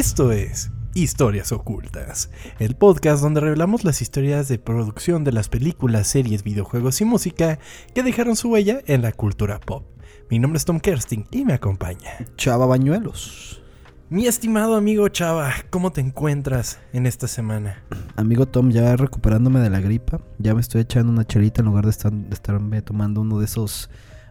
Esto 0.00 0.32
es 0.32 0.70
Historias 0.94 1.52
Ocultas, 1.52 2.30
el 2.58 2.74
podcast 2.74 3.22
donde 3.22 3.40
revelamos 3.40 3.84
las 3.84 4.00
historias 4.00 4.48
de 4.48 4.58
producción 4.58 5.24
de 5.24 5.32
las 5.32 5.50
películas, 5.50 6.06
series, 6.06 6.42
videojuegos 6.42 7.02
y 7.02 7.04
música 7.04 7.58
que 7.94 8.02
dejaron 8.02 8.34
su 8.34 8.48
huella 8.48 8.80
en 8.86 9.02
la 9.02 9.12
cultura 9.12 9.60
pop. 9.60 9.84
Mi 10.30 10.38
nombre 10.38 10.56
es 10.56 10.64
Tom 10.64 10.80
Kersting 10.80 11.26
y 11.30 11.44
me 11.44 11.52
acompaña 11.52 12.12
Chava 12.38 12.64
Bañuelos. 12.64 13.60
Mi 14.08 14.26
estimado 14.26 14.74
amigo 14.74 15.06
Chava, 15.10 15.52
¿cómo 15.68 15.92
te 15.92 16.00
encuentras 16.00 16.78
en 16.94 17.04
esta 17.04 17.28
semana? 17.28 17.84
Amigo 18.16 18.46
Tom, 18.46 18.70
ya 18.70 18.96
recuperándome 18.96 19.60
de 19.60 19.68
la 19.68 19.80
gripa, 19.80 20.22
ya 20.38 20.54
me 20.54 20.62
estoy 20.62 20.80
echando 20.80 21.12
una 21.12 21.26
chelita 21.26 21.60
en 21.60 21.66
lugar 21.66 21.84
de, 21.84 21.90
estar, 21.90 22.10
de 22.10 22.34
estarme 22.34 22.80
tomando 22.80 23.20
uno 23.20 23.38
de 23.38 23.44
esos 23.44 23.90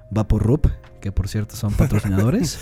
Vaporrup, 0.10 0.66
que 1.00 1.12
por 1.12 1.28
cierto 1.28 1.56
son 1.56 1.74
patrocinadores. 1.78 2.58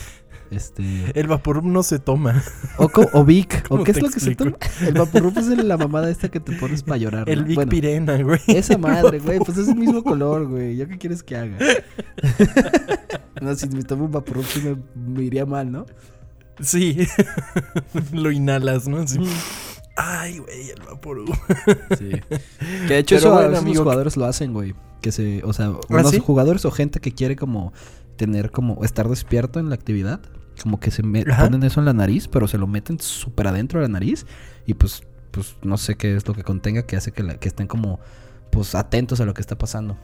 Este... 0.52 1.12
El 1.14 1.28
Vaporrup 1.28 1.66
no 1.66 1.84
se 1.84 2.00
toma. 2.00 2.44
O, 2.78 2.90
o 3.14 3.26
Vic. 3.26 3.66
¿O 3.70 3.84
qué 3.84 3.92
es 3.92 4.02
lo 4.02 4.10
que 4.10 4.20
se 4.20 4.36
toma? 4.36 4.58
El 4.82 4.94
Vaporrup 4.94 5.38
es 5.38 5.48
la 5.48 5.78
mamada 5.78 6.10
esta 6.10 6.30
que 6.30 6.40
te 6.40 6.54
pones 6.54 6.84
para 6.84 6.98
llorar. 6.98 7.30
El 7.30 7.42
¿no? 7.42 7.46
Vic 7.46 7.56
Bueno, 7.56 7.70
Pirena, 7.70 8.22
güey. 8.22 8.40
Esa 8.48 8.78
madre, 8.78 9.20
güey. 9.20 9.40
Pues 9.40 9.58
es 9.58 9.68
el 9.68 9.76
mismo 9.76 10.04
color, 10.04 10.48
güey. 10.48 10.78
¿Yo 10.78 10.88
qué 10.88 10.98
quieres 10.98 11.24
que 11.24 11.36
haga? 11.36 11.58
no, 13.42 13.56
si 13.56 13.68
me 13.70 13.84
tomo 13.84 14.06
un 14.06 14.12
Vaporrup 14.12 14.46
sí 14.46 14.62
me, 14.62 14.78
me 14.96 15.24
iría 15.24 15.46
mal, 15.46 15.72
¿no? 15.72 15.86
Sí. 16.62 17.08
Lo 18.12 18.32
inhalas, 18.32 18.88
¿no? 18.88 18.98
Así. 18.98 19.20
Ay, 19.96 20.40
güey, 20.40 20.70
el 20.70 20.82
Vaporrup. 20.84 21.30
Sí. 21.98 22.12
Que 22.88 22.94
de 22.94 22.98
hecho 23.00 23.16
Pero 23.16 23.20
eso 23.20 23.30
a 23.30 23.34
bueno, 23.34 23.50
veces 23.50 23.62
amigo, 23.64 23.76
los 23.76 23.84
jugadores 23.84 24.18
lo 24.18 24.26
hacen, 24.26 24.54
güey. 24.54 24.76
Que 25.02 25.12
se, 25.12 25.44
o 25.44 25.54
sea, 25.54 25.74
unos 25.90 26.12
sí? 26.12 26.20
jugadores 26.20 26.66
o 26.66 26.72
gente 26.72 27.00
que 27.00 27.12
quiere 27.12 27.36
como 27.36 27.74
tener 28.18 28.52
como 28.52 28.84
estar 28.84 29.08
despierto 29.08 29.60
en 29.60 29.70
la 29.70 29.76
actividad, 29.76 30.20
como 30.58 30.80
que 30.80 30.92
se 30.92 31.04
me- 31.04 31.24
Ajá. 31.30 31.46
ponen 31.46 31.64
eso 31.64 31.80
en 31.80 31.86
la 31.86 31.94
nariz, 31.94 32.28
pero 32.28 32.48
se 32.48 32.58
lo 32.58 32.68
meten 32.68 33.00
súper 33.00 33.48
adentro 33.48 33.80
de 33.80 33.88
la 33.88 33.94
nariz 33.94 34.26
y 34.66 34.74
pues 34.74 35.04
pues 35.32 35.56
no 35.62 35.78
sé 35.78 35.96
qué 35.96 36.16
es 36.16 36.28
lo 36.28 36.34
que 36.34 36.44
contenga 36.44 36.84
que 36.84 36.96
hace 36.96 37.12
que, 37.12 37.22
la- 37.24 37.36
que 37.36 37.48
estén 37.48 37.68
como 37.68 38.00
pues 38.52 38.74
atentos 38.76 39.20
a 39.22 39.26
lo 39.26 39.34
que 39.34 39.42
está 39.42 39.58
pasando. 39.58 39.98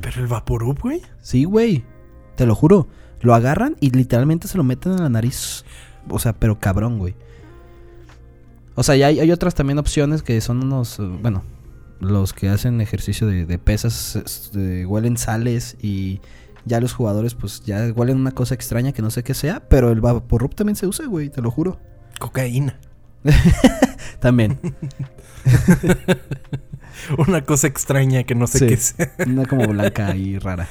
Pero 0.00 0.20
el 0.20 0.26
Vaporrup, 0.26 0.80
güey. 0.80 1.02
Sí, 1.20 1.44
güey. 1.44 1.84
Te 2.36 2.46
lo 2.46 2.54
juro. 2.54 2.88
Lo 3.20 3.34
agarran 3.34 3.76
y 3.80 3.90
literalmente 3.90 4.48
se 4.48 4.56
lo 4.58 4.64
meten 4.64 4.92
en 4.92 5.02
la 5.02 5.08
nariz. 5.10 5.64
O 6.08 6.18
sea, 6.18 6.32
pero 6.32 6.58
cabrón, 6.58 6.98
güey. 6.98 7.14
O 8.74 8.82
sea, 8.82 8.96
y 8.96 9.02
hay, 9.02 9.20
hay 9.20 9.30
otras 9.30 9.54
también 9.54 9.78
opciones 9.78 10.22
que 10.22 10.40
son 10.40 10.62
unos. 10.64 10.98
eh, 10.98 11.02
Bueno, 11.02 11.42
los 12.00 12.32
que 12.32 12.48
hacen 12.48 12.80
ejercicio 12.80 13.26
de, 13.26 13.44
de 13.46 13.58
pesas 13.58 14.50
huelen 14.86 15.16
sales 15.16 15.76
y 15.80 16.20
ya 16.64 16.80
los 16.80 16.92
jugadores, 16.92 17.34
pues 17.34 17.62
ya 17.64 17.92
huelen 17.94 18.18
una 18.18 18.30
cosa 18.32 18.54
extraña 18.54 18.92
que 18.92 19.02
no 19.02 19.10
sé 19.10 19.22
qué 19.22 19.34
sea. 19.34 19.60
Pero 19.68 19.90
el 19.90 20.00
Vaporrup 20.00 20.54
también 20.54 20.76
se 20.76 20.86
usa, 20.86 21.06
güey, 21.06 21.28
te 21.30 21.40
lo 21.42 21.50
juro. 21.50 21.78
Cocaína. 22.18 22.78
También. 24.20 24.58
Una 27.18 27.42
cosa 27.44 27.66
extraña 27.66 28.22
que 28.24 28.34
no 28.34 28.46
sé 28.46 28.58
Sí. 28.58 28.66
qué 28.66 28.74
es. 28.74 28.94
una 29.26 29.44
como 29.46 29.66
blanca 29.68 30.14
y 30.14 30.38
rara. 30.38 30.68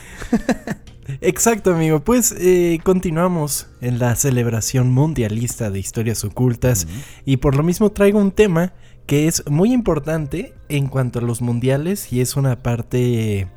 Exacto, 1.20 1.74
amigo. 1.74 2.00
Pues 2.04 2.34
eh, 2.40 2.80
continuamos 2.84 3.68
en 3.82 4.00
la 4.00 4.16
celebración 4.16 4.92
mundialista 4.92 5.70
de 5.70 5.80
historias 5.80 6.24
ocultas. 6.24 6.88
Y 7.26 7.38
por 7.38 7.56
lo 7.56 7.64
mismo 7.64 7.92
traigo 7.92 8.20
un 8.20 8.32
tema 8.32 8.74
que 9.08 9.28
es 9.28 9.44
muy 9.50 9.74
importante 9.74 10.54
en 10.70 10.88
cuanto 10.88 11.20
a 11.20 11.22
los 11.22 11.42
mundiales. 11.42 12.14
Y 12.14 12.22
es 12.22 12.36
una 12.38 12.62
parte. 12.64 13.48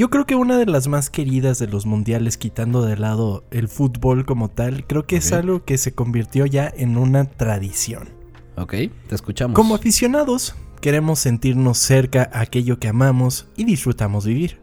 Yo 0.00 0.08
creo 0.08 0.24
que 0.24 0.34
una 0.34 0.56
de 0.56 0.64
las 0.64 0.88
más 0.88 1.10
queridas 1.10 1.58
de 1.58 1.66
los 1.66 1.84
mundiales, 1.84 2.38
quitando 2.38 2.80
de 2.80 2.96
lado 2.96 3.44
el 3.50 3.68
fútbol 3.68 4.24
como 4.24 4.48
tal, 4.48 4.86
creo 4.86 5.06
que 5.06 5.16
es 5.16 5.30
algo 5.30 5.66
que 5.66 5.76
se 5.76 5.92
convirtió 5.92 6.46
ya 6.46 6.72
en 6.74 6.96
una 6.96 7.26
tradición. 7.26 8.08
Ok, 8.56 8.70
te 8.70 9.14
escuchamos. 9.14 9.54
Como 9.54 9.74
aficionados, 9.74 10.54
queremos 10.80 11.18
sentirnos 11.18 11.76
cerca 11.76 12.30
a 12.32 12.40
aquello 12.40 12.78
que 12.78 12.88
amamos 12.88 13.48
y 13.58 13.64
disfrutamos 13.64 14.24
vivir. 14.24 14.58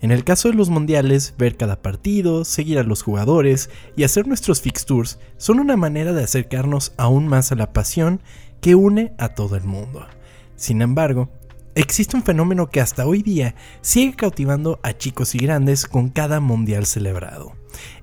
En 0.00 0.12
el 0.12 0.24
caso 0.24 0.48
de 0.48 0.54
los 0.54 0.70
mundiales, 0.70 1.34
ver 1.36 1.58
cada 1.58 1.82
partido, 1.82 2.46
seguir 2.46 2.78
a 2.78 2.82
los 2.82 3.02
jugadores 3.02 3.68
y 3.98 4.04
hacer 4.04 4.26
nuestros 4.26 4.62
fixtures 4.62 5.18
son 5.36 5.60
una 5.60 5.76
manera 5.76 6.14
de 6.14 6.24
acercarnos 6.24 6.94
aún 6.96 7.28
más 7.28 7.52
a 7.52 7.54
la 7.54 7.74
pasión 7.74 8.22
que 8.62 8.76
une 8.76 9.12
a 9.18 9.34
todo 9.34 9.56
el 9.56 9.64
mundo. 9.64 10.06
Sin 10.56 10.80
embargo, 10.80 11.28
existe 11.74 12.16
un 12.16 12.22
fenómeno 12.22 12.68
que 12.68 12.80
hasta 12.80 13.06
hoy 13.06 13.22
día 13.22 13.54
sigue 13.80 14.14
cautivando 14.14 14.80
a 14.82 14.92
chicos 14.96 15.34
y 15.34 15.38
grandes 15.38 15.86
con 15.86 16.08
cada 16.08 16.40
mundial 16.40 16.86
celebrado. 16.86 17.52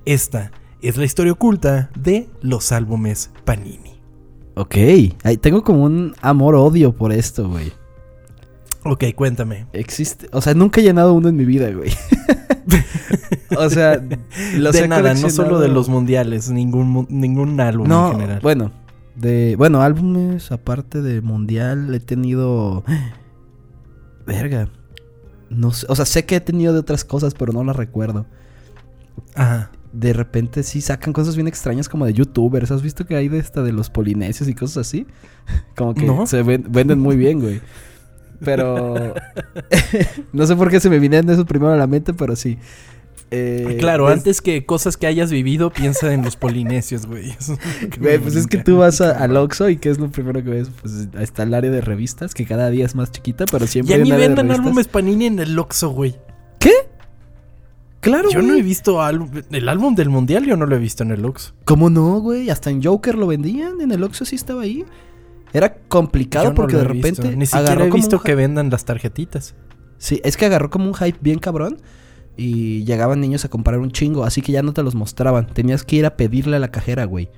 Esta 0.06 0.52
es 0.82 0.98
la 0.98 1.06
historia 1.06 1.34
oculta 1.34 1.90
de 1.96 2.30
los 2.42 2.72
álbumes 2.72 3.32
Panini. 3.46 4.00
Ok, 4.56 4.76
ahí 5.24 5.38
tengo 5.38 5.64
como 5.64 5.84
un 5.84 6.16
amor-odio 6.22 6.96
por 6.96 7.12
esto, 7.12 7.48
güey. 7.50 7.72
Ok, 8.84 9.04
cuéntame. 9.16 9.68
Existe, 9.74 10.28
o 10.32 10.42
sea, 10.42 10.54
nunca 10.54 10.82
he 10.82 10.84
llenado 10.84 11.14
uno 11.14 11.30
en 11.30 11.36
mi 11.36 11.46
vida, 11.46 11.70
güey. 11.72 11.92
o 13.58 13.70
sea, 13.70 14.02
los 14.56 14.74
de 14.74 14.84
he 14.84 14.88
nada, 14.88 15.14
no 15.14 15.30
solo 15.30 15.60
de 15.60 15.68
los 15.68 15.90
mundiales, 15.90 16.50
ningún, 16.50 17.06
ningún 17.10 17.60
álbum 17.60 17.88
No, 17.88 18.08
en 18.08 18.14
general. 18.14 18.40
bueno, 18.42 18.72
de 19.16 19.56
bueno, 19.58 19.82
álbumes 19.82 20.52
aparte 20.52 21.02
de 21.02 21.22
mundial 21.22 21.94
he 21.94 22.00
tenido 22.00 22.84
verga. 24.28 24.70
No 25.50 25.72
sé, 25.72 25.86
o 25.90 25.96
sea, 25.96 26.06
sé 26.06 26.26
que 26.26 26.36
he 26.36 26.42
tenido 26.42 26.74
de 26.74 26.80
otras 26.80 27.04
cosas, 27.06 27.34
pero 27.34 27.54
no 27.54 27.64
las 27.64 27.76
recuerdo. 27.76 28.26
Ajá. 29.34 29.72
De 29.94 30.14
repente 30.14 30.62
sí 30.64 30.82
sacan 30.82 31.14
cosas 31.14 31.36
bien 31.36 31.48
extrañas 31.48 31.88
como 31.90 32.06
de 32.06 32.14
youtubers. 32.14 32.70
¿Has 32.72 32.82
visto 32.82 33.06
que 33.06 33.16
hay 33.16 33.30
de 33.30 33.40
esta 33.40 33.64
de 33.64 33.72
los 33.72 33.90
polinesios 33.90 34.48
y 34.50 34.54
cosas 34.54 34.86
así? 34.88 35.08
Como 35.76 35.94
que 35.96 36.06
No. 36.06 36.28
se 36.28 36.44
ven- 36.44 36.66
venden 36.70 37.00
muy 37.00 37.16
bien, 37.16 37.40
güey. 37.40 37.62
Pero 38.44 38.96
no 40.34 40.46
sé 40.46 40.56
por 40.56 40.70
qué 40.70 40.80
se 40.80 40.90
me 40.90 41.00
vinieron 41.00 41.30
eso 41.32 41.46
primero 41.46 41.72
a 41.74 41.78
la 41.78 41.88
mente, 41.88 42.14
pero 42.14 42.36
sí. 42.36 42.60
Eh, 43.30 43.76
claro, 43.80 44.08
es- 44.10 44.20
antes 44.20 44.42
que 44.42 44.66
cosas 44.66 44.96
que 44.96 45.06
hayas 45.06 45.32
vivido, 45.32 45.70
piensa 45.70 46.14
en 46.14 46.24
los 46.24 46.36
polinesios, 46.38 47.06
güey. 47.06 47.36
Güey, 48.00 48.20
pues 48.20 48.36
es 48.36 48.48
que 48.48 48.58
tú 48.58 48.78
vas 48.78 49.02
a- 49.02 49.12
al 49.22 49.36
Oxxo 49.36 49.70
y 49.70 49.78
¿qué 49.78 49.90
es 49.90 50.00
lo 50.00 50.10
primero 50.10 50.42
que 50.44 50.50
ves? 50.50 50.70
Pues 50.82 51.10
está 51.20 51.44
el 51.44 51.54
área 51.54 51.70
de 51.72 51.82
revistas, 51.82 52.34
que 52.34 52.46
cada 52.46 52.70
día 52.70 52.86
es 52.86 52.96
más 52.96 53.12
chiquita, 53.12 53.46
pero 53.52 53.68
siempre 53.68 53.96
área 53.96 54.06
de 54.16 54.28
vendan 54.28 54.46
revistas. 54.48 54.60
álbumes 54.66 54.88
Panini 54.88 55.26
en 55.26 55.40
el 55.40 55.60
Oxxo, 55.60 55.90
güey. 55.90 56.16
¿Qué? 56.60 56.72
Claro, 58.00 58.30
Yo 58.30 58.42
no 58.42 58.54
he 58.56 58.62
visto 58.62 59.02
el 59.10 59.68
álbum 59.70 59.96
del 59.96 60.10
mundial, 60.10 60.46
yo 60.46 60.56
no 60.56 60.66
lo 60.66 60.76
he 60.76 60.80
visto 60.80 61.04
en 61.04 61.12
el 61.12 61.26
Oxxo. 61.26 61.54
¿Cómo 61.66 61.90
no, 61.90 62.20
güey? 62.22 62.50
Hasta 62.50 62.70
en 62.70 62.82
Joker 62.82 63.16
lo 63.16 63.28
vendían, 63.28 63.82
en 63.82 63.92
el 63.92 64.04
Oxxo 64.04 64.24
sí 64.24 64.36
estaba 64.36 64.62
ahí. 64.62 64.86
Era 65.52 65.74
complicado 65.88 66.50
no 66.50 66.56
porque 66.56 66.78
de 66.78 66.84
he 66.84 66.88
visto. 66.94 67.08
repente 67.24 67.36
Ni 67.38 67.46
siquiera 67.46 67.72
agarró 67.74 67.86
he 67.86 67.92
visto 67.92 68.22
que 68.22 68.36
vendan 68.36 68.70
las 68.70 68.86
tarjetitas. 68.86 69.56
Sí, 69.98 70.22
es 70.24 70.38
que 70.38 70.46
agarró 70.46 70.70
como 70.70 70.86
un 70.88 70.94
hype 70.94 71.18
bien 71.22 71.40
cabrón 71.40 71.82
y 72.38 72.84
llegaban 72.86 73.20
niños 73.20 73.44
a 73.46 73.50
comprar 73.50 73.80
un 73.80 73.92
chingo, 73.92 74.24
así 74.24 74.42
que 74.42 74.52
ya 74.52 74.62
no 74.62 74.72
te 74.74 74.84
los 74.84 74.94
mostraban. 74.96 75.48
Tenías 75.48 75.84
que 75.84 75.96
ir 75.98 76.06
a 76.06 76.16
pedirle 76.16 76.56
a 76.58 76.60
la 76.60 76.70
cajera, 76.70 77.06
güey. 77.06 77.30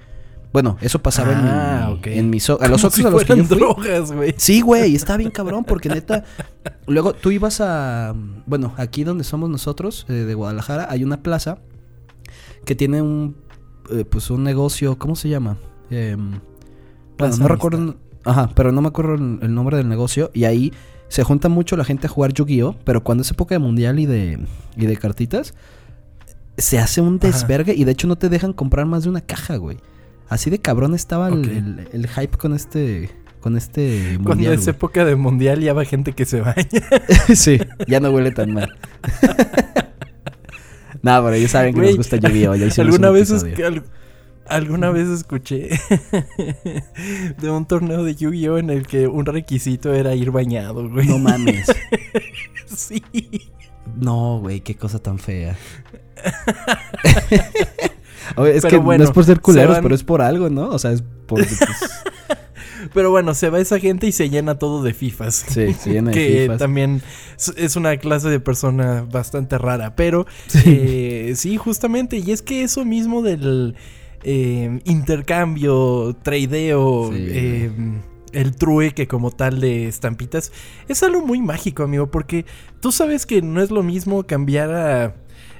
Bueno, 0.52 0.78
eso 0.82 1.00
pasaba 1.00 1.32
Ah, 1.36 1.82
en, 1.86 1.94
mi- 1.94 2.00
ok. 2.00 2.08
en 2.08 2.30
mis... 2.32 2.50
o- 2.50 2.60
A 2.60 2.68
los 2.68 2.84
Oxxos 2.84 3.02
si 3.04 3.08
a 3.08 3.12
los 3.12 3.24
que 3.24 3.38
yo 3.38 3.44
fui, 3.46 3.58
drogas, 3.58 4.12
güey. 4.12 4.34
Sí, 4.38 4.62
güey, 4.62 4.96
está 4.96 5.16
bien 5.16 5.30
cabrón 5.32 5.64
porque 5.64 5.90
neta, 5.90 6.24
luego 6.88 7.14
tú 7.14 7.30
ibas 7.32 7.62
a, 7.62 8.16
bueno, 8.48 8.74
aquí 8.78 9.04
donde 9.04 9.24
somos 9.24 9.50
nosotros, 9.50 10.06
eh, 10.10 10.14
de 10.14 10.34
Guadalajara, 10.34 10.88
hay 10.90 11.04
una 11.04 11.22
plaza 11.22 11.60
que 12.66 12.74
tiene 12.76 13.02
un, 13.02 13.36
eh, 13.92 14.06
pues 14.10 14.30
un 14.32 14.44
negocio, 14.44 14.98
¿cómo 14.98 15.16
se 15.16 15.30
llama? 15.30 15.58
Em, 15.92 16.40
bueno, 17.18 17.38
no 17.38 17.48
recuerdo, 17.48 17.96
ajá, 18.26 18.50
pero 18.56 18.72
no 18.72 18.82
me 18.82 18.88
acuerdo 18.88 19.14
el, 19.16 19.40
el 19.44 19.54
nombre 19.54 19.78
del 19.78 19.88
negocio 19.88 20.32
y 20.34 20.46
ahí 20.46 20.74
se 21.10 21.24
junta 21.24 21.50
mucho 21.50 21.76
la 21.76 21.84
gente 21.84 22.08
a 22.08 22.10
jugar 22.10 22.32
Yu-Gi-Oh, 22.34 22.78
pero 22.86 23.04
cuando 23.04 23.24
es 23.24 23.32
época 23.32 23.54
de 23.56 23.60
mundial 23.60 24.00
y 24.00 24.06
de, 24.06 24.40
y 24.78 24.86
de 24.86 24.96
cartitas, 24.98 25.54
se 26.58 26.80
hace 26.80 27.02
un 27.02 27.18
Ajá. 27.22 27.28
desvergue 27.28 27.74
y 27.76 27.84
de 27.84 27.92
hecho 27.92 28.08
no 28.08 28.16
te 28.16 28.30
dejan 28.30 28.54
comprar 28.54 28.86
más 28.86 29.04
de 29.04 29.10
una 29.10 29.22
caja, 29.22 29.58
güey. 29.58 29.78
Así 30.30 30.50
de 30.50 30.60
cabrón 30.60 30.94
estaba 30.94 31.28
el- 31.30 31.50
el, 31.50 31.88
el 31.92 32.08
hype 32.08 32.38
con 32.38 32.54
este, 32.54 33.10
con 33.42 33.58
este 33.58 34.12
Cuando 34.18 34.30
mundial. 34.36 34.54
es 34.54 34.66
güey. 34.66 34.76
época 34.76 35.04
de 35.06 35.16
mundial 35.16 35.60
ya 35.62 35.74
va 35.74 35.84
gente 35.86 36.14
que 36.14 36.26
se 36.26 36.42
baña. 36.42 36.68
sí, 37.36 37.60
ya 37.88 38.00
no 38.00 38.12
huele 38.12 38.32
tan 38.32 38.54
mal. 38.54 38.70
no, 41.02 41.24
pero 41.24 41.34
ellos 41.34 41.52
saben 41.52 41.74
que 41.74 41.80
Güey, 41.80 41.90
nos 41.92 41.98
gusta 41.98 42.18
Yu-Gi-Oh! 42.18 42.52
¿Alguna 42.82 43.08
un 43.10 43.14
vez, 43.16 43.32
es 43.32 43.44
que 43.44 43.82
alguna 44.50 44.90
vez 44.90 45.08
escuché 45.08 45.70
de 47.42 47.50
un 47.50 47.66
torneo 47.66 48.04
de 48.04 48.16
Yu-Gi-Oh! 48.16 48.58
en 48.58 48.70
el 48.70 48.88
que 48.88 49.08
un 49.08 49.26
requisito 49.26 49.94
era 49.94 50.16
ir 50.16 50.32
bañado, 50.32 50.90
güey. 50.90 51.08
No 51.08 51.20
mames. 51.20 51.68
sí. 52.68 53.02
No, 53.96 54.40
güey, 54.40 54.62
qué 54.62 54.76
cosa 54.76 55.00
tan 55.00 55.20
fea. 55.20 55.58
Oye, 58.36 58.56
es 58.58 58.62
Pero 58.62 58.70
que 58.70 58.78
bueno, 58.78 59.04
no 59.04 59.10
es 59.10 59.14
por 59.14 59.26
ser 59.26 59.38
se 59.38 59.42
culeros, 59.42 59.76
van- 59.76 59.84
pero 59.84 59.96
es 59.96 60.04
por 60.04 60.22
algo, 60.22 60.50
¿no? 60.50 60.70
O 60.70 60.80
sea, 60.80 60.92
es 60.92 61.02
por... 61.26 61.40
pues, 61.40 61.60
Pero 62.94 63.10
bueno, 63.12 63.34
se 63.34 63.50
va 63.50 63.60
esa 63.60 63.80
gente 63.80 64.08
y 64.08 64.12
se 64.12 64.30
llena 64.30 64.58
todo 64.60 64.84
de 64.84 64.94
FIFAs. 64.94 65.36
sí, 65.48 65.74
se 65.74 65.92
llena 65.94 66.12
de 66.12 66.18
que 66.18 66.42
fifas. 66.44 66.60
también 66.60 67.02
es- 67.38 67.54
es 67.58 67.76
una 67.76 67.98
clase 67.98 68.30
de 68.30 68.40
persona 68.40 69.06
bastante 69.10 69.58
rara. 69.58 69.96
Pero 69.96 70.26
Sí. 70.48 70.60
eh, 70.66 71.34
sí, 71.36 71.58
justamente. 71.58 72.18
Y 72.18 72.32
es 72.32 72.42
que 72.42 72.64
eso 72.64 72.86
mismo 72.86 73.22
del. 73.22 73.76
Eh, 74.24 74.80
intercambio, 74.86 76.16
tradeo, 76.22 77.12
Sí, 77.12 77.26
eh, 77.30 77.72
el 78.32 78.56
trueque 78.56 79.08
como 79.08 79.32
tal 79.32 79.60
de 79.60 79.88
estampitas, 79.88 80.52
es 80.88 81.02
algo 81.04 81.26
muy 81.26 81.42
mágico, 81.42 81.84
amigo, 81.84 82.12
porque 82.12 82.46
tú 82.80 82.92
sabes 82.92 83.26
que 83.26 83.42
no 83.42 83.62
es 83.62 83.72
lo 83.72 83.84
mismo 83.84 84.24
cambiar 84.24 84.72
a 84.72 85.16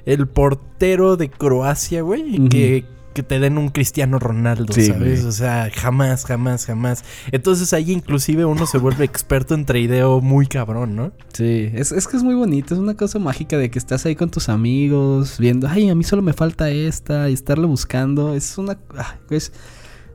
el 0.06 0.26
portero 0.28 1.16
de 1.16 1.30
Croacia, 1.30 2.02
güey, 2.02 2.48
que, 2.48 2.84
que 3.12 3.22
te 3.22 3.38
den 3.40 3.58
un 3.58 3.68
Cristiano 3.70 4.18
Ronaldo, 4.18 4.72
Sí, 4.72 4.86
¿sabes? 4.86 5.20
güey. 5.20 5.28
O 5.28 5.32
sea, 5.32 5.68
jamás, 5.74 6.24
jamás, 6.24 6.66
jamás. 6.66 7.04
Entonces 7.32 7.72
ahí 7.72 7.90
inclusive 7.92 8.44
uno 8.44 8.66
se 8.66 8.78
vuelve 8.78 9.04
experto 9.04 9.54
en 9.54 9.64
tradeo 9.66 10.20
muy 10.20 10.46
cabrón, 10.46 10.94
¿no? 10.96 11.12
Sí, 11.32 11.70
es, 11.74 11.90
es 11.92 12.06
que 12.06 12.16
es 12.16 12.22
muy 12.22 12.34
bonito, 12.34 12.74
es 12.74 12.80
una 12.80 12.94
cosa 12.96 13.18
mágica 13.18 13.58
de 13.58 13.70
que 13.70 13.78
estás 13.78 14.06
ahí 14.06 14.14
con 14.14 14.30
tus 14.30 14.48
amigos, 14.48 15.36
viendo, 15.38 15.66
ay, 15.68 15.88
a 15.90 15.94
mí 15.94 16.04
solo 16.04 16.22
me 16.22 16.32
falta 16.32 16.70
esta, 16.70 17.28
y 17.28 17.32
estarlo 17.34 17.66
buscando, 17.68 18.34
es 18.34 18.56
una... 18.58 18.78
ah, 18.96 19.16
es- 19.30 19.52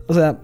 o 0.08 0.14
sea, 0.14 0.40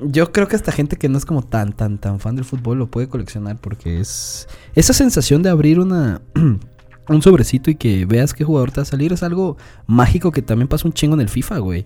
yo 0.00 0.30
creo 0.32 0.46
que 0.48 0.56
hasta 0.56 0.72
gente 0.72 0.96
que 0.96 1.08
no 1.08 1.16
es 1.18 1.24
como 1.24 1.42
tan, 1.42 1.72
tan, 1.72 1.98
tan 1.98 2.20
fan 2.20 2.36
del 2.36 2.44
fútbol 2.44 2.78
lo 2.78 2.90
puede 2.90 3.08
coleccionar 3.08 3.56
porque 3.60 4.00
es... 4.00 4.46
Esa 4.74 4.92
sensación 4.92 5.42
de 5.42 5.50
abrir 5.50 5.80
una... 5.80 6.20
un 7.08 7.22
sobrecito 7.22 7.70
y 7.70 7.74
que 7.74 8.06
veas 8.06 8.32
qué 8.34 8.44
jugador 8.44 8.70
te 8.70 8.76
va 8.76 8.82
a 8.82 8.86
salir 8.86 9.12
es 9.12 9.22
algo 9.22 9.56
mágico 9.86 10.32
que 10.32 10.42
también 10.42 10.68
pasa 10.68 10.86
un 10.88 10.92
chingo 10.94 11.14
en 11.14 11.20
el 11.20 11.28
FIFA, 11.28 11.58
güey. 11.58 11.84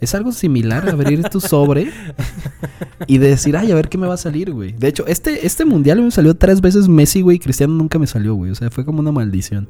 Es 0.00 0.14
algo 0.14 0.32
similar 0.32 0.88
a 0.88 0.92
abrir 0.92 1.22
tu 1.28 1.40
sobre 1.40 1.90
y 3.06 3.18
de 3.18 3.28
decir, 3.28 3.54
ay, 3.56 3.70
a 3.70 3.74
ver 3.74 3.88
qué 3.90 3.98
me 3.98 4.06
va 4.06 4.14
a 4.14 4.16
salir, 4.16 4.50
güey. 4.50 4.72
De 4.72 4.88
hecho, 4.88 5.06
este, 5.06 5.46
este 5.46 5.66
mundial 5.66 6.00
me 6.00 6.10
salió 6.10 6.34
tres 6.34 6.62
veces 6.62 6.88
Messi, 6.88 7.20
güey, 7.20 7.36
y 7.36 7.40
Cristiano 7.40 7.74
nunca 7.74 7.98
me 7.98 8.06
salió, 8.06 8.34
güey. 8.34 8.50
O 8.50 8.54
sea, 8.54 8.70
fue 8.70 8.84
como 8.86 9.00
una 9.00 9.12
maldición. 9.12 9.68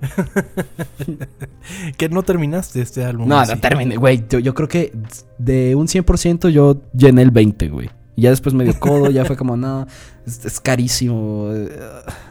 Que 1.96 2.08
no 2.08 2.22
terminaste 2.22 2.80
este 2.80 3.04
álbum. 3.04 3.28
No, 3.28 3.38
así. 3.38 3.52
no 3.52 3.60
terminé, 3.60 3.96
güey. 3.96 4.24
Yo, 4.28 4.38
yo 4.38 4.54
creo 4.54 4.68
que 4.68 4.92
de 5.38 5.74
un 5.74 5.86
100% 5.86 6.48
yo 6.50 6.80
llené 6.92 7.22
el 7.22 7.30
20, 7.30 7.68
güey. 7.68 7.90
Y 8.16 8.22
ya 8.22 8.30
después 8.30 8.54
me 8.54 8.64
dio 8.64 8.78
codo, 8.78 9.10
ya 9.10 9.24
fue 9.24 9.36
como, 9.36 9.56
no, 9.56 9.86
es, 10.26 10.44
es 10.44 10.60
carísimo. 10.60 11.48
eh, 11.52 11.68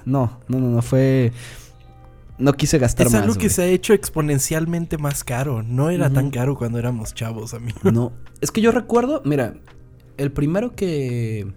No, 0.06 0.40
no, 0.48 0.60
no, 0.60 0.70
no, 0.70 0.82
fue... 0.82 1.32
No 2.42 2.54
quise 2.54 2.78
gastar 2.80 3.08
Es 3.08 3.14
más, 3.14 3.22
algo 3.24 3.36
que 3.36 3.50
se 3.50 3.62
ha 3.62 3.68
hecho 3.68 3.94
exponencialmente 3.94 4.98
más 4.98 5.24
caro. 5.24 5.64
No 5.64 5.90
era 5.90 6.10
tan 6.10 6.32
caro 6.32 6.56
cuando 6.58 6.80
éramos 6.80 7.14
chavos, 7.14 7.54
amigo. 7.54 7.80
No, 7.92 8.12
es 8.42 8.52
que 8.52 8.62
yo 8.62 8.72
recuerdo, 8.72 9.22
mira, 9.26 9.54
el 10.18 10.32
primero 10.32 10.76
que 10.76 11.48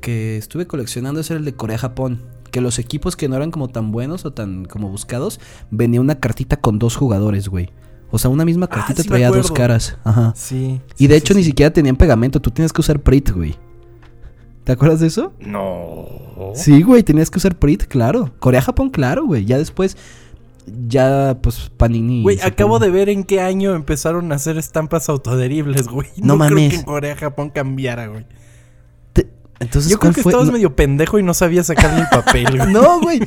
que 0.00 0.38
estuve 0.38 0.66
coleccionando 0.66 1.20
es 1.20 1.30
el 1.30 1.44
de 1.44 1.54
Corea-Japón, 1.54 2.22
que 2.50 2.60
los 2.62 2.78
equipos 2.78 3.14
que 3.16 3.28
no 3.28 3.36
eran 3.36 3.50
como 3.50 3.68
tan 3.68 3.92
buenos 3.92 4.24
o 4.24 4.32
tan 4.32 4.64
como 4.64 4.88
buscados, 4.88 5.38
venía 5.70 6.00
una 6.00 6.18
cartita 6.18 6.56
con 6.56 6.78
dos 6.78 6.96
jugadores, 6.96 7.48
güey. 7.48 7.70
O 8.10 8.18
sea, 8.18 8.30
una 8.30 8.44
misma 8.44 8.66
Ah, 8.70 8.74
cartita 8.76 9.02
sí 9.02 9.08
traía 9.08 9.30
dos 9.30 9.50
caras. 9.52 9.98
Ajá. 10.04 10.32
Sí. 10.36 10.80
Y 10.98 11.06
de 11.08 11.16
hecho 11.16 11.34
ni 11.34 11.44
siquiera 11.44 11.72
tenían 11.72 11.96
pegamento, 11.96 12.40
tú 12.40 12.50
tienes 12.50 12.72
que 12.72 12.80
usar 12.80 13.00
Prit, 13.00 13.30
güey. 13.30 13.56
¿Te 14.64 14.72
acuerdas 14.72 15.00
de 15.00 15.08
eso? 15.08 15.32
No. 15.40 16.06
Sí, 16.54 16.82
güey, 16.82 17.02
tenías 17.02 17.30
que 17.30 17.38
usar 17.38 17.56
Prit, 17.56 17.84
claro. 17.84 18.30
Corea-Japón, 18.38 18.90
claro, 18.90 19.24
güey. 19.26 19.44
Ya 19.44 19.58
después, 19.58 19.96
ya, 20.88 21.38
pues, 21.42 21.70
Panini. 21.76 22.22
Güey, 22.22 22.40
acabo 22.40 22.74
pone- 22.78 22.86
de 22.86 22.92
ver 22.92 23.08
en 23.08 23.24
qué 23.24 23.40
año 23.40 23.74
empezaron 23.74 24.30
a 24.30 24.36
hacer 24.36 24.58
estampas 24.58 25.08
autoadheribles, 25.08 25.88
güey. 25.88 26.08
No 26.16 26.34
creo 26.38 26.50
mames. 26.50 26.70
que 26.70 26.76
en 26.76 26.82
Corea, 26.84 27.16
Japón 27.16 27.50
cambiara, 27.50 28.06
güey. 28.06 28.24
Te- 29.12 29.28
Entonces, 29.58 29.90
Yo 29.90 29.98
creo 29.98 30.10
¿cuál 30.12 30.14
que 30.14 30.22
fue? 30.22 30.30
estabas 30.30 30.46
No- 30.46 30.52
medio 30.52 30.76
pendejo 30.76 31.18
y 31.18 31.24
no 31.24 31.34
sabías 31.34 31.66
sacarle 31.66 32.02
el 32.02 32.08
papel, 32.08 32.46
güey. 32.58 32.72
No, 32.72 33.00
güey. 33.00 33.20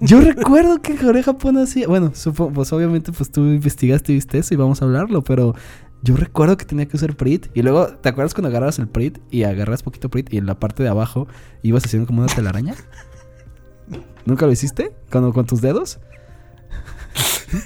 Yo 0.00 0.20
recuerdo 0.22 0.80
que 0.80 0.96
Corea 0.96 1.22
Japón 1.22 1.58
hacía. 1.58 1.86
Bueno, 1.86 2.12
supo- 2.14 2.50
pues 2.50 2.72
obviamente, 2.72 3.12
pues 3.12 3.30
tú 3.30 3.42
investigaste 3.42 4.12
y 4.12 4.14
viste 4.14 4.38
eso 4.38 4.54
y 4.54 4.56
vamos 4.56 4.80
a 4.80 4.86
hablarlo, 4.86 5.22
pero 5.22 5.54
yo 6.02 6.16
recuerdo 6.16 6.56
que 6.56 6.64
tenía 6.64 6.86
que 6.86 6.96
usar 6.96 7.16
Prit. 7.16 7.48
Y 7.54 7.62
luego, 7.62 7.88
¿te 7.88 8.08
acuerdas 8.08 8.34
cuando 8.34 8.48
agarras 8.48 8.78
el 8.78 8.88
Prit 8.88 9.18
y 9.30 9.42
agarras 9.44 9.82
poquito 9.82 10.08
Prit 10.08 10.32
y 10.32 10.38
en 10.38 10.46
la 10.46 10.58
parte 10.58 10.82
de 10.82 10.88
abajo 10.88 11.26
ibas 11.62 11.84
haciendo 11.84 12.06
como 12.06 12.22
una 12.22 12.32
telaraña? 12.32 12.74
¿Nunca 14.24 14.46
lo 14.46 14.52
hiciste? 14.52 14.92
¿Con, 15.10 15.32
con 15.32 15.46
tus 15.46 15.60
dedos? 15.60 15.98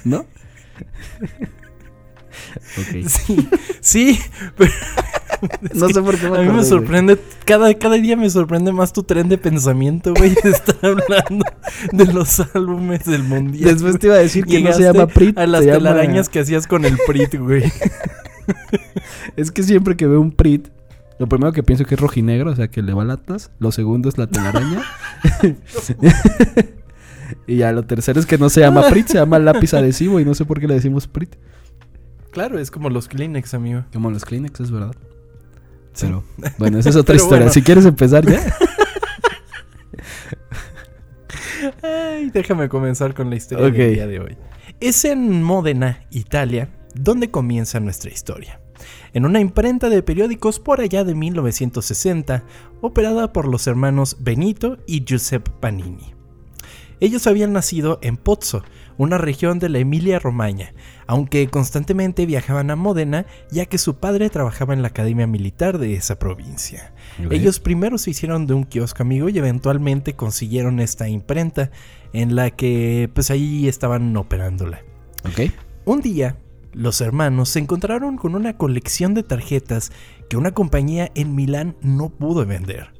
¿No? 0.03 0.25
Sí, 3.07 3.47
sí, 3.81 4.19
pero 4.57 4.71
No 5.73 5.89
sé 5.89 6.01
por 6.01 6.17
qué 6.17 6.29
me 6.29 6.37
a 6.37 6.41
mí 6.41 6.49
me 6.49 6.63
sorprende, 6.63 7.19
cada, 7.45 7.73
cada 7.73 7.95
día 7.95 8.15
me 8.15 8.29
sorprende 8.29 8.71
más 8.71 8.93
tu 8.93 9.03
tren 9.03 9.29
de 9.29 9.37
pensamiento, 9.37 10.13
güey, 10.13 10.35
de 10.43 10.49
estar 10.49 10.75
hablando 10.81 11.45
de 11.91 12.13
los 12.13 12.39
álbumes 12.53 13.05
del 13.05 13.23
mundial. 13.23 13.73
Después 13.73 13.99
te 13.99 14.07
iba 14.07 14.15
a 14.15 14.19
decir 14.19 14.45
que 14.45 14.61
no 14.61 14.73
se 14.73 14.83
llama 14.83 15.07
Prit. 15.07 15.37
A 15.37 15.47
las 15.47 15.65
llama- 15.65 15.77
telarañas 15.79 16.29
que 16.29 16.39
hacías 16.39 16.67
con 16.67 16.85
el 16.85 16.97
Prit, 17.05 17.35
güey. 17.35 17.63
Es 19.37 19.51
que 19.51 19.63
siempre 19.63 19.95
que 19.95 20.05
veo 20.05 20.19
un 20.19 20.31
Prit, 20.31 20.67
lo 21.17 21.27
primero 21.27 21.53
que 21.53 21.63
pienso 21.63 21.85
que 21.85 21.95
es 21.95 22.01
rojinegro, 22.01 22.51
o 22.51 22.55
sea, 22.55 22.67
que 22.67 22.81
le 22.81 22.93
va 22.93 23.03
al 23.03 23.11
Atlas. 23.11 23.51
Lo 23.59 23.71
segundo 23.71 24.09
es 24.09 24.17
la 24.17 24.27
telaraña. 24.27 24.81
y 27.47 27.57
ya 27.57 27.71
lo 27.71 27.83
tercero 27.83 28.19
es 28.19 28.25
que 28.25 28.37
no 28.37 28.49
se 28.49 28.61
llama 28.61 28.89
Prit, 28.89 29.07
se 29.07 29.17
llama 29.17 29.39
lápiz 29.39 29.73
adhesivo 29.73 30.19
y 30.19 30.25
no 30.25 30.35
sé 30.35 30.43
por 30.43 30.59
qué 30.59 30.67
le 30.67 30.73
decimos 30.73 31.07
Prit. 31.07 31.35
Claro, 32.33 32.57
es 32.59 32.71
como 32.71 32.89
los 32.89 33.07
Kleenex, 33.07 33.53
amigo. 33.53 33.85
Como 33.93 34.09
los 34.09 34.25
Kleenex, 34.25 34.59
es 34.59 34.71
verdad. 34.71 34.95
Sí. 35.93 36.07
Pero 36.07 36.23
bueno, 36.57 36.79
esa 36.79 36.89
es 36.89 36.95
otra 36.95 37.15
historia. 37.15 37.37
bueno. 37.37 37.53
Si 37.53 37.61
quieres 37.61 37.85
empezar 37.85 38.25
ya. 38.25 38.43
Ay, 41.81 42.29
déjame 42.31 42.67
comenzar 42.67 43.13
con 43.13 43.29
la 43.29 43.35
historia 43.35 43.69
del 43.69 43.93
día 43.95 44.07
de 44.07 44.19
hoy. 44.19 44.35
Es 44.79 45.05
en 45.05 45.43
Módena, 45.43 46.05
Italia, 46.09 46.69
donde 46.95 47.31
comienza 47.31 47.79
nuestra 47.79 48.11
historia. 48.11 48.59
En 49.13 49.25
una 49.25 49.39
imprenta 49.39 49.89
de 49.89 50.01
periódicos 50.01 50.59
por 50.59 50.81
allá 50.81 51.03
de 51.03 51.13
1960, 51.13 52.43
operada 52.81 53.31
por 53.31 53.47
los 53.47 53.67
hermanos 53.67 54.17
Benito 54.19 54.79
y 54.87 55.05
Giuseppe 55.05 55.51
Panini. 55.59 56.15
Ellos 56.99 57.27
habían 57.27 57.53
nacido 57.53 57.99
en 58.01 58.17
Pozzo, 58.17 58.63
una 58.97 59.17
región 59.17 59.59
de 59.59 59.69
la 59.69 59.79
Emilia-Romagna, 59.79 60.73
aunque 61.13 61.47
constantemente 61.47 62.25
viajaban 62.25 62.71
a 62.71 62.75
Módena 62.75 63.27
ya 63.51 63.67
que 63.67 63.77
su 63.77 63.97
padre 63.97 64.31
trabajaba 64.31 64.73
en 64.73 64.81
la 64.81 64.87
academia 64.87 65.27
militar 65.27 65.77
de 65.77 65.93
esa 65.93 66.17
provincia. 66.17 66.91
Ellos 67.29 67.59
primero 67.59 67.99
se 67.99 68.09
hicieron 68.09 68.47
de 68.47 68.55
un 68.55 68.63
kiosco 68.63 69.03
amigo 69.03 69.29
y 69.29 69.37
eventualmente 69.37 70.15
consiguieron 70.15 70.79
esta 70.79 71.07
imprenta 71.07 71.69
en 72.13 72.35
la 72.35 72.49
que 72.49 73.11
pues 73.13 73.29
ahí 73.29 73.67
estaban 73.67 74.17
operándola. 74.17 74.81
Ok. 75.23 75.51
Un 75.85 76.01
día, 76.01 76.35
los 76.71 76.99
hermanos 76.99 77.49
se 77.49 77.59
encontraron 77.59 78.17
con 78.17 78.33
una 78.33 78.57
colección 78.57 79.13
de 79.13 79.21
tarjetas 79.21 79.91
que 80.29 80.37
una 80.37 80.55
compañía 80.55 81.11
en 81.13 81.35
Milán 81.35 81.75
no 81.81 82.09
pudo 82.09 82.43
vender. 82.43 82.91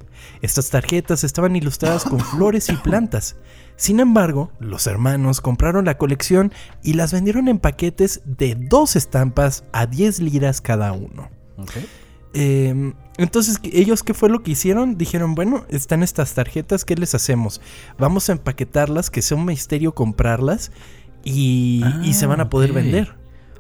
Estas 0.44 0.70
tarjetas 0.70 1.24
estaban 1.24 1.56
ilustradas 1.56 2.04
con 2.04 2.20
flores 2.20 2.70
y 2.70 2.76
plantas. 2.76 3.38
Sin 3.84 4.00
embargo, 4.00 4.50
los 4.62 4.88
hermanos 4.88 5.42
compraron 5.42 5.84
la 5.84 5.98
colección 5.98 6.54
y 6.84 6.94
las 6.94 7.12
vendieron 7.12 7.50
en 7.50 7.60
paquetes 7.60 8.22
de 8.24 8.56
dos 8.56 8.96
estampas 8.96 9.66
a 9.74 9.88
10 9.88 10.22
liras 10.22 10.62
cada 10.62 10.94
uno. 10.94 11.30
Eh, 12.34 12.94
entonces, 13.18 13.60
¿qué- 13.60 13.72
ellos 13.78 14.02
qué 14.02 14.14
fue 14.14 14.30
lo 14.30 14.42
que 14.42 14.52
hicieron? 14.52 14.98
Dijeron, 14.98 15.36
bueno, 15.36 15.66
están 15.68 16.02
estas 16.02 16.34
tarjetas, 16.34 16.86
¿qué 16.86 16.96
les 16.96 17.14
hacemos? 17.14 17.60
Vamos 18.00 18.30
a 18.30 18.32
empaquetarlas, 18.32 19.10
que 19.10 19.22
sea 19.22 19.36
un 19.36 19.44
misterio 19.44 19.94
comprarlas 19.94 20.72
y, 21.26 21.84
y 22.04 22.14
se 22.14 22.26
van 22.26 22.40
a 22.40 22.50
poder 22.50 22.70
Ah, 22.70 22.74
ok. 22.74 22.76
vender. 22.78 23.16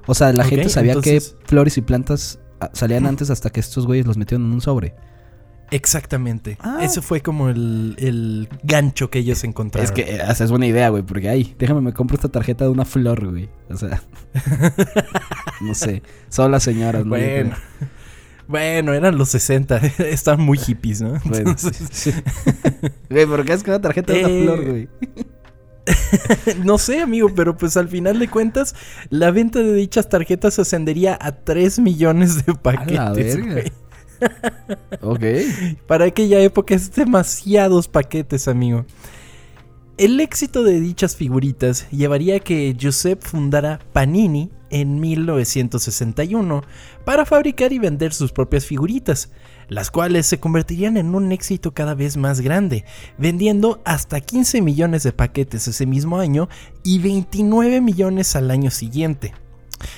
O 0.07 0.13
sea, 0.13 0.31
la 0.31 0.45
gente 0.45 0.69
sabía 0.69 0.93
entonces- 0.93 1.35
que 1.41 1.47
flores 1.47 1.77
y 1.77 1.81
plantas 1.81 2.39
ah, 2.61 2.69
salían 2.71 3.05
antes 3.07 3.29
hasta 3.29 3.49
que 3.49 3.59
estos 3.59 3.85
güeyes 3.85 4.05
los 4.07 4.15
metieron 4.15 4.47
en 4.47 4.53
un 4.53 4.61
sobre. 4.61 4.95
Exactamente. 5.73 6.57
Ah. 6.61 6.79
Ese 6.83 7.01
fue 7.01 7.21
como 7.21 7.49
el, 7.49 7.95
el 7.97 8.47
gancho 8.61 9.09
que 9.09 9.19
ellos 9.19 9.43
encontraron. 9.43 9.85
Es 9.85 9.91
que, 9.91 10.15
eh, 10.15 10.21
o 10.21 10.35
sea, 10.35 10.45
es 10.45 10.51
buena 10.51 10.67
idea, 10.67 10.89
güey, 10.89 11.01
porque, 11.01 11.29
ay, 11.29 11.55
déjame, 11.57 11.81
me 11.81 11.93
compro 11.93 12.15
esta 12.15 12.29
tarjeta 12.29 12.63
de 12.65 12.69
una 12.69 12.85
flor, 12.85 13.27
güey. 13.31 13.49
O 13.71 13.75
sea, 13.77 14.03
no 15.61 15.73
sé, 15.73 16.03
son 16.29 16.51
las 16.51 16.61
señoras. 16.61 17.03
Yo 17.03 17.09
Bueno. 17.09 17.55
Bueno, 18.47 18.93
eran 18.93 19.17
los 19.17 19.29
60. 19.29 19.77
Estaban 19.99 20.41
muy 20.41 20.59
hippies, 20.59 21.01
¿no? 21.01 21.19
Bueno, 21.25 21.51
Entonces, 21.51 21.87
sí. 21.91 22.11
Güey, 23.09 23.25
¿por 23.25 23.43
qué 23.43 23.53
es 23.53 23.63
que 23.63 23.71
una 23.71 23.81
tarjeta 23.81 24.13
de 24.13 24.19
una 24.19 24.29
Eh, 24.29 24.43
flor, 24.43 24.65
güey? 24.69 24.89
no 26.63 26.77
sé, 26.77 27.01
amigo, 27.01 27.29
pero 27.35 27.57
pues 27.57 27.75
al 27.77 27.89
final 27.89 28.19
de 28.19 28.29
cuentas, 28.29 28.75
la 29.09 29.31
venta 29.31 29.59
de 29.59 29.73
dichas 29.73 30.07
tarjetas 30.07 30.59
ascendería 30.59 31.17
a 31.19 31.31
3 31.31 31.79
millones 31.79 32.45
de 32.45 32.53
paquetes. 32.53 33.37
verga. 33.37 33.53
güey. 33.53 33.71
Ok. 35.01 35.23
Para 35.87 36.05
aquella 36.05 36.39
época 36.39 36.75
es 36.75 36.91
demasiados 36.93 37.87
paquetes, 37.87 38.47
amigo. 38.47 38.85
El 39.97 40.19
éxito 40.19 40.63
de 40.63 40.79
dichas 40.79 41.15
figuritas 41.15 41.87
llevaría 41.91 42.37
a 42.37 42.39
que 42.39 42.73
Giuseppe 42.77 43.27
fundara 43.27 43.79
Panini 43.93 44.49
en 44.71 44.99
1961 44.99 46.63
para 47.05 47.25
fabricar 47.25 47.71
y 47.73 47.79
vender 47.79 48.11
sus 48.11 48.31
propias 48.31 48.65
figuritas, 48.65 49.29
las 49.69 49.91
cuales 49.91 50.25
se 50.25 50.39
convertirían 50.39 50.97
en 50.97 51.13
un 51.13 51.31
éxito 51.31 51.75
cada 51.75 51.93
vez 51.93 52.17
más 52.17 52.41
grande, 52.41 52.85
vendiendo 53.19 53.81
hasta 53.85 54.19
15 54.19 54.61
millones 54.63 55.03
de 55.03 55.11
paquetes 55.11 55.67
ese 55.67 55.85
mismo 55.85 56.17
año 56.17 56.49
y 56.83 56.97
29 56.97 57.79
millones 57.81 58.35
al 58.35 58.49
año 58.49 58.71
siguiente. 58.71 59.33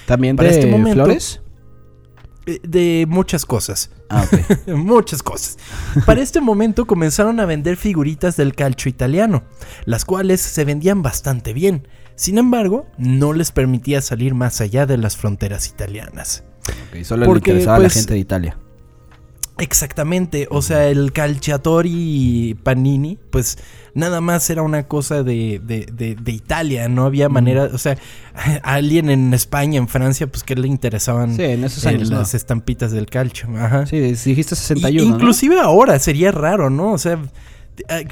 ¿También 0.07 0.35
Para 0.35 0.49
de 0.49 0.55
este 0.59 0.69
momento- 0.69 1.05
Flores? 1.05 1.41
De 2.45 3.05
muchas 3.09 3.45
cosas. 3.45 3.89
Ah, 4.09 4.23
ok. 4.23 4.67
Muchas 4.75 5.23
cosas. 5.23 5.57
Para 6.05 6.21
este 6.21 6.41
momento 6.41 6.85
comenzaron 6.85 7.39
a 7.39 7.45
vender 7.45 7.75
figuritas 7.75 8.37
del 8.37 8.53
calcio 8.53 8.89
italiano, 8.89 9.43
las 9.85 10.05
cuales 10.05 10.41
se 10.41 10.63
vendían 10.63 11.01
bastante 11.01 11.53
bien. 11.53 11.87
Sin 12.15 12.37
embargo, 12.37 12.85
no 12.97 13.33
les 13.33 13.51
permitía 13.51 14.01
salir 14.01 14.35
más 14.35 14.61
allá 14.61 14.85
de 14.85 14.97
las 14.97 15.17
fronteras 15.17 15.67
italianas. 15.67 16.43
Ok, 16.89 17.03
Solo 17.03 17.25
Porque, 17.25 17.51
le 17.51 17.59
interesaba 17.61 17.77
a 17.77 17.79
la 17.79 17.85
pues, 17.85 17.93
gente 17.95 18.13
de 18.13 18.19
Italia. 18.19 18.57
Exactamente, 19.57 20.47
o 20.51 20.61
sea, 20.61 20.89
el 20.89 21.13
Calciatori 21.13 22.57
Panini, 22.61 23.17
pues 23.29 23.57
nada 23.93 24.19
más 24.19 24.49
era 24.49 24.61
una 24.63 24.87
cosa 24.87 25.23
de, 25.23 25.61
de- 25.63 25.85
de- 25.93 26.15
de 26.15 26.31
Italia, 26.33 26.89
no 26.89 27.05
había 27.05 27.29
manera, 27.29 27.69
o 27.73 27.77
sea, 27.77 27.97
a 28.63 28.73
alguien 28.73 29.09
en 29.09 29.33
España, 29.33 29.77
en 29.77 29.87
Francia, 29.87 30.27
pues 30.27 30.43
que 30.43 30.55
le 30.55 30.67
interesaban 30.67 31.35
Sí, 31.35 31.43
en 31.43 31.63
esos 31.63 31.85
eh, 31.85 31.89
años. 31.89 32.09
¿no? 32.11 32.17
las 32.19 32.33
estampitas 32.33 32.91
del 32.91 33.05
calcio, 33.05 33.47
ajá. 33.57 33.85
Sí, 33.85 33.99
dijiste 34.01 34.55
Y- 34.55 34.57
61. 34.57 35.09
¿no? 35.09 35.15
inclusive 35.15 35.59
ahora 35.59 35.99
sería 35.99 36.31
raro, 36.31 36.69
¿no? 36.69 36.91
O 36.91 36.97
sea, 36.97 37.17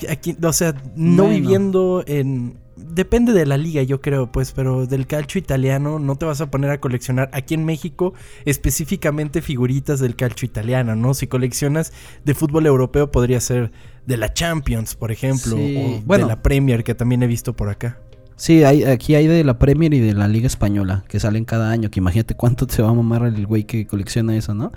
aquí, 0.10 0.38
o 0.42 0.54
sea, 0.54 0.74
no 0.96 1.24
Bueno. 1.24 1.40
viviendo 1.42 2.04
en 2.08 2.58
depende 2.90 3.34
de 3.34 3.46
la 3.46 3.58
liga, 3.58 3.84
yo 3.84 4.02
creo, 4.02 4.32
pues, 4.32 4.52
pero 4.52 4.86
del 4.86 5.08
calcio 5.08 5.40
italiano 5.40 6.00
no 6.00 6.16
te 6.16 6.26
vas 6.26 6.42
a 6.42 6.50
poner 6.52 6.72
a 6.72 6.80
coleccionar 6.80 7.30
aquí 7.34 7.54
en 7.54 7.66
México 7.66 8.14
específicamente 8.46 9.42
figuritas 9.42 10.00
del 10.00 10.16
calcio 10.16 10.46
italiano, 10.46 10.96
¿no? 10.96 11.14
Si 11.14 11.28
coleccionas 11.28 11.94
de 12.24 12.34
fútbol 12.34 12.66
europeo 12.66 13.12
podría 13.12 13.40
ser 13.40 13.72
de 14.06 14.18
la 14.18 14.34
Champions, 14.34 14.96
por 14.96 15.12
ejemplo, 15.12 15.56
Sí, 15.56 15.78
o 15.78 16.02
bueno. 16.06 16.26
de 16.26 16.30
la 16.30 16.42
Premier 16.42 16.84
que 16.84 16.96
también 16.96 17.24
he 17.24 17.28
visto 17.28 17.54
por 17.54 17.70
acá. 17.70 17.98
Sí, 18.36 18.64
hay, 18.64 18.84
aquí 18.84 19.16
hay 19.16 19.28
de 19.28 19.44
la 19.44 19.60
Premier 19.60 19.94
y 19.94 20.00
de 20.00 20.14
la 20.14 20.28
Liga 20.28 20.48
Española 20.48 21.04
que 21.08 21.20
salen 21.20 21.46
cada 21.46 21.72
año. 21.72 21.90
Que 21.92 22.00
imagínate 22.00 22.36
cuánto 22.36 22.68
se 22.68 22.82
va 22.82 22.90
a 22.90 22.94
mamar 22.94 23.26
el 23.26 23.46
güey 23.46 23.64
que 23.64 23.86
colecciona 23.86 24.36
eso, 24.36 24.54
¿no? 24.54 24.72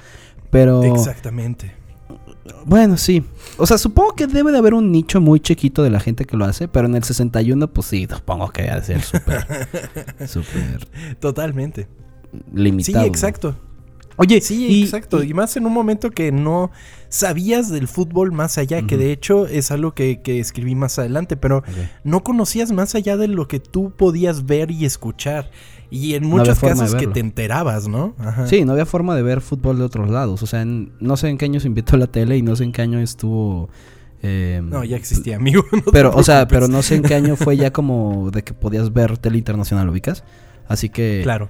Pero. 0.51 0.85
Exactamente. 0.85 1.73
Bueno, 2.65 2.97
sí. 2.97 3.25
O 3.59 3.67
sea, 3.67 3.79
supongo 3.79 4.15
que 4.15 4.27
debe 4.27 4.53
de 4.53 4.59
haber 4.59 4.75
un 4.75 4.91
nicho 4.93 5.21
muy 5.21 5.41
chiquito 5.41 5.83
de 5.83 5.91
la 5.91 6.01
gente 6.01 6.25
que 6.25 6.37
lo 6.37 6.45
hace. 6.45 6.69
Pero 6.69 6.87
en 6.87 6.95
el 6.97 7.05
61, 7.05 7.69
pues 7.73 7.87
sí, 7.87 8.07
supongo 8.11 8.49
que 8.51 8.63
debe 8.63 8.77
de 8.77 8.83
ser 8.85 9.03
súper. 9.03 9.47
súper 10.29 10.89
Totalmente. 11.21 11.89
limitado. 12.53 13.05
Sí, 13.05 13.09
exacto. 13.09 13.57
Oye, 14.19 14.41
Sí, 14.41 14.67
y- 14.67 14.83
exacto. 14.85 15.23
y- 15.23 15.31
Y, 15.31 15.35
más 15.35 15.57
en 15.59 15.67
un 15.67 15.73
momento 15.75 16.11
que 16.11 16.33
no 16.33 16.71
sabías 17.11 17.71
del 17.71 17.87
fútbol 17.87 18.33
más 18.33 18.57
allá, 18.57 18.81
que 18.87 18.97
de 18.97 19.13
hecho 19.13 19.47
es 19.47 19.71
algo 19.71 19.93
que, 19.93 20.23
que 20.23 20.41
escribí 20.41 20.75
más 20.75 20.99
adelante, 20.99 21.37
pero 21.37 21.63
no 22.03 22.25
conocías 22.25 22.73
más 22.73 22.95
allá 22.95 23.19
de 23.19 23.29
lo 23.29 23.47
que 23.47 23.61
tú 23.61 23.93
podías 23.95 24.47
ver 24.47 24.71
y 24.71 24.87
escuchar. 24.87 25.51
Y 25.91 26.15
en 26.15 26.27
muchos 26.27 26.59
casos 26.59 26.95
que 26.95 27.07
te 27.07 27.21
enterabas, 27.21 27.87
¿no? 27.89 28.15
Ajá. 28.19 28.47
Sí, 28.47 28.65
no 28.65 28.73
había 28.73 28.87
forma 28.87 29.15
de 29.15 29.23
ver 29.23 29.41
fútbol 29.41 29.79
de 29.79 29.85
otros 29.85 30.11
lados. 30.11 30.43
O 30.43 30.47
sea, 30.47 30.63
en- 30.63 30.93
no 31.01 31.17
sé 31.17 31.29
en 31.29 31.39
qué 31.39 31.45
año 31.45 31.61
se 31.61 31.69
invitó 31.69 31.97
la 31.97 32.07
tele 32.09 32.37
y 32.37 32.43
no 32.43 32.57
sé 32.57 32.65
en 32.65 32.73
qué 32.73 32.83
año 32.83 32.99
estuvo. 32.99 33.69
eh, 34.23 34.61
No, 34.65 34.83
ya 34.83 34.97
existía, 34.97 35.37
amigo. 35.37 35.65
no 35.73 35.93
Pero, 35.93 36.11
o 36.15 36.23
sea, 36.25 36.49
pero 36.49 36.67
no 36.69 36.83
sé 36.83 36.97
en 36.97 37.03
qué 37.03 37.15
año 37.15 37.37
fue 37.37 37.57
ya 37.57 37.71
como 37.73 38.31
de 38.33 38.43
que 38.43 38.53
podías 38.55 38.93
ver 38.93 39.19
tele 39.19 39.39
internacional, 39.39 39.89
¿ubicas? 39.89 40.25
Así 40.69 40.89
que 40.89 41.21
Claro. 41.23 41.49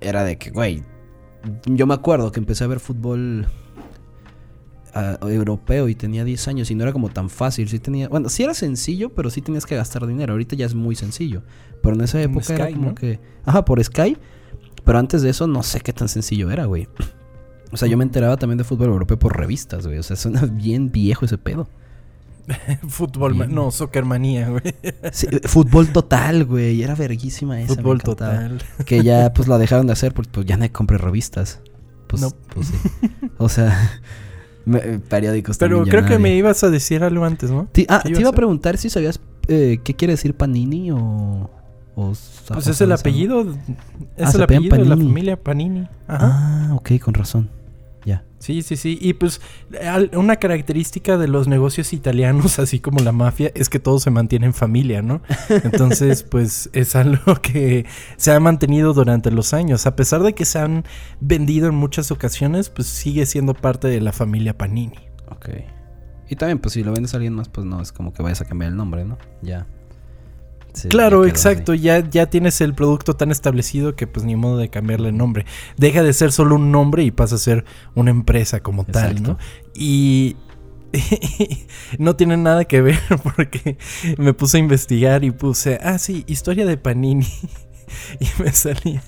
era 0.00 0.24
de 0.24 0.36
que, 0.38 0.50
güey, 0.50 0.82
yo 1.66 1.86
me 1.86 1.94
acuerdo 1.94 2.32
que 2.32 2.40
empecé 2.40 2.64
a 2.64 2.66
ver 2.66 2.80
fútbol 2.80 3.46
europeo 5.22 5.88
y 5.88 5.94
tenía 5.94 6.24
10 6.24 6.48
años 6.48 6.70
y 6.70 6.74
no 6.74 6.84
era 6.84 6.92
como 6.92 7.08
tan 7.08 7.28
fácil. 7.30 7.68
Sí 7.68 7.78
tenía, 7.78 8.08
bueno, 8.08 8.28
sí 8.28 8.42
era 8.42 8.54
sencillo, 8.54 9.10
pero 9.14 9.30
sí 9.30 9.40
tenías 9.40 9.66
que 9.66 9.76
gastar 9.76 10.06
dinero. 10.06 10.32
Ahorita 10.32 10.56
ya 10.56 10.66
es 10.66 10.74
muy 10.74 10.94
sencillo. 10.94 11.42
Pero 11.82 11.94
en 11.96 12.02
esa 12.02 12.20
época 12.22 12.54
era 12.54 12.70
como 12.70 12.90
¿no? 12.90 12.94
que, 12.94 13.18
ajá, 13.44 13.64
por 13.64 13.82
Sky. 13.82 14.16
Pero 14.84 14.98
antes 14.98 15.22
de 15.22 15.30
eso 15.30 15.46
no 15.46 15.62
sé 15.62 15.80
qué 15.80 15.92
tan 15.92 16.08
sencillo 16.08 16.50
era, 16.50 16.66
güey. 16.66 16.88
O 17.72 17.76
sea, 17.76 17.88
yo 17.88 17.96
me 17.96 18.04
enteraba 18.04 18.36
también 18.36 18.58
de 18.58 18.64
fútbol 18.64 18.88
europeo 18.88 19.18
por 19.18 19.36
revistas, 19.36 19.86
güey. 19.86 19.98
O 19.98 20.02
sea, 20.02 20.16
suena 20.16 20.42
bien 20.52 20.92
viejo 20.92 21.24
ese 21.24 21.38
pedo. 21.38 21.68
Fútbol, 22.88 23.32
Bien. 23.32 23.54
no, 23.54 23.70
soccer 23.70 24.04
manía, 24.04 24.50
güey. 24.50 24.62
Sí, 25.12 25.26
fútbol 25.44 25.88
total, 25.88 26.44
güey. 26.44 26.82
Era 26.82 26.94
verguísima 26.94 27.58
esa. 27.60 27.74
Fútbol 27.74 28.02
total. 28.02 28.62
Que 28.84 29.02
ya 29.02 29.32
pues 29.32 29.48
la 29.48 29.56
dejaron 29.56 29.86
de 29.86 29.94
hacer 29.94 30.12
porque 30.12 30.30
pues 30.30 30.46
ya 30.46 30.58
no 30.58 30.70
compré 30.70 30.98
revistas. 30.98 31.60
Pues, 32.06 32.20
No. 32.20 32.30
pues 32.52 32.66
sí. 32.68 32.74
O 33.38 33.48
sea, 33.48 34.00
me- 34.64 34.78
eh, 34.78 35.00
periódicos 35.08 35.58
Pero 35.58 35.78
también 35.78 35.90
creo 35.96 36.08
que 36.08 36.18
me 36.18 36.34
ibas 36.36 36.62
a 36.64 36.70
decir 36.70 37.02
algo 37.04 37.24
antes, 37.24 37.50
¿no? 37.50 37.68
Ti- 37.72 37.86
ah, 37.88 38.00
¿Qué 38.04 38.12
te 38.12 38.20
iba 38.20 38.30
a 38.30 38.32
preguntar 38.32 38.76
si 38.78 38.90
sabías 38.90 39.20
eh, 39.48 39.78
qué 39.84 39.94
quiere 39.94 40.14
decir 40.14 40.34
Panini 40.34 40.90
o... 40.90 41.50
o 41.96 42.12
Pues 42.48 42.66
es 42.66 42.80
el 42.80 42.92
apellido. 42.92 43.42
Es 44.16 44.28
Ah, 44.28 44.32
el 44.34 44.42
apellido 44.42 44.76
de 44.76 44.84
la 44.84 44.90
Panini. 44.90 45.08
familia 45.10 45.36
Panini. 45.36 45.80
Ajá. 46.08 46.18
Ah, 46.70 46.74
ok, 46.74 46.92
con 47.02 47.14
razón. 47.14 47.48
Ya. 48.04 48.24
Sí, 48.38 48.62
sí, 48.62 48.76
sí. 48.76 48.98
Y 49.00 49.14
pues 49.14 49.40
una 50.12 50.36
característica 50.36 51.16
de 51.16 51.28
los 51.28 51.48
negocios 51.48 51.92
italianos, 51.92 52.58
así 52.58 52.78
como 52.78 53.00
la 53.00 53.12
mafia, 53.12 53.50
es 53.54 53.70
que 53.70 53.78
todo 53.78 53.98
se 53.98 54.10
mantiene 54.10 54.46
en 54.46 54.54
familia, 54.54 55.00
¿no? 55.00 55.22
Entonces, 55.48 56.22
pues 56.30 56.68
es 56.72 56.94
algo 56.94 57.36
que 57.36 57.86
se 58.16 58.32
ha 58.32 58.40
mantenido 58.40 58.92
durante 58.92 59.30
los 59.30 59.54
años. 59.54 59.86
A 59.86 59.96
pesar 59.96 60.22
de 60.22 60.34
que 60.34 60.44
se 60.44 60.58
han 60.58 60.84
vendido 61.20 61.68
en 61.68 61.74
muchas 61.74 62.10
ocasiones, 62.10 62.68
pues 62.68 62.86
sigue 62.86 63.24
siendo 63.24 63.54
parte 63.54 63.88
de 63.88 64.00
la 64.00 64.12
familia 64.12 64.56
Panini. 64.56 64.98
Ok. 65.30 65.48
Y 66.28 66.36
también 66.36 66.58
pues 66.58 66.74
si 66.74 66.82
lo 66.82 66.92
vendes 66.92 67.14
a 67.14 67.18
alguien 67.18 67.34
más 67.34 67.48
pues 67.48 67.66
no 67.66 67.80
es 67.80 67.92
como 67.92 68.12
que 68.12 68.22
vayas 68.22 68.40
a 68.40 68.44
cambiar 68.44 68.70
el 68.70 68.76
nombre, 68.76 69.04
¿no? 69.04 69.18
Ya. 69.42 69.66
Sí, 70.74 70.88
claro, 70.88 71.24
exacto. 71.24 71.72
Ya, 71.74 72.00
ya 72.08 72.26
tienes 72.26 72.60
el 72.60 72.74
producto 72.74 73.14
tan 73.14 73.30
establecido 73.30 73.94
que 73.94 74.06
pues 74.06 74.26
ni 74.26 74.34
modo 74.36 74.58
de 74.58 74.68
cambiarle 74.70 75.08
el 75.10 75.16
nombre. 75.16 75.46
Deja 75.76 76.02
de 76.02 76.12
ser 76.12 76.32
solo 76.32 76.56
un 76.56 76.72
nombre 76.72 77.04
y 77.04 77.10
pasa 77.12 77.36
a 77.36 77.38
ser 77.38 77.64
una 77.94 78.10
empresa 78.10 78.60
como 78.60 78.84
tal. 78.84 79.22
¿no? 79.22 79.38
Y 79.74 80.36
no 81.98 82.16
tiene 82.16 82.36
nada 82.36 82.64
que 82.64 82.80
ver 82.80 82.98
porque 83.36 83.78
me 84.18 84.32
puse 84.34 84.56
a 84.56 84.60
investigar 84.60 85.24
y 85.24 85.30
puse, 85.30 85.78
ah, 85.82 85.98
sí, 85.98 86.24
historia 86.26 86.66
de 86.66 86.76
panini. 86.76 87.26
Y 88.18 88.42
me 88.42 88.50
salía. 88.50 89.02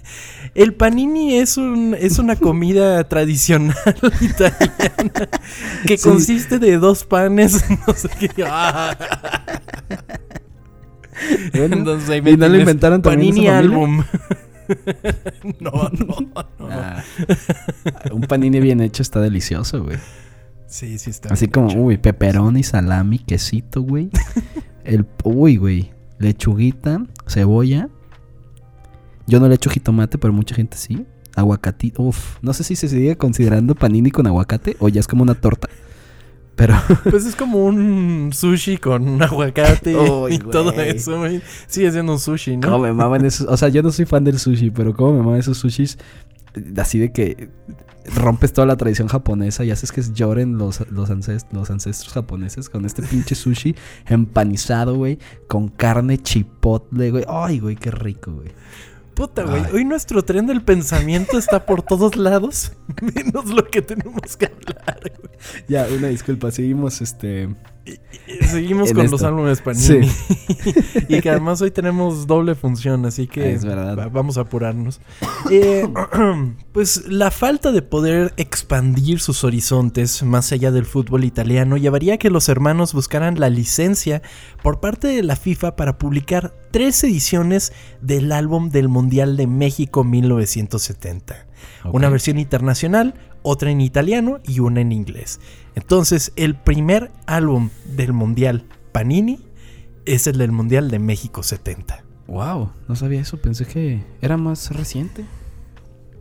El 0.54 0.74
panini 0.74 1.36
es 1.38 1.56
un 1.56 1.96
es 1.98 2.18
una 2.18 2.36
comida 2.36 3.02
tradicional 3.08 3.74
italiana 4.20 5.28
que 5.86 5.96
Sí. 5.96 6.08
consiste 6.08 6.58
de 6.58 6.76
dos 6.76 7.04
panes, 7.04 7.64
no 7.86 7.94
sé 7.94 8.10
qué. 8.36 8.44
Bueno, 11.54 11.76
Entonces 11.76 12.10
ahí 12.10 12.22
¿y 12.24 12.36
no 12.36 12.48
lo 12.48 12.58
inventaron 12.58 13.02
también 13.02 13.34
Panini? 13.34 13.48
Album. 13.48 14.02
no, 15.60 15.70
no, 15.70 16.16
no. 16.58 16.68
Ah, 16.70 17.02
un 18.12 18.22
panini 18.22 18.60
bien 18.60 18.80
hecho 18.80 19.02
está 19.02 19.20
delicioso, 19.20 19.84
güey. 19.84 19.98
Sí, 20.66 20.98
sí 20.98 21.10
está. 21.10 21.32
Así 21.32 21.46
bien 21.46 21.52
como, 21.52 21.70
hecho. 21.70 21.78
uy, 21.78 21.96
pepperoni, 21.98 22.62
salami, 22.62 23.18
quesito, 23.18 23.82
güey. 23.82 24.10
El, 24.84 25.06
uy, 25.24 25.56
güey. 25.56 25.92
Lechuguita, 26.18 27.04
cebolla. 27.26 27.88
Yo 29.26 29.40
no 29.40 29.48
le 29.48 29.56
echo 29.56 29.70
jitomate, 29.70 30.18
pero 30.18 30.32
mucha 30.32 30.54
gente 30.54 30.76
sí. 30.76 31.06
Aguacatito, 31.34 32.02
uf. 32.02 32.38
No 32.42 32.52
sé 32.52 32.64
si 32.64 32.76
se 32.76 32.88
sigue 32.88 33.16
considerando 33.16 33.74
panini 33.74 34.10
con 34.10 34.26
aguacate 34.26 34.76
o 34.78 34.88
ya 34.88 35.00
es 35.00 35.06
como 35.06 35.22
una 35.22 35.34
torta. 35.34 35.68
Pero, 36.56 36.74
Pues 37.10 37.26
es 37.26 37.36
como 37.36 37.64
un 37.64 38.30
sushi 38.32 38.78
con 38.78 39.22
aguacate 39.22 39.94
Uy, 39.96 40.34
y 40.34 40.38
todo 40.38 40.72
eso, 40.72 41.18
güey. 41.18 41.42
Sigue 41.66 41.92
siendo 41.92 42.12
un 42.14 42.18
sushi, 42.18 42.56
¿no? 42.56 42.68
¿cómo 42.70 42.78
me 42.84 42.92
maman 42.92 43.24
esos? 43.24 43.46
O 43.48 43.56
sea, 43.56 43.68
yo 43.68 43.82
no 43.82 43.92
soy 43.92 44.06
fan 44.06 44.24
del 44.24 44.38
sushi, 44.38 44.70
pero 44.70 44.94
¿cómo 44.94 45.12
me 45.12 45.18
maman 45.22 45.38
esos 45.40 45.58
sushis? 45.58 45.98
Así 46.78 46.98
de 46.98 47.12
que 47.12 47.50
rompes 48.14 48.52
toda 48.52 48.66
la 48.66 48.76
tradición 48.76 49.08
japonesa 49.08 49.64
y 49.64 49.70
haces 49.72 49.90
que 49.92 50.00
lloren 50.00 50.56
los, 50.58 50.88
los, 50.90 51.10
ancest- 51.10 51.48
los 51.52 51.70
ancestros 51.70 52.12
japoneses 52.14 52.68
con 52.70 52.86
este 52.86 53.02
pinche 53.02 53.34
sushi 53.34 53.74
empanizado, 54.06 54.94
güey, 54.94 55.18
con 55.48 55.68
carne 55.68 56.16
chipotle, 56.18 57.10
güey. 57.10 57.24
Ay, 57.28 57.58
güey, 57.58 57.76
qué 57.76 57.90
rico, 57.90 58.32
güey. 58.32 58.48
Puta, 59.16 59.44
güey. 59.44 59.62
Hoy 59.72 59.86
nuestro 59.86 60.22
tren 60.22 60.46
del 60.46 60.62
pensamiento 60.62 61.38
está 61.38 61.64
por 61.64 61.82
todos 61.82 62.16
lados. 62.16 62.72
Menos 63.00 63.46
lo 63.46 63.66
que 63.66 63.80
tenemos 63.80 64.36
que 64.36 64.44
hablar, 64.44 65.00
güey. 65.18 65.38
Ya, 65.66 65.86
una 65.90 66.08
disculpa, 66.08 66.50
seguimos 66.50 67.00
este... 67.00 67.48
Seguimos 68.50 68.92
con 68.92 69.04
esto. 69.04 69.12
los 69.16 69.22
álbumes 69.22 69.60
Panini. 69.60 70.08
y 71.08 71.20
que 71.20 71.30
además 71.30 71.60
hoy 71.62 71.70
tenemos 71.70 72.26
doble 72.26 72.54
función, 72.54 73.06
así 73.06 73.26
que 73.28 73.52
Es 73.52 73.64
verdad. 73.64 73.96
va- 73.96 74.08
vamos 74.08 74.36
a 74.38 74.42
apurarnos. 74.42 75.00
Eh, 75.50 75.86
pues 76.72 77.06
la 77.08 77.30
falta 77.30 77.70
de 77.72 77.82
poder 77.82 78.34
expandir 78.36 79.20
sus 79.20 79.44
horizontes 79.44 80.22
más 80.22 80.50
allá 80.52 80.72
del 80.72 80.84
fútbol 80.86 81.24
italiano 81.24 81.76
llevaría 81.76 82.14
a 82.14 82.18
que 82.18 82.30
los 82.30 82.48
hermanos 82.48 82.92
buscaran 82.92 83.38
la 83.38 83.48
licencia 83.50 84.22
por 84.62 84.80
parte 84.80 85.08
de 85.08 85.22
la 85.22 85.36
FIFA 85.36 85.76
para 85.76 85.98
publicar 85.98 86.52
tres 86.72 87.02
ediciones 87.04 87.72
del 88.00 88.32
álbum 88.32 88.70
del 88.70 88.88
Mundial 88.88 89.36
de 89.36 89.46
México 89.46 90.02
1970. 90.04 91.46
Una 91.92 92.08
versión 92.08 92.38
internacional, 92.38 93.14
otra 93.48 93.70
en 93.70 93.80
italiano 93.80 94.40
y 94.44 94.58
una 94.58 94.80
en 94.80 94.90
inglés. 94.90 95.38
Entonces, 95.76 96.32
el 96.34 96.56
primer 96.56 97.12
álbum 97.26 97.70
del 97.96 98.12
Mundial 98.12 98.64
Panini 98.90 99.38
es 100.04 100.26
el 100.26 100.36
del 100.38 100.50
Mundial 100.50 100.90
de 100.90 100.98
México 100.98 101.44
70. 101.44 102.02
Wow, 102.26 102.70
no 102.88 102.96
sabía 102.96 103.20
eso, 103.20 103.36
pensé 103.40 103.64
que 103.64 104.02
era 104.20 104.36
más 104.36 104.70
reciente. 104.72 105.24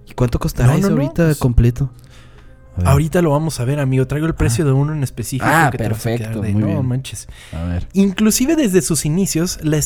¿Y 0.07 0.13
cuánto 0.13 0.37
costará 0.37 0.67
No, 0.67 0.73
no, 0.73 0.79
eso 0.79 0.89
no, 0.91 1.01
ahorita 1.01 1.25
pues- 1.25 1.37
completo? 1.39 1.89
Ver, 2.77 2.87
Ahorita 2.87 3.21
lo 3.21 3.31
vamos 3.31 3.59
a 3.59 3.65
ver, 3.65 3.79
amigo. 3.79 4.05
Traigo 4.07 4.27
el 4.27 4.35
precio 4.35 4.65
de 4.65 4.71
uno 4.71 4.93
en 4.93 5.03
específico. 5.03 5.45
Ah, 5.47 5.69
que 5.71 5.77
te 5.77 5.83
perfecto, 5.85 6.29
quedar 6.29 6.41
de, 6.41 6.51
muy 6.53 6.61
no 6.61 6.67
bien". 6.67 6.85
manches. 6.85 7.27
A 7.53 7.63
ver. 7.63 7.87
Inclusive 7.93 8.55
desde 8.55 8.81
sus 8.81 9.05
inicios, 9.05 9.59
la 9.63 9.77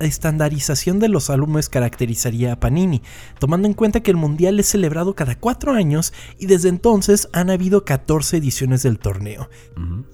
estandarización 0.00 0.98
de 0.98 1.08
los 1.08 1.30
álbumes 1.30 1.68
caracterizaría 1.68 2.52
a 2.52 2.60
Panini, 2.60 3.02
tomando 3.38 3.66
en 3.66 3.74
cuenta 3.74 4.00
que 4.00 4.10
el 4.10 4.16
Mundial 4.16 4.60
es 4.60 4.66
celebrado 4.68 5.14
cada 5.14 5.34
cuatro 5.36 5.72
años 5.72 6.12
y 6.38 6.46
desde 6.46 6.68
entonces 6.68 7.28
han 7.32 7.50
habido 7.50 7.84
14 7.84 8.36
ediciones 8.36 8.82
del 8.82 8.98
torneo. 8.98 9.48
Ujú. 9.76 10.04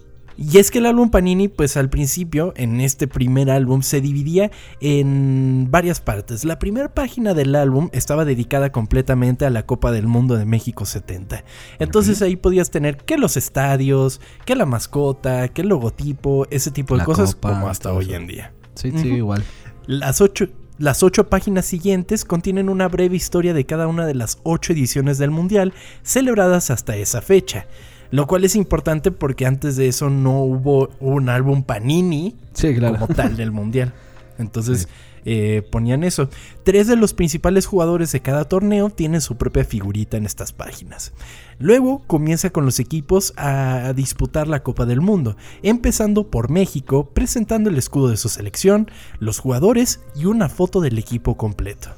Y 0.43 0.57
es 0.57 0.71
que 0.71 0.79
el 0.79 0.87
álbum 0.87 1.11
Panini, 1.11 1.49
pues 1.49 1.77
al 1.77 1.91
principio, 1.91 2.55
en 2.57 2.81
este 2.81 3.07
primer 3.07 3.51
álbum, 3.51 3.83
se 3.83 4.01
dividía 4.01 4.51
en 4.81 5.69
varias 5.71 6.01
partes. 6.01 6.47
La 6.47 6.59
primera 6.59 6.95
página 6.95 7.35
del 7.35 7.55
álbum 7.55 7.91
estaba 7.93 8.25
dedicada 8.25 8.73
completamente 8.73 9.45
a 9.45 9.51
la 9.51 9.67
Copa 9.67 9.93
del 9.93 10.07
Mundo 10.07 10.37
de 10.37 10.47
México 10.47 10.87
70. 10.87 11.45
Entonces 11.79 12.23
ahí 12.23 12.37
podías 12.37 12.71
tener 12.71 12.97
que 12.97 13.19
los 13.19 13.37
estadios, 13.37 14.23
que 14.47 14.57
la 14.57 14.65
mascota, 14.65 15.49
que 15.49 15.61
el 15.61 15.69
logotipo, 15.69 16.47
ese 16.51 16.71
tipo 16.71 16.95
de 16.95 16.99
La 17.01 17.05
cosas, 17.05 17.35
copa, 17.35 17.51
como 17.51 17.69
hasta 17.69 17.93
hoy 17.93 18.15
en 18.15 18.27
día. 18.27 18.55
Sí, 18.77 18.93
sí, 18.97 19.09
igual. 19.09 19.45
Las 19.87 20.23
ocho, 20.23 20.49
las 20.79 21.03
ocho 21.03 21.29
páginas 21.29 21.67
siguientes 21.67 22.25
contienen 22.25 22.71
una 22.71 22.89
breve 22.89 23.15
historia 23.15 23.53
de 23.53 23.67
cada 23.67 23.87
una 23.87 24.07
de 24.07 24.15
las 24.15 24.39
ocho 24.45 24.73
ediciones 24.73 25.19
del 25.19 25.31
Mundial 25.31 25.75
celebradas 26.03 26.71
hasta 26.71 26.97
esa 26.97 27.21
fecha. 27.21 27.67
Lo 28.11 28.27
cual 28.27 28.45
es 28.45 28.57
importante 28.57 29.11
porque 29.11 29.47
antes 29.47 29.77
de 29.77 29.89
eso 29.89 30.11
no 30.11 30.41
hubo 30.43 30.91
un 31.01 31.29
álbum 31.29 31.63
Panini 31.63 32.37
Sí, 32.53 32.75
claro. 32.75 32.99
como 32.99 33.15
tal 33.15 33.37
del 33.37 33.53
Mundial. 33.53 33.93
Entonces 34.39 34.89
eh, 35.25 35.63
ponían 35.71 36.05
eso. 36.05 36.29
Tres 36.65 36.87
de 36.87 36.97
los 36.97 37.15
principales 37.15 37.67
jugadores 37.67 38.13
de 38.13 38.21
cada 38.21 38.45
torneo 38.45 38.91
tienen 38.91 39.21
su 39.21 39.37
propia 39.37 39.65
figurita 39.65 40.17
en 40.17 40.27
estas 40.27 40.53
páginas. 40.53 41.13
Luego 41.59 42.03
comienza 42.07 42.51
con 42.51 42.65
los 42.65 42.81
equipos 42.81 43.35
a, 43.37 43.93
disputar 43.95 44.49
la 44.49 44.63
Copa 44.63 44.87
del 44.87 45.01
Mundo, 45.01 45.37
empezando 45.63 46.31
por 46.31 46.51
México, 46.51 47.11
presentando 47.13 47.71
el 47.71 47.77
escudo 47.77 48.09
de 48.09 48.17
su 48.17 48.29
selección, 48.29 48.91
los 49.19 49.39
jugadores 49.39 50.01
y 50.15 50.25
una 50.25 50.49
foto 50.49 50.81
del 50.81 50.99
equipo 50.99 51.37
completo. 51.37 51.91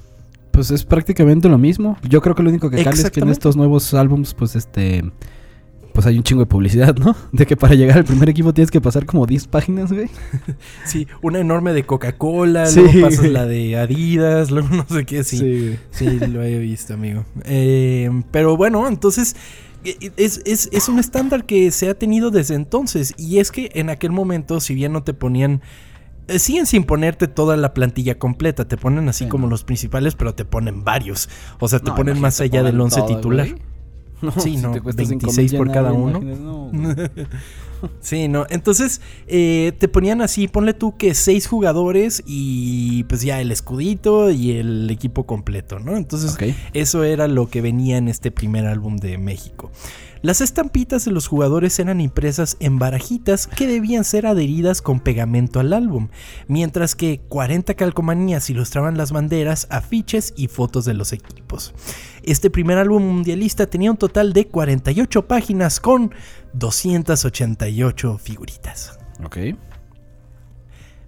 Pues 0.50 0.71
es 0.71 0.85
prácticamente 0.85 1.49
lo 1.49 1.59
mismo. 1.59 1.97
Yo 2.02 2.21
creo 2.21 2.35
que 2.35 2.42
lo 2.42 2.50
único 2.50 2.71
que 2.71 2.83
cambia 2.83 3.04
es 3.04 3.11
que 3.11 3.21
en 3.21 3.31
estos 3.31 3.57
nuevos 3.57 3.95
álbums, 3.95 4.35
pues 4.35 4.57
este. 4.57 5.04
Pues 5.92 6.06
hay 6.06 6.16
un 6.16 6.22
chingo 6.22 6.40
de 6.40 6.46
publicidad, 6.46 6.96
¿no? 6.96 7.14
De 7.32 7.44
que 7.46 7.56
para 7.56 7.75
llegar 7.75 7.99
al 7.99 8.04
primer 8.04 8.28
equipo 8.30 8.54
tienes 8.54 8.70
que 8.70 8.80
pasar 8.80 9.04
como 9.04 9.26
10 9.26 9.46
páginas, 9.49 9.92
güey. 9.92 10.08
Sí, 10.87 11.06
una 11.20 11.38
enorme 11.40 11.72
de 11.75 11.84
Coca-Cola, 11.84 12.66
Sí. 12.66 12.80
luego 12.80 13.00
pasas 13.08 13.26
la 13.26 13.44
de 13.46 13.76
Adidas, 13.76 14.50
luego 14.50 14.68
no 14.70 14.87
sé 14.88 15.04
qué, 15.04 15.22
sí. 15.25 15.76
Sí, 15.90 16.06
lo 16.18 16.42
he 16.42 16.58
visto, 16.58 16.94
amigo. 16.94 17.25
Eh, 17.44 18.11
pero 18.30 18.56
bueno, 18.56 18.88
entonces 18.88 19.37
eh, 19.84 20.11
es, 20.16 20.40
es- 20.46 20.68
es 20.72 20.88
un 20.88 20.99
estándar 20.99 21.44
que 21.44 21.70
se 21.70 21.88
ha 21.90 21.94
tenido 21.94 22.30
desde 22.30 22.54
entonces. 22.54 23.12
Y 23.18 23.38
es 23.38 23.50
que 23.52 23.70
en 23.75 23.90
aquel 23.90 24.12
momento, 24.12 24.61
si 24.61 24.75
bien 24.75 24.92
no 24.92 25.02
te 25.02 25.12
ponían... 25.12 25.61
eh, 26.28 26.38
Siguen 26.38 26.64
sin 26.66 26.84
ponerte 26.84 27.28
toda 27.28 27.56
la 27.58 27.75
plantilla 27.75 28.18
completa, 28.18 28.66
te 28.66 28.76
ponen 28.78 29.08
así 29.11 29.25
Sí, 29.25 29.28
como 29.30 29.46
no. 29.46 29.50
los 29.50 29.64
principales, 29.64 30.14
pero 30.14 30.34
te 30.34 30.44
ponen 30.46 30.84
varios. 30.84 31.28
O 31.58 31.68
sea, 31.68 31.80
te 31.80 31.90
No, 31.90 31.96
ponen 31.96 32.18
más 32.20 32.40
allá 32.40 32.62
del 32.62 32.72
pongan 32.72 32.81
11 32.85 33.00
todo, 33.00 33.16
titular. 33.16 33.48
güey. 33.50 33.62
No, 34.32 34.32
Sí, 34.32 34.56
no, 34.56 34.70
te 34.70 34.80
cuesta 34.80 35.04
cinco 35.04 35.26
26 35.26 35.52
mil 35.52 35.58
por 35.58 35.72
cada 35.72 35.92
uno. 35.92 36.20
no. 36.20 36.70
Sí, 38.00 38.28
no. 38.28 38.46
Entonces 38.48 39.00
eh, 39.26 39.72
te 39.76 39.88
ponían 39.88 40.22
así, 40.22 40.46
ponle 40.46 40.72
tú 40.72 40.96
que 40.96 41.14
seis 41.14 41.48
jugadores 41.48 42.22
y 42.24 43.02
pues 43.04 43.22
ya 43.22 43.40
el 43.40 43.50
escudito 43.50 44.30
y 44.30 44.52
el 44.52 44.88
equipo 44.88 45.26
completo, 45.26 45.80
¿no? 45.80 45.96
Entonces 45.96 46.37
eso 46.74 47.02
era 47.02 47.26
lo 47.26 47.48
que 47.48 47.61
venía 47.61 47.96
en 47.96 48.06
este 48.06 48.30
primer 48.30 48.66
álbum 48.66 48.98
de 48.98 49.18
México. 49.18 49.72
Las 50.22 50.40
estampitas 50.40 51.04
de 51.04 51.11
los 51.11 51.26
jugadores 51.26 51.76
eran 51.80 52.00
impresas 52.00 52.56
en 52.61 52.78
barajitas 52.78 53.48
que 53.48 53.66
debían 53.66 54.04
ser 54.04 54.26
adheridas 54.26 54.80
con 54.80 55.00
pegamento 55.00 55.58
al 55.58 55.72
álbum, 55.72 56.11
mientras 56.46 56.94
que 56.94 57.20
40 57.28 57.74
calcomanías 57.74 58.48
ilustraban 58.48 58.96
las 58.96 59.11
banderas, 59.11 59.66
afiches 59.68 60.32
y 60.37 60.46
fotos 60.46 60.85
de 60.85 60.94
los 60.94 61.12
equipos. 61.12 61.74
Este 62.22 62.50
primer 62.50 62.78
álbum 62.78 63.02
mundialista 63.02 63.66
tenía 63.66 63.90
un 63.90 63.96
total 63.96 64.32
de 64.32 64.46
48 64.46 65.26
páginas 65.26 65.80
con 65.80 66.14
288 66.52 68.18
figuritas. 68.18 69.00
Ok. 69.24 69.38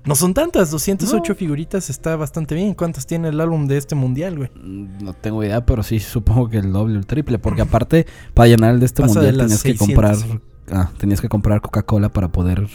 No 0.07 0.15
son 0.15 0.35
tantas, 0.35 0.71
208 0.71 1.33
No. 1.33 1.35
figuritas 1.35 1.89
está 1.89 2.15
bastante 2.17 2.55
bien. 2.55 2.75
¿Cuántas 2.75 3.07
tiene 3.07 3.29
el 3.29 3.41
álbum 3.41 3.67
de 3.67 3.79
este 3.79 3.95
mundial, 3.95 4.37
güey? 4.37 4.51
Mm, 4.55 4.99
No 5.03 5.15
tengo 5.15 5.43
idea, 5.43 5.65
pero 5.65 5.83
sí 5.83 5.99
supongo 5.99 6.49
que 6.49 6.59
el 6.59 6.73
doble 6.73 6.97
o 6.97 6.99
el 6.99 7.07
triple. 7.07 7.39
Porque 7.39 7.63
aparte, 7.63 8.07
para 8.35 8.49
llenar 8.49 8.75
el 8.75 8.81
de 8.81 8.87
este 8.87 9.03
Pasa 9.03 9.15
mundial 9.15 9.39
tenías 9.39 9.63
que 9.63 9.75
600, 9.77 9.87
comprar. 9.89 10.41
Ah, 10.71 10.91
tenías 10.99 11.21
que 11.21 11.29
comprar 11.29 11.61
Coca-Cola 11.63 12.11
para 12.11 12.29
poder 12.29 12.69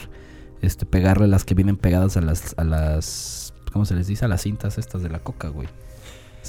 este, 0.62 0.86
pegarle 0.86 1.28
las 1.28 1.46
que 1.46 1.54
vienen 1.54 1.78
pegadas 1.78 2.18
a 2.18 2.22
las, 2.22 2.56
a 2.58 2.64
las. 2.64 3.54
¿Cómo 3.72 3.86
se 3.86 3.94
les 3.94 4.08
dice? 4.08 4.26
A 4.26 4.28
las 4.28 4.42
cintas 4.42 4.78
estas 4.80 5.04
de 5.04 5.10
la 5.10 5.20
coca, 5.20 5.50
güey. 5.50 5.68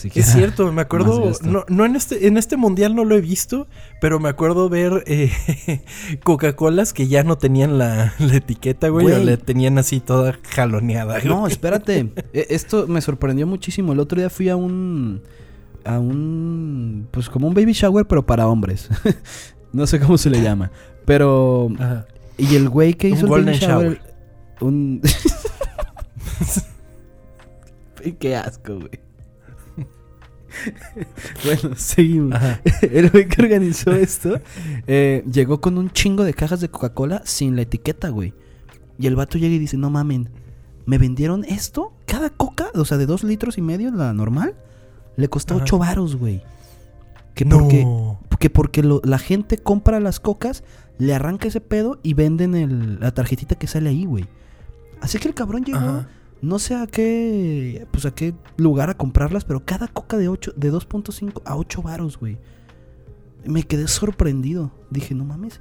Es 0.09 0.27
cierto, 0.33 0.71
me 0.73 0.83
acuerdo, 0.83 1.33
no, 1.43 1.65
no 1.69 1.85
en 1.85 1.97
este, 1.97 2.27
en 2.27 2.37
este 2.37 2.57
mundial 2.57 2.95
no 2.95 3.05
lo 3.05 3.17
he 3.17 3.21
visto, 3.21 3.69
pero 4.01 4.19
me 4.21 4.29
acuerdo 4.29 4.69
ver 4.69 5.05
eh, 5.07 5.31
Coca-Colas 6.25 6.93
que 6.93 7.09
ya 7.09 7.23
no 7.23 7.37
tenían 7.39 7.79
la, 7.79 8.15
la 8.19 8.37
etiqueta, 8.37 8.89
güey, 8.89 9.07
o 9.07 9.09
Güey. 9.11 9.25
la 9.25 9.37
tenían 9.37 9.79
así 9.79 10.01
toda 10.01 10.39
jaloneada. 10.51 11.15
güey. 11.21 11.29
No, 11.29 11.47
espérate. 11.47 12.13
E- 12.33 12.47
Esto 12.51 12.87
me 12.87 13.01
sorprendió 13.01 13.47
muchísimo. 13.47 13.93
El 13.93 14.01
otro 14.01 14.19
día 14.19 14.31
fui 14.31 14.49
a 14.49 14.57
un. 14.57 15.23
A 15.85 15.99
un. 15.99 17.09
Pues 17.11 17.29
como 17.29 17.49
un 17.49 17.55
baby 17.55 17.73
shower, 17.73 18.07
pero 18.07 18.25
para 18.27 18.47
hombres. 18.49 18.89
no 19.73 19.87
sé 19.87 19.99
cómo 20.01 20.17
se 20.19 20.31
le 20.31 20.41
llama. 20.43 20.71
Pero. 21.05 21.69
Ajá. 21.79 22.07
Y 22.39 22.55
el 22.57 22.69
güey 22.69 22.95
que 22.95 23.09
Un 23.09 23.15
hizo 23.15 23.25
el 23.27 23.29
golden 23.31 23.47
baby 23.55 23.59
shower. 23.67 24.01
Un. 24.61 25.01
Qué 28.19 28.37
asco, 28.37 28.77
güey. 28.77 28.91
bueno, 31.45 31.77
seguimos. 31.77 32.35
Ajá. 32.35 32.61
El 32.83 33.11
güey 33.11 33.29
que 33.29 33.43
organizó 33.43 33.93
esto 33.93 34.41
eh, 34.87 35.25
llegó 35.31 35.61
con 35.61 35.79
un 35.79 35.91
chingo 35.91 36.25
de 36.25 36.35
cajas 36.35 36.61
de 36.61 36.69
Coca-Cola 36.69 37.23
sin 37.25 37.57
la 37.57 37.63
etiqueta, 37.63 38.09
güey. 38.11 38.35
Y 38.99 39.07
el 39.07 39.17
vato 39.17 39.39
llega 39.39 39.55
y 39.55 39.59
dice, 39.59 39.77
no 39.77 39.89
mamen, 39.91 40.29
¿me 40.87 40.99
vendieron 40.99 41.45
esto? 41.45 41.93
Cada 42.07 42.31
coca, 42.31 42.67
o 42.75 42.85
sea, 42.85 42.99
de 42.99 43.07
dos 43.07 43.25
litros 43.25 43.57
y 43.57 43.63
medio, 43.63 43.91
la 43.91 44.13
normal, 44.13 44.55
le 45.17 45.29
costó 45.29 45.55
Ajá. 45.55 45.63
ocho 45.65 45.79
varos, 45.79 46.17
güey. 46.17 46.43
Que 47.35 47.45
No. 47.47 47.59
porque, 47.59 47.87
que 48.39 48.51
porque 48.51 48.83
lo- 48.83 49.01
la 49.05 49.19
gente 49.19 49.57
compra 49.59 50.01
las 50.01 50.21
cocas, 50.21 50.65
le 50.99 51.15
arranca 51.15 51.49
ese 51.49 51.61
pedo 51.63 51.99
y 52.03 52.13
venden 52.15 52.55
el- 52.55 53.01
la 53.01 53.13
tarjetita 53.13 53.55
que 53.55 53.67
sale 53.67 53.89
ahí, 53.89 54.05
güey. 54.05 54.27
Así 55.01 55.19
que 55.19 55.29
el 55.29 55.35
cabrón 55.35 55.65
llegó, 55.65 55.79
Ajá. 55.79 56.09
No 56.43 56.59
sé 56.59 56.75
a 56.75 56.87
qué, 56.87 57.87
pues 57.91 58.07
a 58.07 58.15
qué 58.15 58.35
lugar 58.57 58.91
a 58.91 58.95
comprarlas, 58.95 59.45
pero 59.45 59.65
cada 59.65 59.89
coca 59.89 60.17
de 60.17 60.29
8, 60.29 60.55
de 60.57 60.73
2.5 60.73 61.43
a 61.45 61.57
8 61.57 61.83
varos, 61.83 62.19
güey. 62.19 62.39
Me 63.45 63.63
quedé 63.63 63.89
sorprendido. 63.89 64.73
Dije, 64.91 65.15
no 65.15 65.25
mames. 65.25 65.61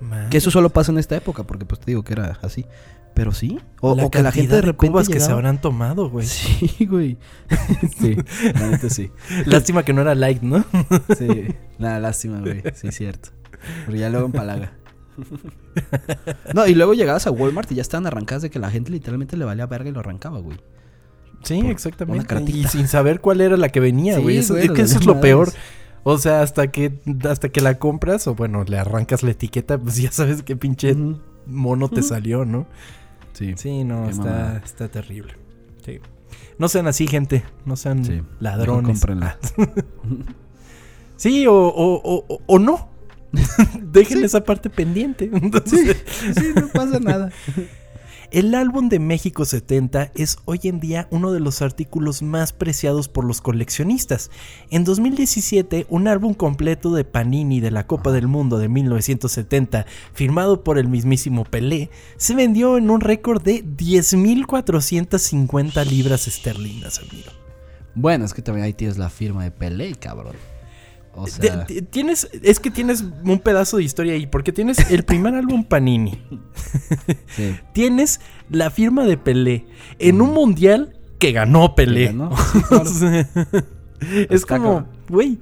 Man. 0.00 0.30
Que 0.30 0.38
eso 0.38 0.50
solo 0.50 0.70
pasa 0.70 0.92
en 0.92 0.98
esta 0.98 1.16
época, 1.16 1.44
porque 1.44 1.64
pues 1.64 1.80
te 1.80 1.86
digo 1.86 2.02
que 2.02 2.12
era 2.12 2.38
así. 2.42 2.66
Pero 3.14 3.32
sí. 3.32 3.60
O, 3.80 3.92
o 3.92 4.10
que 4.10 4.22
la 4.22 4.32
gente 4.32 4.54
de 4.54 4.62
repente. 4.62 4.88
cubas 4.88 5.08
que 5.08 5.20
se 5.20 5.30
habrán 5.30 5.60
tomado, 5.60 6.08
güey. 6.08 6.26
Sí, 6.26 6.86
güey. 6.86 7.18
sí, 7.98 8.16
la 8.54 8.68
neta 8.68 8.88
sí. 8.88 9.10
Lástima 9.44 9.84
que 9.84 9.92
no 9.92 10.00
era 10.00 10.14
light, 10.14 10.42
¿no? 10.42 10.64
Sí. 11.18 11.54
Nada, 11.78 12.00
lástima, 12.00 12.40
güey. 12.40 12.62
Sí, 12.74 12.90
cierto. 12.90 13.30
Pero 13.86 13.98
ya 13.98 14.08
luego 14.08 14.26
empalaga. 14.26 14.72
No, 16.54 16.66
y 16.66 16.74
luego 16.74 16.94
llegabas 16.94 17.26
a 17.26 17.30
Walmart 17.30 17.70
y 17.72 17.76
ya 17.76 17.82
estaban 17.82 18.06
arrancadas 18.06 18.42
de 18.42 18.50
que 18.50 18.58
la 18.58 18.70
gente 18.70 18.90
literalmente 18.90 19.36
le 19.36 19.44
valía 19.44 19.66
verga 19.66 19.88
y 19.90 19.92
lo 19.92 20.00
arrancaba, 20.00 20.38
güey. 20.38 20.58
Sí, 21.42 21.60
Por 21.60 21.70
exactamente. 21.70 22.42
Y 22.52 22.64
sin 22.64 22.86
saber 22.88 23.20
cuál 23.20 23.40
era 23.40 23.56
la 23.56 23.68
que 23.70 23.80
venía, 23.80 24.16
Sí, 24.16 24.22
güey. 24.22 24.36
Eso- 24.38 24.54
güey, 24.54 24.66
es 24.66 24.72
que 24.72 24.82
eso 24.82 24.98
es 24.98 25.06
lo 25.06 25.20
peor. 25.20 25.52
O 26.04 26.18
sea, 26.18 26.42
hasta 26.42 26.68
que, 26.72 27.00
hasta 27.28 27.48
que 27.48 27.60
la 27.60 27.78
compras, 27.78 28.26
o 28.26 28.34
bueno, 28.34 28.64
le 28.64 28.78
arrancas 28.78 29.22
la 29.22 29.30
etiqueta, 29.32 29.78
pues 29.78 29.96
ya 29.96 30.10
sabes 30.12 30.42
qué 30.42 30.56
pinche 30.56 30.96
mono 31.46 31.88
te 31.88 32.02
salió, 32.02 32.44
¿no? 32.44 32.66
Sí. 33.32 33.54
Sí, 33.56 33.84
no, 33.84 34.08
está, 34.08 34.88
terrible. 34.88 35.34
Sí. 35.84 36.00
No 36.58 36.68
sean 36.68 36.86
así, 36.86 37.06
gente. 37.06 37.44
No 37.64 37.76
sean 37.76 38.04
Sí, 38.04 38.22
ladrones. 38.40 39.00
Ah. 39.20 39.36
Sí, 41.16 41.46
o, 41.46 41.54
o- 41.54 42.24
o- 42.28 42.40
o 42.46 42.58
no. 42.58 42.88
Dejen 43.92 44.18
Sí. 44.18 44.24
esa 44.24 44.44
parte 44.44 44.70
pendiente. 44.70 45.28
Entonces, 45.32 45.96
Sí, 46.38 46.52
no 46.54 46.68
pasa 46.68 47.00
nada. 47.00 47.30
El 48.30 48.54
álbum 48.54 48.88
de 48.88 48.98
México 48.98 49.44
70 49.44 50.12
es 50.14 50.38
hoy 50.46 50.60
en 50.64 50.80
día 50.80 51.06
uno 51.10 51.32
de 51.32 51.40
los 51.40 51.60
artículos 51.60 52.22
más 52.22 52.54
preciados 52.54 53.08
por 53.08 53.26
los 53.26 53.42
coleccionistas. 53.42 54.30
En 54.70 54.84
2017, 54.84 55.84
un 55.90 56.08
álbum 56.08 56.32
completo 56.32 56.94
de 56.94 57.04
Panini 57.04 57.60
de 57.60 57.70
la 57.70 57.86
Copa 57.86 58.10
del 58.10 58.28
Mundo 58.28 58.56
de 58.56 58.70
1970, 58.70 59.84
firmado 60.14 60.64
por 60.64 60.78
el 60.78 60.88
mismísimo 60.88 61.44
Pelé, 61.44 61.90
se 62.16 62.34
vendió 62.34 62.78
en 62.78 62.88
un 62.88 63.02
récord 63.02 63.42
de 63.42 63.62
10.450 63.66 65.84
libras 65.84 66.26
esterlinas, 66.26 67.00
amigo. 67.00 67.32
Bueno, 67.94 68.24
es 68.24 68.32
que 68.32 68.40
también 68.40 68.64
ahí 68.64 68.72
tienes 68.72 68.96
la 68.96 69.10
firma 69.10 69.44
de 69.44 69.50
Pelé, 69.50 69.94
cabrón. 69.96 70.36
O 71.14 71.26
tienes, 71.90 72.28
es 72.42 72.58
que 72.58 72.70
tienes 72.70 73.02
un 73.02 73.38
pedazo 73.40 73.76
de 73.76 73.84
historia 73.84 74.14
ahí, 74.14 74.26
porque 74.26 74.50
tienes 74.50 74.90
el 74.90 75.02
primer 75.04 75.34
álbum 75.34 75.62
Panini, 75.62 76.18
sí. 77.36 77.54
tienes 77.74 78.20
la 78.48 78.70
firma 78.70 79.04
de 79.04 79.18
Pelé 79.18 79.66
en 79.98 80.22
un 80.22 80.32
mundial 80.32 80.98
que 81.18 81.32
ganó 81.32 81.74
Pelé. 81.74 82.06
Que 82.06 82.06
ganó, 82.06 82.36
sí, 82.36 82.60
claro. 82.68 82.82
O 82.82 82.86
sea, 82.86 83.28
es 84.30 84.46
como, 84.46 84.86
güey, 85.08 85.38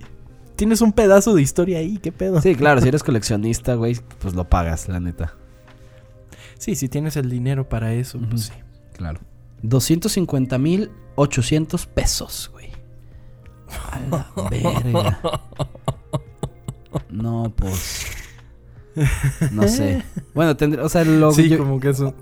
tienes 0.56 0.80
un 0.80 0.92
pedazo 0.92 1.34
de 1.34 1.42
historia 1.42 1.78
ahí, 1.78 1.98
qué 1.98 2.10
pedo. 2.10 2.40
Sí, 2.40 2.54
claro, 2.56 2.80
si 2.80 2.88
eres 2.88 3.02
coleccionista, 3.04 3.74
güey, 3.74 3.96
pues 4.18 4.34
lo 4.34 4.48
pagas, 4.48 4.88
la 4.88 4.98
neta. 4.98 5.36
Sí, 6.58 6.74
si 6.74 6.88
tienes 6.88 7.16
el 7.16 7.30
dinero 7.30 7.68
para 7.68 7.94
eso, 7.94 8.18
Ujú. 8.18 8.30
pues 8.30 8.42
sí. 8.46 8.52
Claro. 8.94 9.20
250 9.62 10.58
mil 10.58 10.90
800 11.14 11.86
pesos, 11.86 12.50
güey. 12.52 12.59
A 13.90 14.00
la 14.10 14.48
verga. 14.50 15.20
No, 17.08 17.52
pues. 17.56 18.06
No 19.52 19.68
sé. 19.68 20.02
Bueno, 20.34 20.56
tendría, 20.56 20.84
o 20.84 20.88
sea, 20.88 21.04
lo, 21.04 21.32
sí, 21.32 21.48
yo- 21.48 21.58
como 21.58 21.78
que 21.80 21.90
eso. 21.90 22.14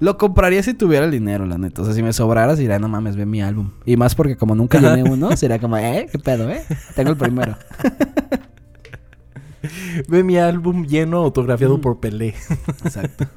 lo 0.00 0.16
compraría 0.18 0.62
si 0.62 0.74
tuviera 0.74 1.04
el 1.04 1.10
dinero, 1.10 1.44
la 1.46 1.58
neta. 1.58 1.82
O 1.82 1.84
sea, 1.84 1.94
si 1.94 2.02
me 2.02 2.12
sobrara, 2.12 2.54
diría, 2.54 2.78
no 2.78 2.88
mames, 2.88 3.16
ve 3.16 3.26
mi 3.26 3.42
álbum. 3.42 3.70
Y 3.84 3.96
más 3.96 4.14
porque 4.14 4.36
como 4.36 4.54
nunca 4.54 4.78
llené 4.80 5.02
uno, 5.10 5.36
sería 5.36 5.58
como, 5.58 5.76
eh, 5.76 6.06
qué 6.10 6.18
pedo, 6.18 6.48
eh. 6.50 6.62
Tengo 6.94 7.10
el 7.10 7.16
primero. 7.16 7.56
Ve 10.08 10.24
mi 10.24 10.38
álbum 10.38 10.86
lleno 10.86 11.18
autografiado 11.18 11.74
Ujú. 11.74 11.82
por 11.82 12.00
Pelé. 12.00 12.34
Exacto. 12.84 13.26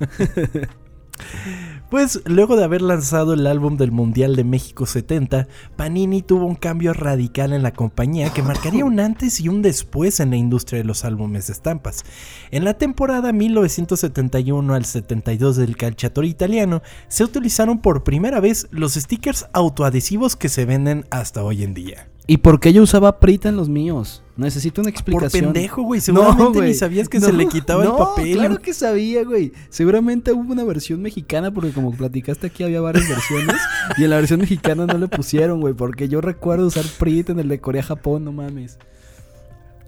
Pues 1.96 2.20
luego 2.26 2.58
de 2.58 2.66
haber 2.66 2.82
lanzado 2.82 3.36
el 3.36 3.48
álbum 3.48 3.78
del 3.78 3.94
Mundial 3.94 4.36
de 4.36 4.44
México 4.44 4.86
70, 4.86 5.48
Panini 5.78 6.22
tuvo 6.22 6.46
un 6.46 6.56
cambio 6.56 6.92
radical 6.92 7.54
en 7.54 7.64
la 7.64 7.72
compañía 7.72 8.34
que 8.34 8.44
marcaría 8.44 8.84
un 8.84 9.00
antes 9.00 9.40
y 9.40 9.48
un 9.48 9.62
después 9.62 10.20
en 10.20 10.32
la 10.32 10.36
industria 10.36 10.80
de 10.80 10.84
los 10.84 11.06
álbumes 11.06 11.48
de 11.48 11.54
estampas. 11.54 12.04
En 12.52 12.66
la 12.66 12.74
temporada 12.74 13.32
1971 13.32 14.74
al 14.74 14.84
72 14.84 15.56
del 15.56 15.78
calciatore 15.78 16.28
italiano, 16.28 16.82
se 17.08 17.24
utilizaron 17.24 17.80
por 17.80 18.04
primera 18.04 18.42
vez 18.42 18.68
los 18.72 18.96
stickers 18.96 19.46
autoadhesivos 19.54 20.36
que 20.36 20.50
se 20.50 20.66
venden 20.66 21.06
hasta 21.12 21.46
hoy 21.46 21.64
en 21.64 21.74
día. 21.74 22.10
¿Y 22.28 22.38
por 22.38 22.60
qué 22.60 22.74
yo 22.74 22.82
usaba 22.82 23.20
Prita 23.20 23.50
en 23.50 23.56
los 23.56 23.70
míos? 23.70 24.24
Necesito 24.36 24.82
una 24.82 24.90
Por 24.90 24.94
explicación. 24.94 25.54
pendejo, 25.54 25.84
güey, 25.84 26.02
seguramente 26.02 26.58
güey. 26.60 26.70
ni 26.70 26.74
sabías 26.74 27.08
que 27.08 27.20
No, 27.20 27.28
se 27.28 27.34
le 27.34 27.48
quitaba 27.48 27.84
el 27.84 27.92
papel. 27.92 28.34
Claro 28.34 28.60
que 28.62 28.74
sabía, 28.74 29.24
güey. 29.24 29.54
Seguramente 29.70 30.32
hubo 30.34 30.52
una 30.52 30.64
versión 30.64 31.02
mexicana, 31.02 31.54
porque 31.54 31.72
como 31.72 31.92
platicaste 31.96 32.48
aquí 32.48 32.64
había 32.64 32.82
varias 32.82 33.08
versiones. 33.08 33.56
y 33.98 34.04
en 34.04 34.10
la 34.10 34.16
versión 34.18 34.40
mexicana 34.40 34.86
no 34.88 34.98
le 34.98 35.08
pusieron, 35.08 35.62
güey. 35.62 35.74
Porque 35.76 36.08
yo 36.10 36.20
recuerdo 36.20 36.68
usar 36.68 36.84
Prit 36.98 37.30
en 37.30 37.40
el 37.40 37.48
de 37.48 37.60
Corea-Japón, 37.60 38.26
no 38.26 38.32
mames. 38.32 38.80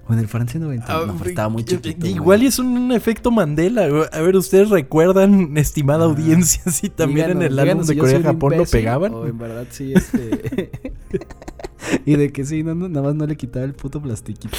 O 0.09 0.13
en 0.13 0.19
el 0.19 0.27
Francia 0.29 0.57
90. 0.57 0.85
Ah, 0.87 1.03
no, 1.05 1.25
estaba 1.25 1.49
muy 1.49 1.65
chiquito. 1.65 1.97
güey. 1.99 2.13
Igual 2.13 2.43
y 2.43 2.45
es 2.45 2.59
un, 2.59 2.67
un 2.67 2.91
efecto 2.93 3.29
Mandela. 3.29 3.89
güey. 3.89 4.03
A 4.13 4.21
ver, 4.21 4.37
¿ustedes 4.37 4.69
recuerdan, 4.69 5.57
estimada 5.57 6.05
Ah, 6.05 6.07
audiencia, 6.07 6.61
si 6.71 6.87
también 6.89 7.31
en 7.31 7.41
el 7.41 7.59
álbum 7.59 7.83
de 7.83 7.97
Corea-Japón 7.97 8.55
lo 8.57 8.63
pegaban? 8.65 9.13
O 9.13 9.25
en 9.25 9.37
verdad 9.37 9.65
sí, 9.71 9.91
este. 9.93 10.71
y 12.05 12.15
de 12.15 12.31
que 12.31 12.45
sí, 12.45 12.63
no, 12.63 12.75
no, 12.75 12.89
nada 12.89 13.07
más 13.07 13.15
no 13.15 13.25
le 13.25 13.35
quitaba 13.35 13.65
el 13.65 13.73
puto 13.73 14.01
plastiquito. 14.01 14.57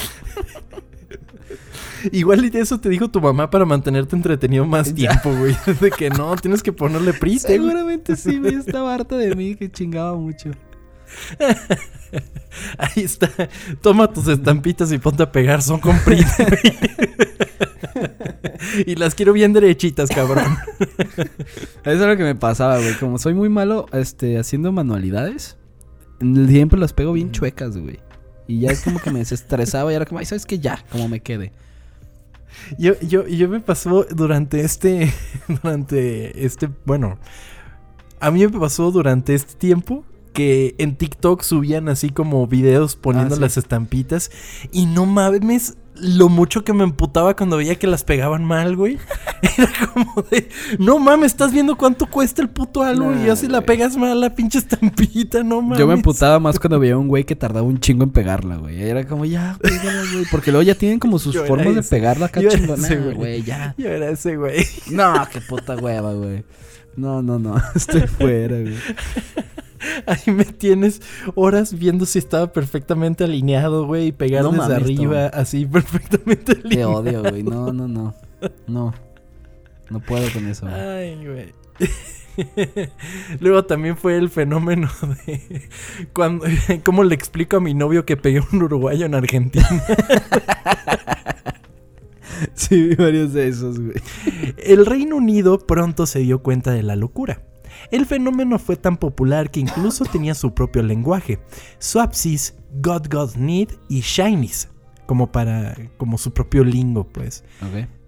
Igual 2.11 2.45
eso 2.53 2.79
te 2.79 2.89
dijo 2.89 3.09
tu 3.09 3.19
mamá 3.19 3.49
para 3.49 3.65
mantenerte 3.65 4.15
entretenido 4.15 4.65
más 4.65 4.93
Ya. 4.93 5.09
tiempo, 5.09 5.37
güey. 5.37 5.55
De 5.81 5.91
que 5.91 6.09
no, 6.09 6.35
tienes 6.37 6.63
que 6.63 6.71
ponerle 6.71 7.13
güey. 7.19 7.39
Seguramente 7.39 8.15
sí, 8.15 8.39
güey. 8.39 8.55
Estaba 8.55 8.93
harta 8.93 9.17
de 9.17 9.35
mí 9.35 9.55
que 9.55 9.69
chingaba 9.69 10.15
mucho. 10.15 10.51
Ahí 12.77 13.03
está. 13.03 13.29
Toma 13.81 14.11
tus 14.11 14.27
estampitas 14.27 14.91
y 14.91 14.97
ponte 14.97 15.23
a 15.23 15.31
pegar. 15.31 15.61
Son 15.61 15.79
con 15.79 15.97
güey. 16.05 16.23
Y 18.85 18.95
las 18.95 19.15
quiero 19.15 19.33
bien 19.33 19.51
derechitas, 19.53 20.09
cabrón. 20.09 20.57
Eso 21.17 21.91
es 21.91 21.99
lo 21.99 22.17
que 22.17 22.23
me 22.23 22.35
pasaba, 22.35 22.77
güey. 22.77 22.93
Como 22.95 23.17
soy 23.17 23.33
muy 23.33 23.49
malo 23.49 23.87
este, 23.93 24.37
haciendo 24.37 24.71
manualidades, 24.71 25.57
siempre 26.19 26.79
las 26.79 26.93
pego 26.93 27.13
bien 27.13 27.31
chuecas, 27.31 27.77
güey. 27.77 27.99
Y 28.47 28.61
ya 28.61 28.71
es 28.71 28.81
como 28.81 28.99
que 28.99 29.11
me 29.11 29.19
desestresaba 29.19 29.91
y 29.91 29.95
era 29.95 30.05
como, 30.05 30.19
ay, 30.19 30.25
¿sabes 30.25 30.45
qué? 30.45 30.59
Ya, 30.59 30.83
como 30.91 31.07
me 31.07 31.19
quede. 31.19 31.51
Yo, 32.77 32.99
yo, 33.01 33.27
yo 33.27 33.47
me 33.47 33.59
pasó 33.59 34.05
durante 34.09 34.61
este. 34.61 35.13
Durante 35.47 36.45
este. 36.45 36.69
Bueno. 36.85 37.19
A 38.19 38.31
mí 38.31 38.45
me 38.45 38.59
pasó 38.59 38.91
durante 38.91 39.33
este 39.33 39.53
tiempo 39.53 40.03
que 40.33 40.75
en 40.77 40.95
TikTok 40.97 41.41
subían 41.41 41.87
así 41.87 42.09
como 42.09 42.45
videos 42.47 42.95
poniendo 42.97 43.35
Ah, 43.35 43.37
sí. 43.37 43.41
las 43.41 43.57
estampitas. 43.57 44.29
Y 44.73 44.87
no 44.87 45.05
mames 45.05 45.77
lo 46.01 46.29
mucho 46.29 46.63
que 46.63 46.73
me 46.73 46.83
emputaba 46.83 47.35
cuando 47.35 47.57
veía 47.57 47.75
que 47.75 47.87
las 47.87 48.03
pegaban 48.03 48.43
mal, 48.43 48.75
güey. 48.75 48.97
Era 49.57 49.71
como 49.93 50.21
de. 50.29 50.49
No 50.77 50.99
mames, 50.99 51.31
estás 51.31 51.51
viendo 51.51 51.77
cuánto 51.77 52.07
cuesta 52.07 52.41
el 52.41 52.49
puto 52.49 52.83
álbum. 52.83 53.25
y 53.25 53.35
si 53.35 53.47
la 53.47 53.61
pegas 53.61 53.97
mal 53.97 54.19
la 54.19 54.35
pinche 54.35 54.59
estampita, 54.59 55.43
no 55.43 55.61
mames. 55.61 55.79
Yo 55.79 55.87
me 55.87 55.93
emputaba 55.93 56.39
más 56.39 56.59
cuando 56.59 56.79
veía 56.79 56.93
a 56.93 56.97
un 56.97 57.07
güey 57.07 57.23
que 57.23 57.35
tardaba 57.35 57.65
un 57.65 57.79
chingo 57.79 58.03
en 58.03 58.11
pegarla, 58.11 58.57
güey. 58.57 58.81
Era 58.81 59.07
como, 59.07 59.25
ya, 59.25 59.57
pégala, 59.61 60.03
güey. 60.11 60.25
Porque 60.31 60.51
luego 60.51 60.63
ya 60.63 60.75
tienen 60.75 60.99
como 60.99 61.19
sus 61.19 61.37
formas 61.37 61.75
de 61.75 61.83
pegarla 61.83 62.27
acá 62.27 62.41
chingona, 62.47 62.85
ese, 62.85 62.97
güey. 62.97 63.15
güey. 63.15 63.43
Ya. 63.43 63.75
Yo 63.77 63.87
era 63.89 64.09
ese, 64.09 64.35
güey. 64.37 64.65
No, 64.91 65.13
qué 65.31 65.41
puta 65.41 65.75
hueva, 65.75 66.13
güey. 66.13 66.43
No, 66.95 67.21
no, 67.21 67.39
no. 67.39 67.55
Estoy 67.75 68.01
fuera, 68.01 68.59
güey. 68.59 68.75
Ahí 70.05 70.33
me 70.33 70.45
tienes 70.45 71.01
horas 71.35 71.77
viendo 71.77 72.05
si 72.05 72.19
estaba 72.19 72.51
perfectamente 72.51 73.23
alineado, 73.23 73.85
güey, 73.85 74.07
y 74.07 74.11
pegar 74.11 74.43
No 74.43 74.51
desde 74.51 74.63
mames, 74.63 74.83
arriba, 74.83 75.25
así 75.27 75.65
perfectamente 75.71 76.55
Te 76.55 76.67
alineado. 76.67 76.91
odio, 76.93 77.21
güey. 77.23 77.43
No, 77.43 77.71
no, 77.73 77.87
no. 77.87 78.15
No. 78.67 78.93
No 79.89 79.99
puedo 80.01 80.31
con 80.31 80.47
eso, 80.47 80.67
güey. 80.67 80.79
Ay, 80.79 81.25
güey. 81.25 81.53
Luego 83.39 83.65
también 83.65 83.97
fue 83.97 84.15
el 84.17 84.29
fenómeno 84.29 84.89
de 85.25 85.67
cuando 86.13 86.45
cómo 86.85 87.03
le 87.03 87.13
explico 87.15 87.57
a 87.57 87.59
mi 87.59 87.73
novio 87.73 88.05
que 88.05 88.15
pegué 88.15 88.41
un 88.53 88.61
uruguayo 88.63 89.05
en 89.05 89.15
Argentina. 89.15 89.67
Sí, 92.53 92.81
vi 92.89 92.95
varios 92.95 93.33
de 93.33 93.47
esos, 93.49 93.79
güey. 93.79 93.95
El 94.57 94.85
Reino 94.85 95.17
Unido 95.17 95.59
pronto 95.59 96.05
se 96.05 96.19
dio 96.19 96.41
cuenta 96.41 96.71
de 96.71 96.83
la 96.83 96.95
locura. 96.95 97.41
El 97.91 98.05
fenómeno 98.05 98.59
fue 98.59 98.75
tan 98.75 98.97
popular 98.97 99.49
que 99.49 99.59
incluso 99.59 100.05
tenía 100.11 100.35
su 100.35 100.53
propio 100.53 100.83
lenguaje, 100.83 101.39
Swapsis, 101.79 102.55
God 102.81 103.07
God 103.09 103.35
Need 103.35 103.69
y 103.89 104.01
Shinies, 104.01 104.69
como 105.05 105.31
para 105.31 105.75
como 105.97 106.17
su 106.17 106.33
propio 106.33 106.63
lingo, 106.63 107.07
pues. 107.07 107.43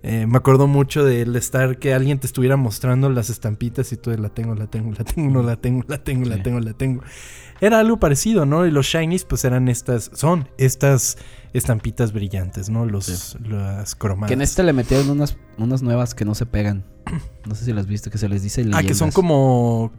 Eh, 0.04 0.26
me 0.26 0.38
acuerdo 0.38 0.67
mucho 0.67 1.04
del 1.04 1.36
estar 1.36 1.78
que 1.78 1.94
alguien 1.94 2.20
te 2.20 2.26
estuviera 2.26 2.58
mostrando 2.58 3.10
las 3.10 3.30
estampitas 3.30 3.91
y 3.91 3.98
tú 3.98 4.10
de, 4.10 4.17
la 4.17 4.30
tengo, 4.30 4.56
la 4.56 4.67
tengo, 4.67 4.91
la 4.98 5.04
tengo, 5.04 5.30
no 5.30 5.44
la 5.44 5.58
tengo, 5.58 5.84
la 5.88 6.04
tengo, 6.04 6.26
la 6.26 6.41
tengo, 6.41 6.60
la 6.60 6.74
tengo. 6.74 7.04
Era 7.60 7.80
algo 7.80 8.00
parecido, 8.00 8.48
¿no? 8.48 8.65
Y 8.65 8.72
los 8.72 8.88
shinies 8.88 9.26
pues 9.26 9.46
eran 9.46 9.67
estas, 9.67 10.10
son 10.15 10.50
estas 10.58 11.17
estampitas 11.53 12.13
brillantes, 12.13 12.69
¿no? 12.69 12.85
Los, 12.85 13.05
Sí. 13.05 13.37
las 13.47 13.95
cromadas. 13.95 14.29
Que 14.29 14.33
en 14.35 14.41
este 14.41 14.63
le 14.63 14.73
metieron 14.73 15.09
unas, 15.09 15.37
unas 15.57 15.81
nuevas 15.81 16.15
que 16.15 16.25
no 16.25 16.35
se 16.35 16.45
pegan. 16.45 16.85
No 17.47 17.55
sé 17.55 17.65
si 17.65 17.73
las 17.73 17.87
viste, 17.87 18.09
que 18.11 18.17
se 18.19 18.29
les 18.29 18.43
dice 18.43 18.61
Ah, 18.73 18.81
que 18.83 18.93
son 18.93 19.07
leyendas. 19.09 19.15
como, 19.15 19.91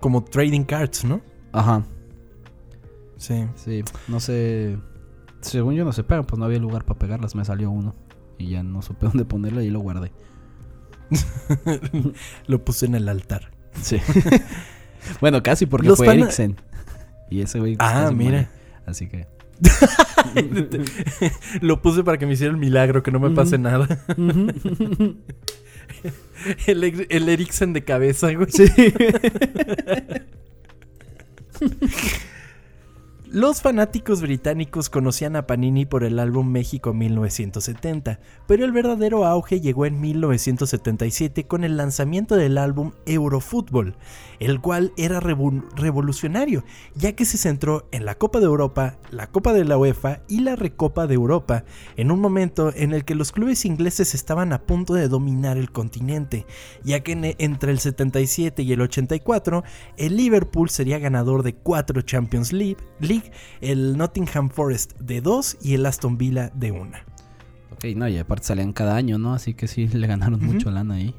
como 0.00 0.22
trading 0.24 0.62
cards, 0.64 1.04
¿no? 1.04 1.20
Ajá, 1.52 1.84
Sí. 3.16 3.46
sí. 3.56 3.82
No 4.06 4.20
sé... 4.20 4.78
Según 5.40 5.74
yo 5.74 5.84
no 5.84 5.92
se 5.92 6.04
pegan, 6.04 6.24
pues 6.24 6.38
no 6.38 6.44
había 6.44 6.58
lugar 6.60 6.84
para 6.84 6.98
pegarlas. 7.00 7.34
Me 7.34 7.44
salió 7.44 7.70
uno. 7.70 7.94
Y 8.38 8.50
ya 8.50 8.62
no 8.62 8.80
supe 8.82 9.06
dónde 9.08 9.24
ponerlo 9.24 9.60
y 9.60 9.70
lo 9.70 9.80
guardé. 9.80 10.12
Lo 12.46 12.64
puse 12.64 12.86
en 12.86 12.94
el 12.94 13.08
altar. 13.08 13.50
Sí. 13.80 13.98
bueno, 15.20 15.42
casi 15.42 15.66
porque 15.66 15.88
Los 15.88 15.98
fue 15.98 16.12
Eriksen. 16.12 16.56
Y 17.30 17.40
ese 17.42 17.58
güey... 17.60 17.76
Ah, 17.78 18.10
mira. 18.12 18.30
muere. 18.30 18.48
Así 18.86 19.08
que... 19.08 19.26
Lo 21.60 21.82
puse 21.82 22.04
para 22.04 22.18
que 22.18 22.26
me 22.26 22.34
hiciera 22.34 22.52
el 22.52 22.58
milagro, 22.58 23.02
que 23.02 23.10
no 23.10 23.18
me 23.20 23.30
pase 23.30 23.58
nada. 23.58 24.04
El, 26.66 27.06
el 27.08 27.28
Eriksen 27.28 27.72
de 27.72 27.82
cabeza, 27.82 28.30
güey. 28.32 28.48
sí. 28.50 28.66
Los 33.30 33.60
fanáticos 33.60 34.22
británicos 34.22 34.88
conocían 34.88 35.36
a 35.36 35.46
Panini 35.46 35.84
por 35.84 36.02
el 36.02 36.18
álbum 36.18 36.50
México 36.50 36.94
1970, 36.94 38.20
pero 38.46 38.64
el 38.64 38.72
verdadero 38.72 39.26
auge 39.26 39.60
llegó 39.60 39.84
en 39.84 40.00
1977 40.00 41.46
con 41.46 41.62
el 41.62 41.76
lanzamiento 41.76 42.36
del 42.36 42.56
álbum 42.56 42.92
Eurofútbol, 43.04 43.96
el 44.40 44.62
cual 44.62 44.92
era 44.96 45.20
revo- 45.20 45.62
revolucionario, 45.76 46.64
ya 46.94 47.12
que 47.12 47.26
se 47.26 47.36
centró 47.36 47.86
en 47.92 48.06
la 48.06 48.14
Copa 48.14 48.38
de 48.40 48.46
Europa, 48.46 48.96
la 49.10 49.26
Copa 49.26 49.52
de 49.52 49.66
la 49.66 49.76
UEFA 49.76 50.22
y 50.26 50.40
la 50.40 50.56
Recopa 50.56 51.06
de 51.06 51.14
Europa, 51.14 51.64
en 51.98 52.10
un 52.10 52.20
momento 52.22 52.72
en 52.74 52.94
el 52.94 53.04
que 53.04 53.14
los 53.14 53.30
clubes 53.32 53.66
ingleses 53.66 54.14
estaban 54.14 54.54
a 54.54 54.62
punto 54.62 54.94
de 54.94 55.06
dominar 55.08 55.58
el 55.58 55.70
continente, 55.70 56.46
ya 56.82 57.00
que 57.00 57.12
en- 57.12 57.34
entre 57.36 57.72
el 57.72 57.78
77 57.78 58.62
y 58.62 58.72
el 58.72 58.80
84 58.80 59.64
el 59.98 60.16
Liverpool 60.16 60.70
sería 60.70 60.98
ganador 60.98 61.42
de 61.42 61.54
cuatro 61.54 62.00
Champions 62.00 62.54
League, 62.54 62.78
League 63.20 63.32
el 63.60 63.96
Nottingham 63.96 64.50
Forest 64.50 64.98
de 64.98 65.20
2 65.20 65.58
y 65.62 65.74
el 65.74 65.86
Aston 65.86 66.18
Villa 66.18 66.50
de 66.54 66.72
1. 66.72 66.90
Ok, 67.72 67.84
no, 67.96 68.08
y 68.08 68.18
aparte 68.18 68.44
salían 68.44 68.72
cada 68.72 68.96
año, 68.96 69.18
¿no? 69.18 69.34
Así 69.34 69.54
que 69.54 69.68
sí, 69.68 69.86
le 69.92 70.06
ganaron 70.06 70.44
mucho 70.44 70.70
lana 70.70 70.94
ahí. 70.94 71.14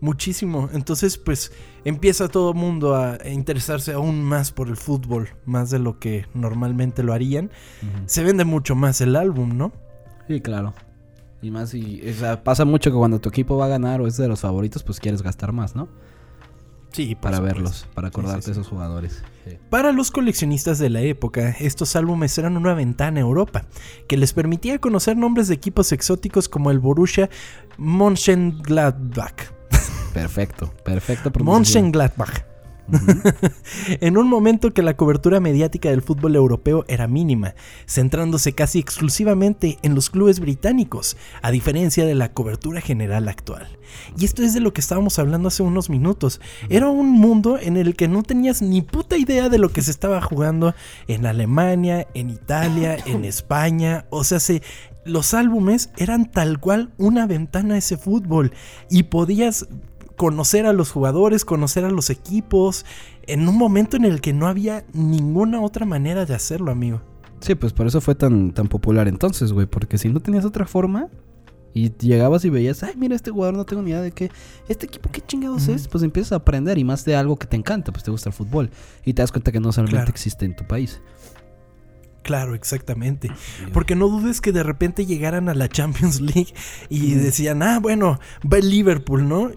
Muchísimo. 0.00 0.68
Entonces, 0.72 1.16
pues 1.16 1.52
empieza 1.84 2.26
todo 2.26 2.50
el 2.50 2.56
mundo 2.56 2.96
a 2.96 3.18
interesarse 3.28 3.92
aún 3.92 4.24
más 4.24 4.50
por 4.50 4.68
el 4.68 4.76
fútbol, 4.76 5.28
más 5.44 5.70
de 5.70 5.78
lo 5.78 6.00
que 6.00 6.26
normalmente 6.34 7.04
lo 7.04 7.12
harían. 7.12 7.52
Se 8.06 8.24
vende 8.24 8.44
mucho 8.44 8.74
más 8.74 9.00
el 9.00 9.14
álbum, 9.14 9.56
¿no? 9.56 9.72
Sí, 10.26 10.40
claro. 10.40 10.74
Y 11.40 11.52
más, 11.52 11.72
y, 11.74 12.02
o 12.08 12.14
sea, 12.14 12.42
pasa 12.42 12.64
mucho 12.64 12.90
que 12.90 12.96
cuando 12.96 13.20
tu 13.20 13.28
equipo 13.28 13.56
va 13.56 13.66
a 13.66 13.68
ganar 13.68 14.00
o 14.00 14.08
es 14.08 14.16
de 14.16 14.26
los 14.26 14.40
favoritos, 14.40 14.82
pues 14.82 14.98
quieres 14.98 15.22
gastar 15.22 15.52
más, 15.52 15.76
¿no? 15.76 15.88
Sí, 16.92 17.14
Para 17.14 17.38
supuesto. 17.38 17.56
verlos, 17.58 17.86
para 17.94 18.08
acordarte 18.08 18.42
sí, 18.42 18.46
sí. 18.46 18.50
de 18.54 18.60
esos 18.60 18.68
jugadores. 18.68 19.22
Para 19.70 19.92
los 19.92 20.10
coleccionistas 20.10 20.78
de 20.78 20.90
la 20.90 21.00
época, 21.00 21.56
estos 21.58 21.96
álbumes 21.96 22.36
eran 22.38 22.56
una 22.56 22.74
ventana 22.74 23.18
a 23.18 23.22
Europa, 23.22 23.64
que 24.06 24.16
les 24.16 24.32
permitía 24.32 24.78
conocer 24.78 25.16
nombres 25.16 25.48
de 25.48 25.54
equipos 25.54 25.90
exóticos 25.92 26.48
como 26.48 26.70
el 26.70 26.78
Borussia 26.78 27.30
Mönchengladbach. 27.78 29.50
Perfecto, 30.12 30.72
perfecto. 30.84 31.32
pronunciación. 31.32 31.92
En 34.00 34.16
un 34.16 34.28
momento 34.28 34.72
que 34.72 34.82
la 34.82 34.96
cobertura 34.96 35.40
mediática 35.40 35.90
del 35.90 36.02
fútbol 36.02 36.36
europeo 36.36 36.84
era 36.88 37.06
mínima, 37.06 37.54
centrándose 37.86 38.52
casi 38.52 38.78
exclusivamente 38.78 39.78
en 39.82 39.94
los 39.94 40.10
clubes 40.10 40.40
británicos, 40.40 41.16
a 41.42 41.50
diferencia 41.50 42.04
de 42.04 42.14
la 42.14 42.32
cobertura 42.32 42.80
general 42.80 43.28
actual. 43.28 43.66
Y 44.18 44.24
esto 44.24 44.42
es 44.42 44.54
de 44.54 44.60
lo 44.60 44.72
que 44.72 44.80
estábamos 44.80 45.18
hablando 45.18 45.48
hace 45.48 45.62
unos 45.62 45.90
minutos. 45.90 46.40
Era 46.68 46.88
un 46.88 47.10
mundo 47.10 47.58
en 47.60 47.76
el 47.76 47.94
que 47.94 48.08
no 48.08 48.22
tenías 48.22 48.62
ni 48.62 48.82
puta 48.82 49.16
idea 49.16 49.48
de 49.48 49.58
lo 49.58 49.70
que 49.70 49.82
se 49.82 49.90
estaba 49.90 50.20
jugando 50.20 50.74
en 51.08 51.26
Alemania, 51.26 52.06
en 52.14 52.30
Italia, 52.30 52.96
en 53.06 53.24
España. 53.24 54.06
O 54.10 54.24
sea, 54.24 54.40
se, 54.40 54.62
los 55.04 55.34
álbumes 55.34 55.90
eran 55.96 56.30
tal 56.30 56.60
cual 56.60 56.92
una 56.98 57.26
ventana 57.26 57.74
a 57.74 57.78
ese 57.78 57.96
fútbol 57.96 58.52
y 58.88 59.04
podías 59.04 59.66
conocer 60.22 60.66
a 60.66 60.72
los 60.72 60.92
jugadores, 60.92 61.44
conocer 61.44 61.84
a 61.84 61.90
los 61.90 62.08
equipos, 62.08 62.86
en 63.26 63.48
un 63.48 63.58
momento 63.58 63.96
en 63.96 64.04
el 64.04 64.20
que 64.20 64.32
no 64.32 64.46
había 64.46 64.84
ninguna 64.92 65.60
otra 65.60 65.84
manera 65.84 66.26
de 66.26 66.32
hacerlo, 66.32 66.70
amigo. 66.70 67.02
Sí, 67.40 67.56
pues 67.56 67.72
por 67.72 67.88
eso 67.88 68.00
fue 68.00 68.14
tan, 68.14 68.52
tan 68.52 68.68
popular 68.68 69.08
entonces, 69.08 69.52
güey. 69.52 69.66
Porque 69.66 69.98
si 69.98 70.08
no 70.10 70.20
tenías 70.20 70.44
otra 70.44 70.64
forma 70.64 71.08
y 71.74 71.90
llegabas 71.96 72.44
y 72.44 72.50
veías, 72.50 72.84
ay, 72.84 72.94
mira, 72.96 73.16
este 73.16 73.32
jugador 73.32 73.56
no 73.56 73.64
tengo 73.64 73.82
ni 73.82 73.90
idea 73.90 74.00
de 74.00 74.12
qué, 74.12 74.30
este 74.68 74.86
equipo 74.86 75.10
qué 75.10 75.22
chingados 75.22 75.66
es, 75.66 75.88
pues 75.88 76.04
empiezas 76.04 76.30
a 76.30 76.36
aprender 76.36 76.78
y 76.78 76.84
más 76.84 77.04
de 77.04 77.16
algo 77.16 77.36
que 77.36 77.48
te 77.48 77.56
encanta, 77.56 77.90
pues 77.90 78.04
te 78.04 78.12
gusta 78.12 78.28
el 78.28 78.32
fútbol. 78.32 78.70
Y 79.04 79.14
te 79.14 79.22
das 79.22 79.32
cuenta 79.32 79.50
que 79.50 79.58
no 79.58 79.72
solamente 79.72 79.96
Claro. 79.96 80.10
existe 80.12 80.44
en 80.44 80.54
tu 80.54 80.64
país. 80.68 81.00
Claro, 82.22 82.54
exactamente. 82.54 83.28
Porque 83.72 83.96
no 83.96 84.06
dudes 84.06 84.40
que 84.40 84.52
de 84.52 84.62
repente 84.62 85.04
llegaran 85.04 85.48
a 85.48 85.54
la 85.54 85.68
Champions 85.68 86.20
League 86.20 86.54
y 86.88 87.14
decían, 87.14 87.64
ah, 87.64 87.80
bueno, 87.80 88.20
va 88.46 88.58
el 88.58 88.70
Liverpool, 88.70 89.28
¿no? 89.28 89.50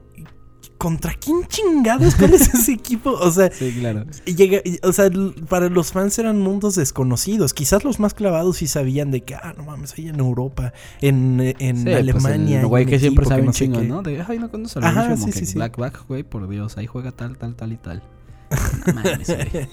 ¿Contra 0.86 1.15
quién 1.15 1.43
chingados? 1.48 2.13
¿Cuál 2.13 2.36
es 2.36 2.54
ese 2.54 2.74
equipo? 2.74 3.10
O 3.10 3.32
sea, 3.32 3.50
Sí, 3.52 3.76
claro. 3.80 4.06
llega, 4.28 4.60
o 4.84 4.93
sea, 4.93 5.10
para 5.50 5.67
los 5.69 5.91
fans 5.91 6.19
eran 6.19 6.39
mundos 6.39 6.76
desconocidos. 6.76 7.56
Quizás 7.56 7.84
los 7.84 8.00
más 8.00 8.13
clavados 8.13 8.58
sí 8.58 8.67
sabían 8.67 9.10
de 9.10 9.21
que, 9.21 9.34
ah, 9.34 9.56
no 9.58 9.63
mames, 9.63 9.95
ahí 9.98 10.10
en 10.10 10.19
Europa, 10.19 10.74
en, 11.02 11.39
en 11.58 11.78
Sí, 11.78 11.84
pues, 11.86 11.95
Alemania. 11.95 12.58
el 12.60 12.63
hay 12.65 12.69
güey 12.69 12.86
que 12.86 13.00
siempre 13.00 13.26
sabe 13.26 13.41
un 13.41 13.54
sé 13.54 13.65
chingo, 13.65 13.80
qué". 13.82 13.88
¿no? 13.88 14.04
De, 14.04 14.24
ay, 14.28 14.38
no 14.38 14.52
conoces 14.52 14.78
al 14.78 14.84
Ajá, 14.84 15.17
sí, 15.17 15.32
sí, 15.32 15.48
sí. 15.48 15.56
Blackback, 15.56 16.06
güey, 16.08 16.21
por 16.21 16.48
Dios, 16.48 16.78
ahí 16.78 16.86
juega 16.86 17.12
tal, 17.12 17.36
tal, 17.39 17.56
tal 17.56 17.71
y 17.74 17.78
tal. 17.78 18.04
No 18.86 18.93
mames, 18.93 19.28
güey. 19.28 19.67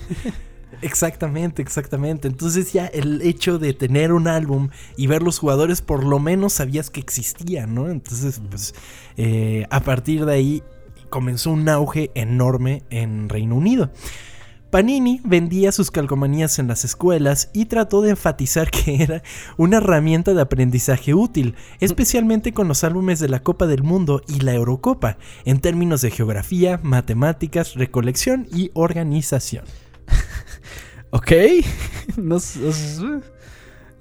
Exactamente, 0.81 1.61
exactamente. 1.61 2.27
Entonces 2.27 2.72
ya 2.72 2.87
el 2.87 3.20
hecho 3.20 3.59
de 3.59 3.75
tener 3.75 4.12
un 4.12 4.27
álbum 4.29 4.70
y 4.96 5.07
ver 5.09 5.22
los 5.22 5.38
jugadores 5.38 5.83
por 5.83 6.05
lo 6.05 6.18
menos 6.18 6.55
sabías 6.55 6.88
que 6.88 7.01
existían, 7.01 7.75
¿no? 7.75 7.90
Entonces, 7.90 8.40
pues 8.48 8.75
eh, 9.18 9.66
a 9.68 9.81
partir 9.81 10.25
de 10.25 10.33
ahí 10.33 10.62
comenzó 11.12 11.53
un 11.53 11.68
auge 11.68 12.11
enorme 12.14 12.83
en 12.90 13.29
Reino 13.29 13.55
Unido. 13.55 13.92
Panini 14.70 15.20
vendía 15.22 15.70
sus 15.70 15.90
calcomanías 15.90 16.59
en 16.59 16.66
las 16.66 16.87
escuelas 16.87 17.51
y 17.53 17.66
trató 17.66 18.01
de 18.01 18.11
enfatizar 18.11 18.70
que 18.70 19.03
era 19.03 19.22
una 19.59 19.77
herramienta 19.77 20.33
de 20.33 20.40
aprendizaje 20.40 21.12
útil, 21.12 21.55
especialmente 21.81 22.55
con 22.55 22.68
los 22.68 22.83
álbumes 22.83 23.20
de 23.20 23.29
la 23.29 23.42
Copa 23.42 23.66
del 23.66 23.83
Mundo 23.83 24.22
y 24.27 24.40
la 24.40 24.55
Eurocopa, 24.55 25.18
en 25.44 25.61
términos 25.61 26.01
de 26.01 26.11
geografía, 26.11 26.81
matemáticas, 26.83 27.75
recolección 27.75 28.48
y 28.53 28.70
organización. 28.72 29.66
Ok. 31.14 31.31
no, 32.16 32.38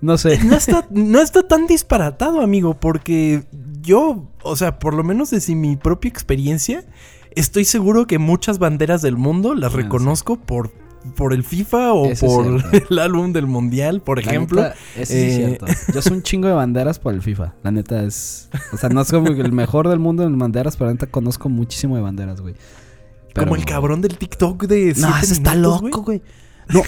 no 0.01 0.17
sé. 0.17 0.43
no 0.43 0.55
está, 0.55 0.87
no 0.91 1.21
está 1.21 1.47
tan 1.47 1.67
disparatado, 1.67 2.41
amigo, 2.41 2.79
porque 2.79 3.43
yo, 3.81 4.27
o 4.43 4.55
sea, 4.55 4.79
por 4.79 4.93
lo 4.93 5.03
menos 5.03 5.29
desde 5.31 5.55
mi 5.55 5.75
propia 5.77 6.09
experiencia, 6.09 6.83
estoy 7.35 7.65
seguro 7.65 8.07
que 8.07 8.17
muchas 8.19 8.59
banderas 8.59 9.01
del 9.01 9.17
mundo 9.17 9.55
las 9.55 9.71
Ah, 9.73 9.75
sí. 9.77 9.83
reconozco 9.83 10.37
por, 10.39 10.71
por 11.15 11.33
el 11.33 11.43
FIFA 11.43 11.93
o 11.93 12.05
Eso 12.07 12.25
por 12.27 12.45
el 12.91 12.99
álbum 12.99 13.33
del 13.33 13.47
Mundial, 13.47 14.01
por 14.01 14.23
La 14.23 14.29
ejemplo. 14.31 14.61
neta, 14.61 14.75
eso 14.97 15.13
sí 15.13 15.19
es 15.19 15.33
eh, 15.33 15.35
cierto. 15.57 15.65
Yo 15.93 16.01
soy 16.01 16.13
un 16.17 16.23
chingo 16.23 16.47
de 16.47 16.53
banderas 16.53 16.99
por 16.99 17.13
el 17.13 17.21
FIFA. 17.21 17.53
La 17.63 17.71
neta 17.71 18.03
es. 18.03 18.49
O 18.73 18.77
sea, 18.77 18.89
no 18.89 19.01
es 19.01 19.09
como 19.11 19.27
el 19.29 19.51
mejor 19.51 19.87
del 19.89 19.99
mundo 19.99 20.23
en 20.23 20.37
banderas, 20.37 20.75
pero 20.77 20.87
la 20.87 20.93
neta 20.93 21.07
conozco 21.07 21.49
muchísimo 21.49 21.95
de 21.95 22.01
banderas, 22.01 22.41
güey. 22.41 22.53
Pero- 23.33 23.47
Como 23.47 23.55
el 23.55 23.65
cabrón 23.65 24.01
del 24.01 24.17
TikTok 24.17 24.65
de. 24.65 24.93
No, 24.97 25.17
ese 25.17 25.33
está 25.33 25.55
loco, 25.55 26.01
güey. 26.03 26.21
No, 26.69 26.81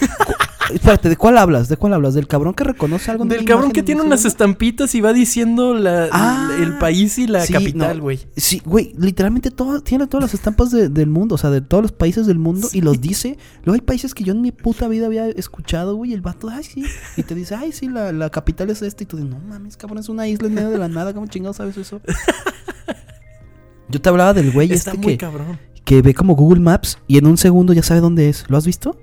espérate, 0.72 1.08
¿de 1.08 1.16
cuál 1.16 1.36
hablas? 1.38 1.68
¿De 1.68 1.76
cuál 1.76 1.92
hablas? 1.94 2.14
¿Del 2.14 2.26
cabrón 2.26 2.54
que 2.54 2.64
reconoce 2.64 3.10
algo? 3.10 3.24
Del 3.24 3.44
cabrón 3.44 3.70
que 3.72 3.80
en 3.80 3.86
tiene 3.86 4.00
un 4.00 4.06
unas 4.08 4.24
estampitas 4.24 4.94
y 4.94 5.00
va 5.00 5.12
diciendo 5.12 5.74
la- 5.74 6.08
Ah, 6.12 6.50
el 6.60 6.78
país 6.78 7.18
y 7.18 7.26
la 7.26 7.44
sí, 7.44 7.52
capital, 7.52 7.96
no. 7.98 8.02
güey. 8.04 8.20
Sí, 8.36 8.62
güey, 8.64 8.94
literalmente 8.98 9.50
todo, 9.50 9.80
tiene 9.82 10.06
todas 10.06 10.22
las 10.24 10.34
estampas 10.34 10.70
de- 10.70 10.88
del 10.88 11.08
mundo, 11.08 11.34
o 11.34 11.38
sea, 11.38 11.50
de 11.50 11.60
todos 11.60 11.82
los 11.82 11.92
países 11.92 12.26
del 12.26 12.38
mundo 12.38 12.68
y 12.72 12.80
los 12.80 13.00
dice. 13.00 13.36
Luego 13.64 13.74
hay 13.74 13.80
países 13.86 14.14
que 14.14 14.24
yo 14.24 14.32
en 14.32 14.40
mi 14.40 14.52
puta 14.52 14.88
vida 14.88 15.06
había 15.06 15.28
escuchado, 15.28 15.96
güey, 15.96 16.12
el 16.12 16.20
vato, 16.20 16.48
ay, 16.50 16.64
sí. 16.64 16.84
Y 17.16 17.22
te 17.24 17.34
dice, 17.34 17.54
ay, 17.54 17.72
sí, 17.72 17.88
la, 17.88 18.12
la 18.12 18.30
capital 18.30 18.70
es 18.70 18.82
esta. 18.82 19.02
Y 19.02 19.06
tú 19.06 19.16
dices, 19.16 19.30
no 19.32 19.38
mames, 19.40 19.76
cabrón, 19.76 19.98
es 19.98 20.08
una 20.08 20.26
isla 20.28 20.48
en 20.48 20.54
medio 20.54 20.70
de 20.70 20.78
la 20.78 20.88
nada, 20.88 21.12
¿cómo 21.14 21.26
chingados 21.26 21.56
sabes 21.56 21.76
eso? 21.76 22.00
Yo 23.88 24.00
te 24.00 24.08
hablaba 24.08 24.32
del 24.34 24.50
güey 24.50 24.72
Está 24.72 24.92
este 24.92 25.02
muy 25.02 25.12
que, 25.12 25.18
cabrón. 25.18 25.58
que 25.84 26.02
ve 26.02 26.14
como 26.14 26.34
Google 26.34 26.60
Maps 26.60 26.98
y 27.06 27.18
en 27.18 27.26
un 27.26 27.36
segundo 27.36 27.72
ya 27.72 27.82
sabe 27.82 28.00
dónde 28.00 28.28
es. 28.28 28.44
¿Lo 28.48 28.56
has 28.56 28.66
visto? 28.66 28.96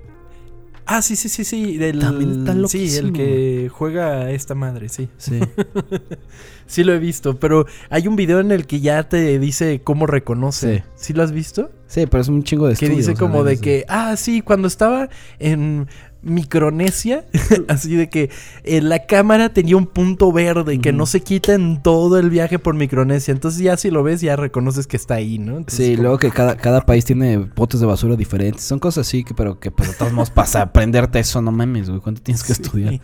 Ah, 0.86 1.00
sí, 1.02 1.16
sí, 1.16 1.28
sí, 1.28 1.44
sí. 1.44 1.76
del- 1.78 1.98
También 2.00 2.46
está 2.46 2.68
sí, 2.68 2.96
el 2.96 3.12
que 3.12 3.70
juega 3.72 4.22
a 4.22 4.30
esta 4.32 4.54
madre, 4.54 4.88
sí. 4.88 5.08
Sí. 5.18 5.40
Sí 6.66 6.84
lo 6.84 6.94
he 6.94 6.98
visto, 6.98 7.38
pero 7.38 7.66
hay 7.90 8.08
un 8.08 8.16
video 8.16 8.40
en 8.40 8.50
el 8.50 8.66
que 8.66 8.80
ya 8.80 9.02
te 9.06 9.38
dice 9.38 9.82
cómo 9.84 10.06
reconoce. 10.06 10.78
Sí. 10.78 10.84
¿Sí, 10.96 11.12
lo 11.12 11.22
has 11.22 11.30
visto? 11.32 11.70
Sí, 11.86 12.06
pero 12.06 12.22
es 12.22 12.28
un 12.28 12.44
chingo 12.44 12.66
de 12.66 12.76
Que 12.76 12.86
estudios, 12.86 13.06
dice 13.08 13.18
como 13.18 13.44
de 13.44 13.58
que, 13.58 13.84
ah, 13.88 14.16
sí, 14.16 14.40
cuando 14.40 14.68
estaba 14.68 15.10
en 15.38 15.86
Micronesia, 16.22 17.24
así 17.68 17.96
de 17.96 18.08
que 18.08 18.30
eh, 18.64 18.80
la 18.80 19.06
cámara 19.06 19.52
tenía 19.52 19.76
un 19.76 19.86
punto 19.86 20.32
verde 20.32 20.78
que 20.80 20.90
Ujú. 20.90 20.98
no 20.98 21.06
se 21.06 21.20
quita 21.20 21.54
en 21.54 21.82
todo 21.82 22.18
el 22.18 22.30
viaje 22.30 22.58
por 22.58 22.74
Micronesia. 22.74 23.32
Entonces 23.32 23.60
ya 23.60 23.76
si 23.76 23.90
lo 23.90 24.02
ves 24.02 24.20
ya 24.20 24.36
reconoces 24.36 24.86
que 24.86 24.96
está 24.96 25.14
ahí, 25.14 25.38
¿no? 25.38 25.56
Entonces, 25.56 25.84
Sí, 25.86 25.92
como- 25.92 26.02
luego 26.02 26.18
que 26.18 26.30
cada, 26.30 26.56
cada 26.56 26.80
país 26.86 27.04
tiene 27.04 27.38
botes 27.38 27.80
de 27.80 27.86
basura 27.86 28.14
diferentes. 28.16 28.62
Son 28.62 28.78
cosas 28.78 29.06
así 29.06 29.24
que, 29.24 29.34
pero 29.34 29.58
que 29.58 29.70
pues 29.70 29.90
de 29.90 29.94
todos 29.96 30.12
modos 30.12 30.30
pasa 30.34 30.62
aprenderte 30.62 31.18
eso, 31.18 31.42
no 31.42 31.50
mames, 31.52 31.88
güey. 31.90 32.00
¿Cuánto 32.00 32.22
tienes 32.22 32.42
que 32.44 32.54
Sí. 32.54 32.62
estudiar? 32.62 33.00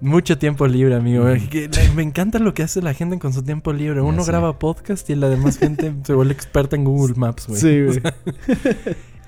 Mucho 0.00 0.38
tiempo 0.38 0.64
libre, 0.68 0.94
amigo. 0.94 1.24
Que 1.50 1.68
me 1.96 2.04
encanta 2.04 2.38
lo 2.38 2.54
que 2.54 2.62
hace 2.62 2.80
la 2.80 2.94
gente 2.94 3.18
con 3.18 3.32
su 3.32 3.42
tiempo 3.42 3.72
libre. 3.72 4.00
Uno 4.00 4.24
graba 4.24 4.56
podcast 4.60 5.10
y 5.10 5.16
la 5.16 5.28
demás 5.28 5.58
gente 5.58 5.92
se 6.04 6.12
vuelve 6.14 6.32
experta 6.32 6.76
en 6.76 6.84
Google 6.84 7.14
Maps, 7.16 7.48
güey. 7.48 7.88
O 7.88 7.92
sea, 7.94 8.14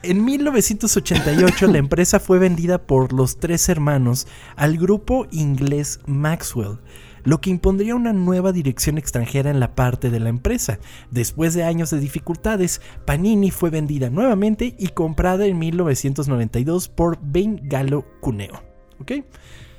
en 0.03 0.25
1988 0.25 1.67
la 1.67 1.79
empresa 1.79 2.21
fue 2.21 2.39
vendida 2.39 2.79
por 2.79 3.13
los 3.13 3.39
tres 3.39 3.69
hermanos 3.69 4.27
al 4.57 4.79
grupo 4.79 5.27
inglés 5.31 6.01
Maxwell, 6.07 6.79
lo 7.25 7.41
que 7.41 7.51
impondría 7.51 7.95
una 7.95 8.13
nueva 8.13 8.53
dirección 8.53 8.99
extranjera 8.99 9.51
en 9.51 9.61
la 9.61 9.75
parte 9.75 10.11
de 10.11 10.21
la 10.21 10.31
empresa. 10.31 10.79
Después 11.11 11.55
de 11.55 11.65
años 11.65 11.91
de 11.91 12.01
dificultades, 12.01 12.81
Panini 13.05 13.51
fue 13.51 13.71
vendida 13.71 14.11
nuevamente 14.11 14.75
y 14.79 14.89
comprada 14.89 15.47
en 15.47 15.59
1992 15.59 16.89
por 16.89 17.19
Bain 17.21 17.61
Gallo 17.65 18.05
Cuneo. 18.21 18.63
¿Ok? 19.01 19.13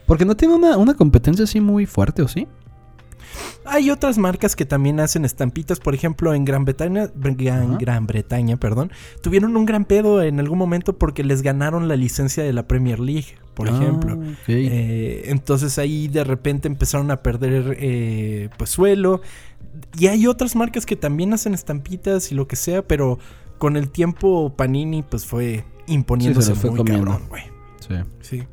Porque 0.06 0.26
no 0.26 0.36
tiene 0.36 0.56
una, 0.56 0.78
una 0.78 0.94
competencia 0.94 1.46
así 1.46 1.62
muy 1.62 1.86
fuerte, 1.86 2.22
¿o 2.22 2.28
sí? 2.28 2.48
Hay 3.66 3.90
otras 3.92 4.18
marcas 4.18 4.56
que 4.56 4.66
también 4.66 5.00
hacen 5.00 5.24
estampitas, 5.26 5.80
por 5.80 5.94
ejemplo, 5.94 6.34
en 6.34 6.46
Gran 6.46 6.66
Bretaña, 6.66 7.10
Gran. 7.16 7.78
Gran 7.78 8.08
Bretaña, 8.08 8.58
perdón, 8.58 8.92
tuvieron 9.22 9.56
un 9.56 9.66
gran 9.66 9.86
pedo 9.86 10.22
en 10.22 10.40
algún 10.40 10.58
momento 10.58 10.98
porque 10.98 11.24
les 11.24 11.42
ganaron 11.42 11.88
la 11.88 11.96
licencia 11.96 12.44
de 12.44 12.54
la 12.54 12.68
Premier 12.68 13.00
League, 13.00 13.38
por 13.54 13.70
Ah, 13.70 13.72
ejemplo. 13.78 14.20
Eh, 14.48 15.24
entonces 15.26 15.78
ahí 15.78 16.08
de 16.08 16.24
repente 16.24 16.68
empezaron 16.68 17.12
a 17.12 17.22
perder 17.22 17.78
eh, 17.80 18.50
pues 18.58 18.70
suelo. 18.72 19.22
Y 19.98 20.08
hay 20.08 20.28
otras 20.28 20.56
marcas 20.56 20.86
que 20.86 20.96
también 20.96 21.34
hacen 21.34 21.54
estampitas 21.54 22.32
y 22.32 22.36
lo 22.36 22.48
que 22.48 22.56
sea, 22.56 22.82
pero 22.88 23.20
con 23.58 23.78
el 23.78 23.90
tiempo 23.90 24.54
Panini 24.56 25.04
pues 25.04 25.26
fue 25.26 25.64
imponiéndose 25.88 26.48
Sí, 26.50 26.54
se 26.56 26.60
fue 26.60 26.70
muy 26.72 26.78
comiendo. 26.80 27.06
cabrón, 27.06 27.28
güey. 27.30 27.44
Sí. 27.92 28.38
Sí. 28.40 28.44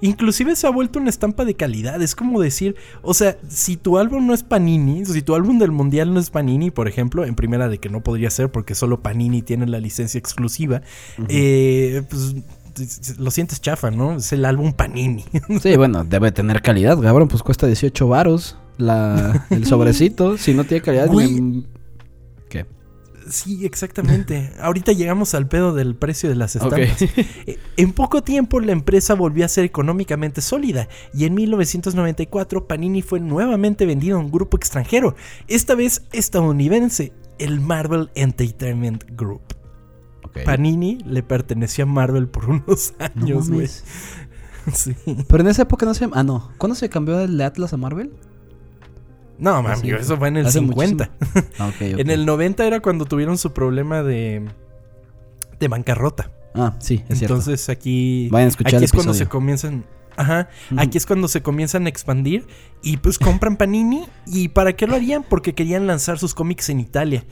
Inclusive 0.00 0.56
se 0.56 0.66
ha 0.66 0.70
vuelto 0.70 0.98
una 0.98 1.10
estampa 1.10 1.44
de 1.44 1.54
calidad. 1.54 2.00
Es 2.02 2.14
como 2.14 2.40
decir, 2.40 2.76
o 3.02 3.14
sea, 3.14 3.36
si 3.48 3.76
tu 3.76 3.98
álbum 3.98 4.26
no 4.26 4.34
es 4.34 4.42
Panini, 4.42 5.04
si 5.06 5.22
tu 5.22 5.34
álbum 5.34 5.58
del 5.58 5.70
mundial 5.70 6.12
no 6.12 6.20
es 6.20 6.30
Panini, 6.30 6.70
por 6.70 6.88
ejemplo, 6.88 7.24
en 7.24 7.34
primera 7.34 7.68
de 7.68 7.78
que 7.78 7.88
no 7.88 8.02
podría 8.02 8.30
ser 8.30 8.50
porque 8.50 8.74
solo 8.74 9.00
Panini 9.00 9.42
tiene 9.42 9.66
la 9.66 9.80
licencia 9.80 10.18
exclusiva, 10.18 10.82
eh, 11.28 12.02
pues 12.08 12.34
lo 13.18 13.30
sientes 13.30 13.60
chafa, 13.60 13.90
¿no? 13.90 14.16
Es 14.16 14.32
el 14.32 14.44
álbum 14.44 14.72
Panini. 14.72 15.24
Sí, 15.62 15.76
bueno, 15.76 16.04
debe 16.04 16.32
tener 16.32 16.62
calidad, 16.62 16.98
cabrón. 17.00 17.28
Pues 17.28 17.42
cuesta 17.42 17.66
18 17.66 18.08
varos 18.08 18.56
la, 18.78 19.46
el 19.50 19.66
sobrecito. 19.66 20.38
si 20.38 20.54
no 20.54 20.64
tiene 20.64 20.82
calidad, 20.82 21.08
Güey. 21.08 21.64
Sí, 23.32 23.64
exactamente. 23.64 24.52
Ahorita 24.60 24.92
llegamos 24.92 25.34
al 25.34 25.48
pedo 25.48 25.72
del 25.72 25.94
precio 25.96 26.28
de 26.28 26.36
las 26.36 26.54
estampas. 26.54 27.02
Eh, 27.46 27.58
En 27.76 27.92
poco 27.92 28.22
tiempo 28.22 28.60
la 28.60 28.72
empresa 28.72 29.14
volvió 29.14 29.44
a 29.44 29.48
ser 29.48 29.64
económicamente 29.64 30.42
sólida 30.42 30.88
y 31.14 31.24
en 31.24 31.34
1994 31.34 32.68
Panini 32.68 33.00
fue 33.00 33.20
nuevamente 33.20 33.86
vendido 33.86 34.18
a 34.18 34.20
un 34.20 34.30
grupo 34.30 34.56
extranjero, 34.58 35.16
esta 35.48 35.74
vez 35.74 36.02
estadounidense, 36.12 37.12
el 37.38 37.60
Marvel 37.60 38.10
Entertainment 38.14 39.04
Group. 39.12 39.42
Panini 40.44 40.98
le 41.06 41.22
perteneció 41.22 41.84
a 41.84 41.86
Marvel 41.86 42.28
por 42.28 42.50
unos 42.50 42.94
No 42.98 43.04
años, 43.04 43.50
güey. 43.50 43.68
Sí. 44.72 44.94
Pero 45.26 45.42
en 45.42 45.48
esa 45.48 45.62
época 45.62 45.86
no 45.86 45.92
se... 45.92 46.08
Ah, 46.12 46.22
no. 46.22 46.52
¿Cuándo 46.56 46.76
se 46.76 46.88
cambió 46.88 47.16
de 47.16 47.44
Atlas 47.44 47.72
a 47.72 47.76
Marvel? 47.76 48.12
No, 49.42 49.62
mami, 49.62 49.80
Sí. 49.82 49.90
eso 49.90 50.16
fue 50.16 50.28
en 50.28 50.36
el 50.38 50.46
Hace 50.46 50.60
50. 50.60 51.10
Ah. 51.58 51.70
En 51.80 52.10
el 52.10 52.24
90 52.24 52.66
era 52.66 52.80
cuando 52.80 53.04
tuvieron 53.04 53.36
su 53.38 53.52
problema 53.52 54.02
de, 54.02 54.44
de 55.58 55.68
bancarrota. 55.68 56.30
Ah, 56.54 56.74
sí, 56.78 57.02
es 57.08 57.18
cierto. 57.18 57.34
Entonces 57.34 57.68
aquí, 57.68 58.28
Vayan 58.30 58.46
a 58.46 58.50
escuchar 58.50 58.74
aquí 58.74 58.76
el 58.76 58.84
es 58.84 58.92
cuando 58.92 59.14
se 59.14 59.26
comienzan. 59.26 59.84
Ajá, 60.16 60.48
aquí 60.76 60.98
es 60.98 61.06
cuando 61.06 61.26
se 61.26 61.42
comienzan 61.42 61.86
a 61.86 61.88
expandir 61.88 62.46
y 62.82 62.98
pues 62.98 63.18
compran 63.18 63.56
Panini 63.56 64.04
y 64.26 64.48
¿para 64.48 64.74
qué 64.74 64.86
lo 64.86 64.94
harían? 64.94 65.24
Porque 65.26 65.54
querían 65.54 65.86
lanzar 65.86 66.18
sus 66.18 66.34
cómics 66.34 66.68
en 66.68 66.80
Italia. 66.80 67.24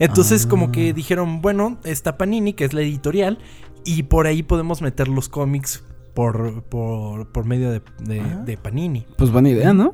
Entonces 0.00 0.44
Ah. 0.44 0.48
como 0.48 0.72
que 0.72 0.92
dijeron, 0.92 1.40
bueno, 1.40 1.78
está 1.84 2.18
Panini, 2.18 2.52
que 2.54 2.64
es 2.64 2.74
la 2.74 2.80
editorial, 2.82 3.38
y 3.84 4.02
por 4.02 4.26
ahí 4.26 4.42
podemos 4.42 4.82
meter 4.82 5.06
los 5.06 5.28
cómics 5.28 5.84
por, 6.14 6.64
por, 6.64 7.30
por 7.30 7.44
medio 7.44 7.70
de, 7.70 7.80
de- 8.00 8.22
de 8.44 8.56
Panini. 8.56 9.06
Pues 9.16 9.30
buena 9.30 9.50
idea, 9.50 9.72
¿no? 9.72 9.92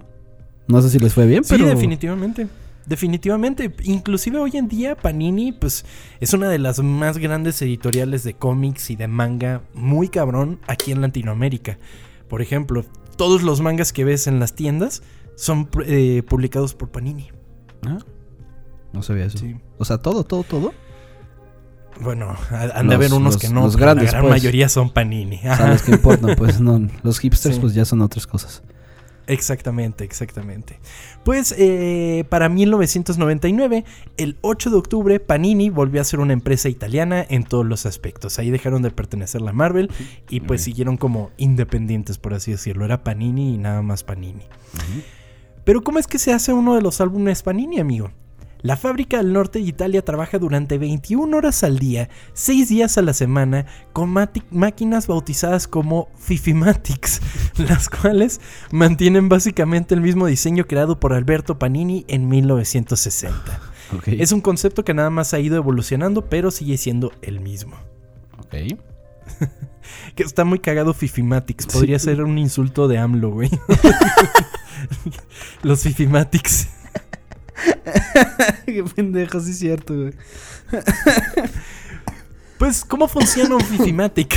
No 0.71 0.83
sé 0.83 0.91
si 0.91 0.99
les 0.99 1.13
fue 1.15 1.27
bien, 1.27 1.45
Sí, 1.45 1.55
pero... 1.57 1.67
definitivamente. 1.69 2.47
Definitivamente. 2.87 3.73
Inclusive 3.85 4.39
hoy 4.39 4.53
en 4.57 4.67
día 4.69 4.97
Panini, 4.97 5.53
pues, 5.53 5.85
es 6.21 6.33
una 6.33 6.49
de 6.49 6.59
las 6.59 6.81
más 6.81 7.19
grandes 7.19 7.61
editoriales 7.63 8.25
de 8.25 8.35
cómics 8.35 8.91
y 8.91 8.97
de 8.97 9.07
manga 9.07 9.63
muy 9.75 10.09
cabrón 10.09 10.59
aquí 10.67 10.91
en 10.93 11.01
Latinoamérica. 11.01 11.79
Por 12.29 12.43
ejemplo, 12.43 12.85
todos 13.17 13.43
los 13.43 13.61
mangas 13.61 13.93
que 13.93 14.05
ves 14.05 14.27
en 14.27 14.41
las 14.41 14.55
tiendas 14.55 15.03
son 15.37 15.69
eh, 15.85 16.23
publicados 16.27 16.75
por 16.75 16.91
Panini. 16.91 17.29
Ah, 17.87 17.99
No 18.93 19.03
sabía 19.03 19.25
eso. 19.27 19.39
Sí. 19.39 19.57
O 19.79 19.85
sea, 19.85 19.99
todo, 19.99 20.25
todo, 20.25 20.43
todo. 20.43 20.73
Bueno, 22.01 22.35
ha- 22.51 22.79
han 22.79 22.89
de 22.89 22.95
haber 22.95 23.13
unos 23.13 23.35
los- 23.35 23.43
que 23.43 23.49
no. 23.51 23.61
los 23.63 23.77
grandes, 23.77 24.07
la 24.07 24.11
gran 24.13 24.23
pues. 24.23 24.31
mayoría 24.43 24.69
son 24.69 24.91
Panini. 24.91 25.37
O 25.39 25.55
sea, 25.57 25.69
los 25.71 25.83
que 25.83 25.93
importan, 25.93 26.35
pues 26.37 26.61
no. 26.61 26.81
Los 27.03 27.19
hipsters, 27.19 27.57
Sí. 27.57 27.61
pues 27.61 27.75
ya 27.75 27.85
son 27.85 28.01
otras 28.01 28.27
cosas. 28.27 28.63
Exactamente, 29.31 30.03
exactamente. 30.03 30.81
Pues 31.25 31.55
eh, 31.57 32.25
para 32.29 32.49
1999, 32.49 33.85
el 34.17 34.37
8 34.41 34.71
de 34.71 34.77
octubre, 34.77 35.21
Panini 35.21 35.71
volvió 35.71 36.01
a 36.01 36.05
ser 36.05 36.19
una 36.19 36.33
empresa 36.33 36.69
italiana 36.69 37.25
en 37.29 37.45
todos 37.45 37.65
los 37.65 37.87
aspectos. 37.87 38.41
Ahí 38.41 38.51
dejaron 38.51 38.83
de 38.83 38.91
pertenecer 38.91 39.41
a 39.41 39.45
la 39.45 39.53
Marvel 39.53 39.89
y 40.29 40.41
pues 40.41 40.63
siguieron 40.63 40.97
como 40.97 41.31
independientes, 41.37 42.19
por 42.19 42.35
así 42.35 42.51
decirlo. 42.51 42.85
Era 42.85 43.05
Panini 43.05 43.55
y 43.55 43.59
nada 43.59 43.83
más 43.83 44.03
Panini. 44.03 44.43
Pero 45.63 45.83
¿cómo 45.83 46.01
es 46.01 46.09
que 46.09 46.19
se 46.19 46.33
hace 46.33 46.53
uno 46.53 46.75
de 46.75 46.83
los 46.83 47.01
álbumes 47.01 47.45
Panini, 47.45 47.79
amigo? 47.79 48.11
La 48.63 48.77
fábrica 48.77 49.19
del 49.19 49.33
norte 49.33 49.59
de 49.59 49.65
Italia 49.65 50.05
trabaja 50.05 50.39
durante 50.39 50.77
21 50.79 51.37
horas 51.37 51.65
al 51.65 51.79
día, 51.79 52.09
6 52.35 52.69
días 52.69 52.99
a 52.99 53.03
la 53.03 53.15
semana, 53.15 53.67
con 53.93 54.11
máquinas 54.51 55.07
bautizadas 55.07 55.67
como 55.67 56.09
Fifimatics, 56.19 57.21
las 57.57 57.89
cuales 57.89 58.41
mantienen 58.71 59.29
básicamente 59.29 59.95
el 59.95 60.01
mismo 60.03 60.27
diseño 60.27 60.67
creado 60.67 61.01
por 61.01 61.13
Alberto 61.13 61.59
Panini 61.59 62.05
en 62.09 62.29
1960. 62.29 63.61
Ok. 63.97 64.09
Es 64.09 64.33
un 64.33 64.41
concepto 64.41 64.85
que 64.85 64.95
nada 64.95 65.11
más 65.11 65.33
ha 65.35 65.41
ido 65.41 65.57
evolucionando, 65.57 66.27
pero 66.29 66.51
sigue 66.51 66.77
siendo 66.77 67.13
el 67.23 67.41
mismo. 67.41 67.77
Ok. 68.39 68.55
Que 70.15 70.23
está 70.23 70.45
muy 70.45 70.59
cagado 70.61 70.93
Fifimatics, 70.95 71.67
podría 71.67 71.99
Sí. 71.99 72.05
ser 72.07 72.23
un 72.23 72.39
insulto 72.39 72.87
de 72.87 72.99
AMLO, 72.99 73.31
güey. 73.31 73.51
Los 75.63 75.83
Fifimatics. 75.83 76.69
Qué 78.67 78.85
pendejo, 78.85 79.41
sí 79.41 79.51
es 79.51 79.59
cierto, 79.59 79.95
güey. 79.95 80.13
Pues, 82.59 82.85
¿cómo 82.85 83.09
funciona 83.09 83.55
un 83.55 83.63
Fifimatic? 83.63 84.37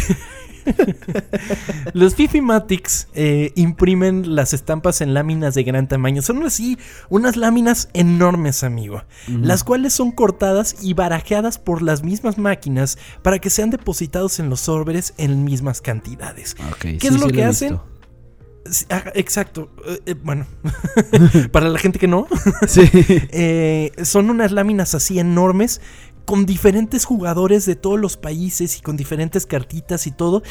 Los 1.93 2.15
Fifimatics 2.15 3.09
eh, 3.13 3.51
imprimen 3.55 4.33
las 4.33 4.53
estampas 4.53 5.01
en 5.01 5.13
láminas 5.13 5.55
de 5.55 5.63
gran 5.63 5.89
tamaño. 5.89 6.21
Son 6.21 6.41
así, 6.45 6.77
unas 7.09 7.35
láminas 7.35 7.89
enormes, 7.93 8.63
amigo. 8.63 9.03
Las 9.27 9.65
cuales 9.65 9.91
son 9.91 10.11
cortadas 10.11 10.77
y 10.81 10.93
barajeadas 10.93 11.57
por 11.57 11.81
las 11.81 12.03
mismas 12.03 12.37
máquinas 12.37 12.97
para 13.21 13.39
que 13.39 13.49
sean 13.49 13.71
depositados 13.71 14.39
en 14.39 14.49
los 14.49 14.61
sobres 14.61 15.13
en 15.17 15.43
mismas 15.43 15.81
cantidades. 15.81 16.55
¿Qué 16.79 16.97
sí, 16.99 17.07
es 17.07 17.19
lo 17.19 17.27
sí 17.27 17.33
que 17.33 17.43
hacen? 17.43 17.69
visto. 17.71 17.92
Sí, 18.69 18.85
ajá, 18.89 19.11
exacto. 19.15 19.69
Eh, 19.87 19.99
eh, 20.07 20.15
bueno, 20.21 20.45
para 21.51 21.69
la 21.69 21.79
gente 21.79 21.99
que 21.99 22.07
no, 22.07 22.27
Sí. 22.67 22.81
eh, 22.93 23.91
son 24.03 24.29
unas 24.29 24.51
láminas 24.51 24.95
así 24.95 25.19
enormes 25.19 25.81
con 26.25 26.45
diferentes 26.45 27.03
jugadores 27.05 27.65
de 27.65 27.75
todos 27.75 27.99
los 27.99 28.15
países 28.17 28.77
y 28.77 28.81
con 28.81 28.95
diferentes 28.97 29.45
cartitas 29.45 30.07
y 30.07 30.11
todo. 30.11 30.41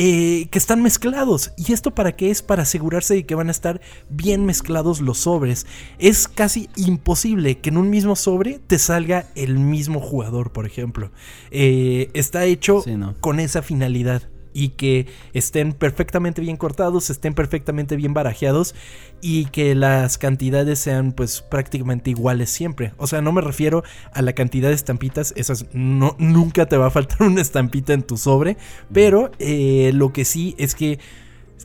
eh, 0.00 0.46
que 0.52 0.58
están 0.58 0.80
mezclados. 0.80 1.52
¿Y 1.56 1.72
esto 1.72 1.92
para 1.92 2.14
qué 2.14 2.30
es? 2.30 2.40
Para 2.42 2.62
asegurarse 2.62 3.14
de 3.14 3.26
que 3.26 3.34
van 3.34 3.48
a 3.48 3.50
estar 3.50 3.80
bien 4.08 4.46
mezclados 4.46 5.00
los 5.00 5.18
sobres. 5.18 5.66
Es 5.98 6.28
casi 6.28 6.68
imposible 6.76 7.58
que 7.58 7.70
en 7.70 7.78
un 7.78 7.90
mismo 7.90 8.14
sobre 8.14 8.60
te 8.60 8.78
salga 8.78 9.26
el 9.34 9.58
mismo 9.58 9.98
jugador, 10.00 10.52
por 10.52 10.66
ejemplo. 10.66 11.10
Está 11.50 12.44
hecho 12.44 12.82
Sí, 12.82 12.94
no. 12.94 13.16
con 13.20 13.40
esa 13.40 13.60
finalidad. 13.62 14.22
Y 14.58 14.70
que 14.70 15.06
estén 15.34 15.72
perfectamente 15.72 16.40
bien 16.40 16.56
cortados, 16.56 17.10
estén 17.10 17.34
perfectamente 17.34 17.94
bien 17.94 18.14
barajeados 18.14 18.74
y 19.20 19.46
que 19.46 19.74
las 19.74 20.18
cantidades 20.18 20.78
sean 20.78 21.12
pues 21.12 21.42
prácticamente 21.42 22.10
iguales 22.10 22.50
siempre. 22.50 22.92
O 22.96 23.06
sea, 23.06 23.20
no 23.22 23.30
me 23.30 23.40
refiero 23.40 23.84
a 24.12 24.22
la 24.22 24.32
cantidad 24.32 24.68
de 24.68 24.74
estampitas, 24.74 25.32
esas 25.36 25.66
no, 25.72 26.16
nunca 26.18 26.66
te 26.66 26.76
va 26.76 26.86
a 26.86 26.90
faltar 26.90 27.22
una 27.26 27.40
estampita 27.40 27.92
en 27.92 28.02
tu 28.02 28.16
sobre, 28.16 28.56
pero 28.92 29.30
eh, 29.38 29.92
lo 29.94 30.12
que 30.12 30.24
sí 30.24 30.54
es 30.58 30.74
que 30.74 30.98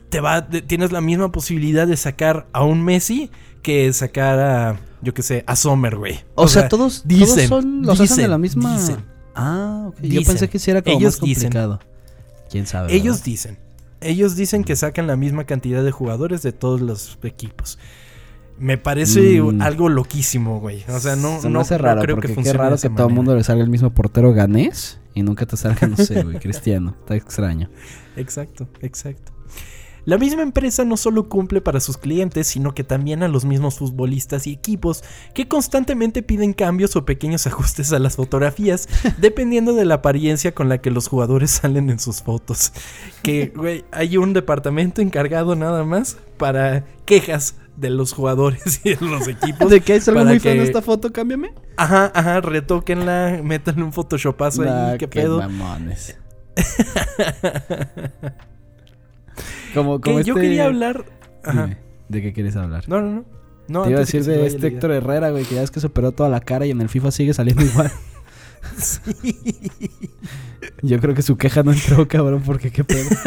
te 0.08 0.20
va, 0.20 0.48
tienes 0.48 0.92
la 0.92 1.00
misma 1.00 1.32
posibilidad 1.32 1.86
de 1.86 1.96
sacar 1.96 2.46
a 2.52 2.64
un 2.64 2.84
Messi 2.84 3.30
que 3.62 3.92
sacar 3.92 4.38
a, 4.38 4.80
yo 5.02 5.14
qué 5.14 5.22
sé, 5.22 5.42
a 5.46 5.56
Sommer, 5.56 5.96
güey. 5.96 6.20
O, 6.34 6.46
sea, 6.46 6.68
todos, 6.68 7.02
dicen, 7.06 7.48
todos 7.48 7.62
son, 7.62 7.82
los 7.82 8.00
hacen 8.00 8.06
de 8.06 8.14
dicen, 8.14 8.30
la 8.30 8.38
misma. 8.38 8.76
dicen. 8.76 9.04
Ah, 9.34 9.86
ok. 9.88 9.96
Yo 10.02 10.08
Dicen. 10.08 10.26
pensé 10.26 10.48
que 10.48 10.58
sí 10.58 10.70
era 10.70 10.82
como 10.82 10.96
Ellos 10.96 11.20
más 11.20 11.28
dicen. 11.28 11.52
Complicado. 12.54 12.62
¿Quién 12.62 12.66
sabe? 12.66 12.94
Ellos 12.94 13.16
verdad? 13.16 13.24
dicen. 13.24 13.58
Ellos 14.00 14.36
dicen 14.36 14.64
que 14.64 14.76
sacan 14.76 15.06
la 15.06 15.16
misma 15.16 15.44
cantidad 15.44 15.82
de 15.82 15.90
jugadores 15.90 16.42
de 16.42 16.52
todos 16.52 16.80
los 16.80 17.18
equipos. 17.22 17.78
Me 18.58 18.78
parece 18.78 19.40
Mm. 19.42 19.62
algo 19.62 19.88
loquísimo, 19.88 20.60
güey. 20.60 20.84
O 20.88 21.00
sea, 21.00 21.16
no, 21.16 21.40
Se 21.40 21.48
me 21.48 21.54
no, 21.54 21.60
hace 21.60 21.74
no 21.76 21.82
raro, 21.82 22.02
creo 22.02 22.14
porque 22.16 22.28
que 22.28 22.32
qué 22.32 22.34
funcione 22.36 22.58
raro 22.58 22.76
de 22.76 22.82
que 22.82 22.90
todo 22.94 23.08
el 23.08 23.14
mundo 23.14 23.34
le 23.34 23.42
salga 23.42 23.64
el 23.64 23.70
mismo 23.70 23.90
portero 23.92 24.32
ganés 24.32 25.00
y 25.14 25.22
nunca 25.22 25.44
te 25.46 25.56
salga, 25.56 25.86
no 25.88 25.96
sé, 25.96 26.22
güey, 26.22 26.38
cristiano. 26.40 26.94
Está 27.00 27.16
extraño. 27.16 27.68
Exacto, 28.16 28.68
exacto. 28.80 29.32
La 30.04 30.18
misma 30.18 30.42
empresa 30.42 30.84
no 30.84 30.96
solo 30.96 31.28
cumple 31.28 31.60
para 31.60 31.80
sus 31.80 31.96
clientes, 31.96 32.46
sino 32.46 32.74
que 32.74 32.84
también 32.84 33.22
a 33.22 33.28
los 33.28 33.44
mismos 33.44 33.78
futbolistas 33.78 34.46
y 34.46 34.52
equipos 34.52 35.02
que 35.34 35.48
constantemente 35.48 36.22
piden 36.22 36.52
cambios 36.52 36.94
o 36.96 37.04
pequeños 37.04 37.46
ajustes 37.46 37.92
a 37.92 37.98
las 37.98 38.16
fotografías, 38.16 38.88
dependiendo 39.18 39.72
de 39.74 39.84
la 39.84 39.96
apariencia 39.96 40.52
con 40.54 40.68
la 40.68 40.78
que 40.78 40.90
los 40.90 41.08
jugadores 41.08 41.50
salen 41.62 41.90
en 41.90 41.98
sus 41.98 42.22
fotos. 42.22 42.72
Que, 43.22 43.52
güey, 43.54 43.84
hay 43.92 44.16
un 44.16 44.32
departamento 44.32 45.00
encargado 45.00 45.56
nada 45.56 45.84
más 45.84 46.16
para 46.36 46.84
quejas 47.06 47.56
de 47.76 47.90
los 47.90 48.12
jugadores 48.12 48.80
y 48.84 48.94
de 48.94 49.04
los 49.06 49.26
equipos. 49.26 49.68
¿De 49.70 49.80
qué 49.80 49.94
hay 49.94 50.00
algo 50.06 50.24
muy 50.24 50.38
feo 50.38 50.52
en 50.52 50.58
que- 50.58 50.64
esta 50.64 50.82
foto? 50.82 51.12
Cámbiame. 51.12 51.52
Ajá, 51.76 52.12
ajá, 52.14 52.40
retóquenla, 52.40 53.40
métanle 53.42 53.82
un 53.82 53.92
photoshopazo 53.92 54.62
Nah, 54.64 54.90
ahí, 54.92 54.98
qué 54.98 55.08
pedo. 55.08 55.38
mamones. 55.38 56.16
Como, 59.74 60.00
como 60.00 60.20
yo 60.20 60.34
este- 60.34 60.46
quería 60.46 60.66
hablar... 60.66 61.04
Ajá. 61.42 61.64
Dime, 61.64 61.78
¿De 62.08 62.22
qué 62.22 62.32
quieres 62.32 62.56
hablar? 62.56 62.88
No, 62.88 63.00
no, 63.00 63.10
no. 63.10 63.24
no 63.68 63.82
Te 63.84 63.90
iba 63.90 63.98
a 63.98 64.00
decir 64.00 64.24
de 64.24 64.46
este. 64.46 64.68
Héctor 64.68 64.92
Herrera, 64.92 65.30
güey, 65.30 65.44
que 65.44 65.54
ya 65.56 65.62
es 65.62 65.70
que 65.70 65.80
se 65.80 65.86
operó 65.86 66.12
toda 66.12 66.28
la 66.28 66.40
cara 66.40 66.66
y 66.66 66.70
en 66.70 66.80
el 66.80 66.88
FIFA 66.88 67.10
sigue 67.10 67.34
saliendo 67.34 67.62
igual. 67.66 67.90
Yo 70.82 71.00
creo 71.00 71.14
que 71.14 71.22
su 71.22 71.36
queja 71.36 71.62
no 71.62 71.72
entró, 71.72 72.06
cabrón, 72.08 72.42
porque 72.44 72.70
qué 72.70 72.84
pedo. 72.84 73.08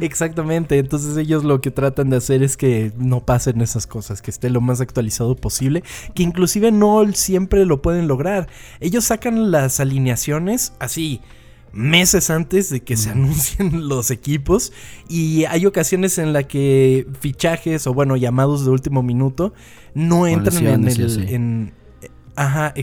Exactamente, 0.00 0.78
entonces 0.78 1.16
ellos 1.16 1.44
lo 1.44 1.60
que 1.60 1.70
tratan 1.70 2.10
de 2.10 2.16
hacer 2.16 2.42
es 2.42 2.56
que 2.56 2.92
no 2.96 3.24
pasen 3.24 3.60
esas 3.60 3.86
cosas, 3.86 4.20
que 4.20 4.30
esté 4.32 4.50
lo 4.50 4.60
más 4.60 4.80
actualizado 4.80 5.36
posible, 5.36 5.84
que 6.14 6.24
inclusive 6.24 6.72
no 6.72 7.04
siempre 7.12 7.64
lo 7.66 7.80
pueden 7.80 8.08
lograr. 8.08 8.48
Ellos 8.80 9.04
sacan 9.04 9.52
las 9.52 9.78
alineaciones 9.78 10.72
así 10.80 11.20
meses 11.72 12.30
antes 12.30 12.70
de 12.70 12.80
que 12.80 12.96
se 12.96 13.10
anuncien 13.10 13.88
los 13.88 14.10
equipos 14.10 14.72
y 15.08 15.44
hay 15.44 15.66
ocasiones 15.66 16.18
en 16.18 16.32
la 16.32 16.42
que 16.44 17.06
fichajes 17.20 17.86
o 17.86 17.94
bueno 17.94 18.16
llamados 18.16 18.64
de 18.64 18.70
último 18.70 19.02
minuto 19.02 19.54
no 19.94 20.26
entran 20.26 20.66
en 20.66 20.88
el 20.88 21.28
en, 21.28 21.74
ajá 22.34 22.74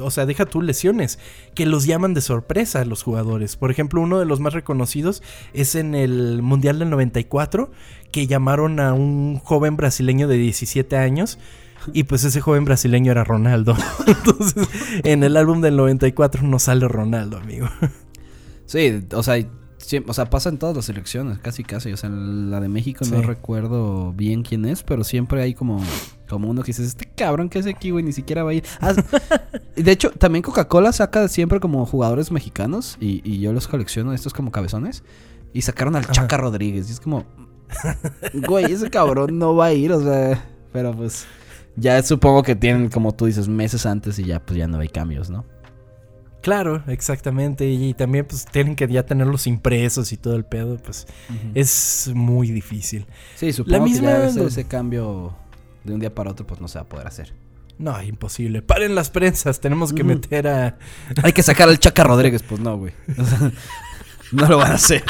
o 0.00 0.10
sea, 0.10 0.26
deja 0.26 0.46
tú 0.46 0.62
lesiones, 0.62 1.18
que 1.54 1.66
los 1.66 1.86
llaman 1.86 2.14
de 2.14 2.20
sorpresa 2.20 2.80
a 2.80 2.84
los 2.84 3.02
jugadores. 3.02 3.56
Por 3.56 3.70
ejemplo, 3.70 4.00
uno 4.00 4.18
de 4.18 4.26
los 4.26 4.40
más 4.40 4.52
reconocidos 4.52 5.22
es 5.52 5.74
en 5.74 5.94
el 5.94 6.42
Mundial 6.42 6.78
del 6.78 6.90
94, 6.90 7.70
que 8.12 8.26
llamaron 8.26 8.80
a 8.80 8.92
un 8.92 9.38
joven 9.38 9.76
brasileño 9.76 10.28
de 10.28 10.36
17 10.36 10.96
años. 10.96 11.38
Y 11.92 12.04
pues 12.04 12.24
ese 12.24 12.40
joven 12.40 12.64
brasileño 12.64 13.12
era 13.12 13.22
Ronaldo. 13.22 13.76
Entonces, 14.06 14.68
en 15.04 15.22
el 15.22 15.36
álbum 15.36 15.60
del 15.60 15.76
94 15.76 16.42
no 16.42 16.58
sale 16.58 16.88
Ronaldo, 16.88 17.38
amigo. 17.38 17.68
Sí, 18.66 19.04
o 19.12 19.22
sea, 19.22 19.36
o 20.06 20.12
sea, 20.12 20.28
pasa 20.28 20.48
en 20.48 20.58
todas 20.58 20.74
las 20.74 20.88
elecciones, 20.88 21.38
casi 21.38 21.62
casi. 21.62 21.92
O 21.92 21.96
sea, 21.96 22.10
la 22.10 22.60
de 22.60 22.68
México 22.68 23.04
no 23.10 23.22
recuerdo 23.22 24.12
bien 24.12 24.42
quién 24.42 24.64
es, 24.64 24.82
pero 24.82 25.04
siempre 25.04 25.42
hay 25.42 25.54
como, 25.54 25.80
como 26.28 26.48
uno 26.48 26.62
que 26.62 26.68
dice, 26.68 26.84
este 26.84 27.06
cabrón 27.06 27.48
que 27.48 27.58
es 27.58 27.66
aquí, 27.66 27.90
güey, 27.90 28.04
ni 28.04 28.12
siquiera 28.12 28.42
va 28.42 28.50
a 28.50 28.54
ir. 28.54 28.64
Ah, 28.80 28.94
de 29.76 29.92
hecho, 29.92 30.10
también 30.10 30.42
Coca-Cola 30.42 30.92
saca 30.92 31.28
siempre 31.28 31.60
como 31.60 31.86
jugadores 31.86 32.32
mexicanos 32.32 32.96
y, 33.00 33.38
yo 33.38 33.52
los 33.52 33.68
colecciono, 33.68 34.12
estos 34.12 34.32
como 34.32 34.50
cabezones. 34.50 35.04
Y 35.52 35.62
sacaron 35.62 35.96
al 35.96 36.06
Chaca 36.06 36.36
Rodríguez. 36.36 36.88
Y 36.88 36.92
es 36.92 37.00
como, 37.00 37.24
güey, 38.46 38.72
ese 38.72 38.90
cabrón 38.90 39.38
no 39.38 39.54
va 39.54 39.66
a 39.66 39.72
ir, 39.72 39.92
o 39.92 40.02
sea, 40.02 40.44
pero 40.72 40.94
pues 40.94 41.26
ya 41.76 42.02
supongo 42.02 42.42
que 42.42 42.56
tienen, 42.56 42.88
como 42.88 43.14
tú 43.14 43.26
dices, 43.26 43.48
meses 43.48 43.86
antes 43.86 44.18
y 44.18 44.24
ya 44.24 44.40
pues 44.40 44.58
ya 44.58 44.66
no 44.66 44.78
hay 44.78 44.88
cambios, 44.88 45.30
¿no? 45.30 45.44
Claro, 46.46 46.82
exactamente. 46.86 47.66
Y 47.66 47.92
también 47.94 48.24
pues 48.24 48.44
tienen 48.44 48.76
que 48.76 48.86
ya 48.86 49.04
tenerlos 49.04 49.48
impresos 49.48 50.12
y 50.12 50.16
todo 50.16 50.36
el 50.36 50.44
pedo, 50.44 50.76
pues 50.76 51.08
es 51.56 52.08
muy 52.14 52.52
difícil. 52.52 53.04
Sí, 53.34 53.52
supongo 53.52 53.76
La 53.76 53.82
misma 53.82 54.32
que 54.32 54.44
ese 54.44 54.64
cambio 54.64 55.34
de 55.82 55.94
un 55.94 55.98
día 55.98 56.14
para 56.14 56.30
otro 56.30 56.46
pues 56.46 56.60
no 56.60 56.68
se 56.68 56.78
va 56.78 56.82
a 56.82 56.88
poder 56.88 57.08
hacer. 57.08 57.32
No, 57.78 58.00
imposible. 58.00 58.62
Paren 58.62 58.94
las 58.94 59.10
prensas, 59.10 59.58
tenemos 59.58 59.92
que 59.92 60.04
meter 60.04 60.46
a... 60.46 60.78
Hay 61.24 61.32
que 61.32 61.42
sacar 61.42 61.68
al 61.68 61.80
Chaca 61.80 62.04
Rodríguez, 62.04 62.44
pues 62.44 62.60
no, 62.60 62.78
güey. 62.78 62.92
no 64.30 64.46
lo 64.46 64.58
van 64.58 64.70
a 64.70 64.74
hacer. 64.76 65.02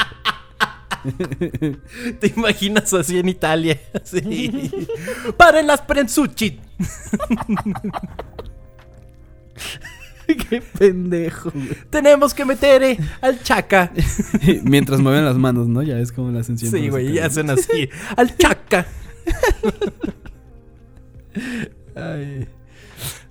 ¿Te 2.19 2.33
imaginas 2.35 2.91
así 2.95 3.19
en 3.19 3.29
Italia? 3.29 3.79
Paren 5.37 5.67
las 5.67 5.81
prensuchit. 5.81 6.59
Qué 10.49 10.61
pendejo. 10.61 11.51
Tenemos 11.89 12.33
que 12.33 12.45
meter 12.45 12.83
eh, 12.83 12.97
al 13.21 13.41
chaca. 13.41 13.91
Mientras 14.63 14.99
mueven 14.99 15.25
las 15.25 15.37
manos, 15.37 15.67
¿no? 15.67 15.83
Ya 15.83 15.99
es 15.99 16.11
como 16.11 16.31
la 16.31 16.43
sensación. 16.43 16.81
Sí, 16.81 16.89
güey, 16.89 17.13
ya 17.13 17.27
hacen 17.27 17.49
así. 17.49 17.89
al 18.15 18.35
chaca. 18.37 18.87
Ay. 21.95 22.47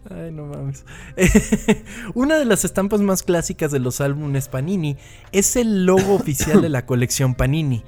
Ay, 0.08 0.30
no 0.30 0.46
mames. 0.46 0.84
Una 2.14 2.38
de 2.38 2.44
las 2.44 2.64
estampas 2.64 3.00
más 3.00 3.24
clásicas 3.24 3.72
de 3.72 3.80
los 3.80 4.00
álbumes 4.00 4.48
Panini 4.48 4.96
es 5.32 5.56
el 5.56 5.84
logo 5.84 6.14
oficial 6.14 6.62
de 6.62 6.68
la 6.68 6.86
colección 6.86 7.34
Panini, 7.34 7.82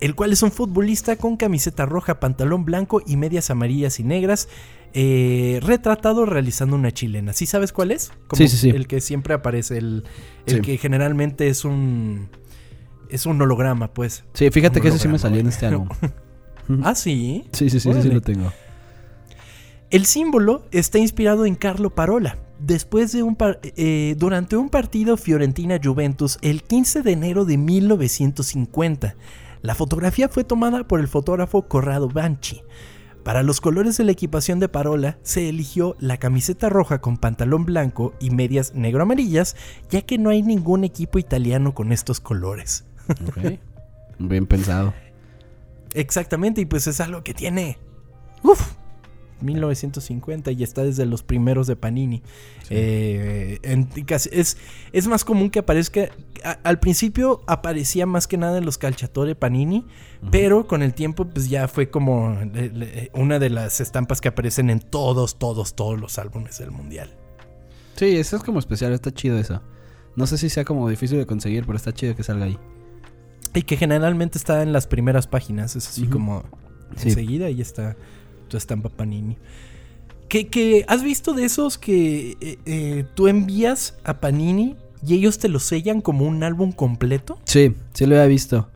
el 0.00 0.16
cual 0.16 0.32
es 0.32 0.42
un 0.42 0.50
futbolista 0.50 1.16
con 1.16 1.36
camiseta 1.36 1.86
roja, 1.86 2.18
pantalón 2.18 2.64
blanco 2.64 3.00
y 3.06 3.16
medias 3.16 3.50
amarillas 3.50 4.00
y 4.00 4.04
negras, 4.04 4.48
eh, 4.94 5.60
retratado 5.62 6.26
realizando 6.26 6.76
una 6.76 6.92
chilena. 6.92 7.32
¿Sí 7.32 7.46
sabes 7.46 7.72
cuál 7.72 7.90
es? 7.90 8.12
sí, 8.32 8.48
sí, 8.48 8.56
sí. 8.56 8.70
El 8.70 8.86
que 8.86 9.00
siempre 9.00 9.34
aparece, 9.34 9.78
el, 9.78 10.04
el 10.46 10.62
que 10.62 10.76
generalmente 10.78 11.48
es 11.48 11.64
un 11.64 12.28
es 13.12 13.26
un 13.26 13.40
holograma, 13.40 13.92
pues. 13.92 14.24
Sí, 14.32 14.50
fíjate 14.50 14.80
que 14.80 14.88
ese 14.88 14.98
sí 14.98 15.08
me 15.08 15.18
salió 15.18 15.40
en 15.40 15.48
este 15.48 15.66
álbum. 15.66 15.88
ah, 16.82 16.94
sí. 16.94 17.44
Sí, 17.52 17.68
sí, 17.68 17.78
sí, 17.78 17.92
sí, 17.92 18.02
sí 18.02 18.08
lo 18.08 18.22
tengo. 18.22 18.50
El 19.90 20.06
símbolo 20.06 20.64
está 20.70 20.98
inspirado 20.98 21.44
en 21.44 21.54
Carlo 21.54 21.90
Parola. 21.90 22.38
Después 22.58 23.12
de 23.12 23.22
un 23.22 23.36
eh, 23.62 24.14
durante 24.16 24.56
un 24.56 24.70
partido 24.70 25.16
Fiorentina-Juventus 25.18 26.38
el 26.40 26.62
15 26.62 27.02
de 27.02 27.12
enero 27.12 27.44
de 27.44 27.58
1950. 27.58 29.16
La 29.60 29.74
fotografía 29.74 30.28
fue 30.28 30.44
tomada 30.44 30.88
por 30.88 31.00
el 31.00 31.08
fotógrafo 31.08 31.68
Corrado 31.68 32.08
Banchi. 32.08 32.62
Para 33.24 33.44
los 33.44 33.60
colores 33.60 33.96
de 33.96 34.04
la 34.04 34.12
equipación 34.12 34.58
de 34.58 34.68
Parola 34.68 35.18
se 35.22 35.48
eligió 35.48 35.96
la 36.00 36.16
camiseta 36.16 36.68
roja 36.68 37.00
con 37.00 37.18
pantalón 37.18 37.64
blanco 37.64 38.14
y 38.18 38.30
medias 38.30 38.74
negro-amarillas, 38.74 39.54
ya 39.90 40.02
que 40.02 40.18
no 40.18 40.30
hay 40.30 40.42
ningún 40.42 40.82
equipo 40.82 41.18
italiano 41.18 41.72
con 41.72 41.92
estos 41.92 42.18
colores. 42.18 42.84
Bien 44.18 44.46
pensado. 44.46 44.92
Exactamente, 45.94 46.60
y 46.60 46.66
pues 46.66 46.86
es 46.86 47.00
algo 47.00 47.22
que 47.22 47.34
tiene... 47.34 47.78
Uf, 48.42 48.60
1950 49.42 50.52
y 50.52 50.62
está 50.62 50.82
desde 50.84 51.06
los 51.06 51.22
primeros 51.22 51.66
de 51.66 51.76
Panini. 51.76 52.22
Eh, 52.70 53.58
es, 54.30 54.56
es, 54.92 55.06
más 55.06 55.24
común 55.24 55.50
que 55.50 55.58
aparezca. 55.58 56.08
al 56.62 56.78
principio 56.78 57.42
aparecía 57.46 58.06
más 58.06 58.26
que 58.26 58.38
nada 58.38 58.58
en 58.58 58.64
los 58.64 58.78
calciatore 58.78 59.34
Panini, 59.34 59.84
pero 60.30 60.66
con 60.66 60.82
el 60.82 60.94
tiempo, 60.94 61.26
pues 61.26 61.48
ya 61.48 61.68
fue 61.68 61.90
como 61.90 62.38
una 63.14 63.38
de 63.38 63.50
las 63.50 63.80
estampas 63.80 64.20
que 64.20 64.28
aparecen 64.28 64.70
en 64.70 64.80
todos, 64.80 65.38
todos, 65.38 65.74
todos 65.74 66.00
los 66.00 66.18
álbumes 66.18 66.58
del 66.58 66.70
mundial. 66.70 67.10
Sí, 67.96 68.16
eso 68.16 68.36
es 68.36 68.42
como 68.42 68.58
especial, 68.58 68.92
está 68.92 69.10
chido 69.10 69.38
eso. 69.38 69.62
No 70.16 70.26
sé 70.26 70.38
si 70.38 70.50
sea 70.50 70.64
como 70.64 70.88
difícil 70.88 71.18
de 71.18 71.26
conseguir, 71.26 71.64
pero 71.64 71.76
está 71.76 71.92
chido 71.92 72.14
que 72.14 72.22
salga 72.22 72.46
ahí. 72.46 72.58
Y 73.54 73.62
que 73.62 73.76
generalmente 73.76 74.38
está 74.38 74.62
en 74.62 74.72
las 74.72 74.86
primeras 74.86 75.26
páginas, 75.26 75.76
es 75.76 75.88
así 75.88 76.06
como 76.06 76.42
enseguida 76.96 77.50
y 77.50 77.60
está 77.60 77.96
tu 78.52 78.58
estampa 78.58 78.90
Panini. 78.90 79.38
Que, 80.28 80.84
has 80.88 81.02
visto 81.02 81.32
de 81.32 81.44
esos 81.44 81.78
que 81.78 82.36
eh, 82.40 82.58
eh, 82.64 83.04
tú 83.14 83.28
envías 83.28 83.94
a 84.04 84.20
Panini 84.20 84.76
y 85.06 85.14
ellos 85.14 85.38
te 85.38 85.48
lo 85.48 85.58
sellan 85.58 86.00
como 86.00 86.26
un 86.26 86.42
álbum 86.42 86.72
completo. 86.72 87.38
Sí, 87.44 87.74
sí 87.92 88.06
lo 88.06 88.14
había 88.14 88.26
visto. 88.26 88.68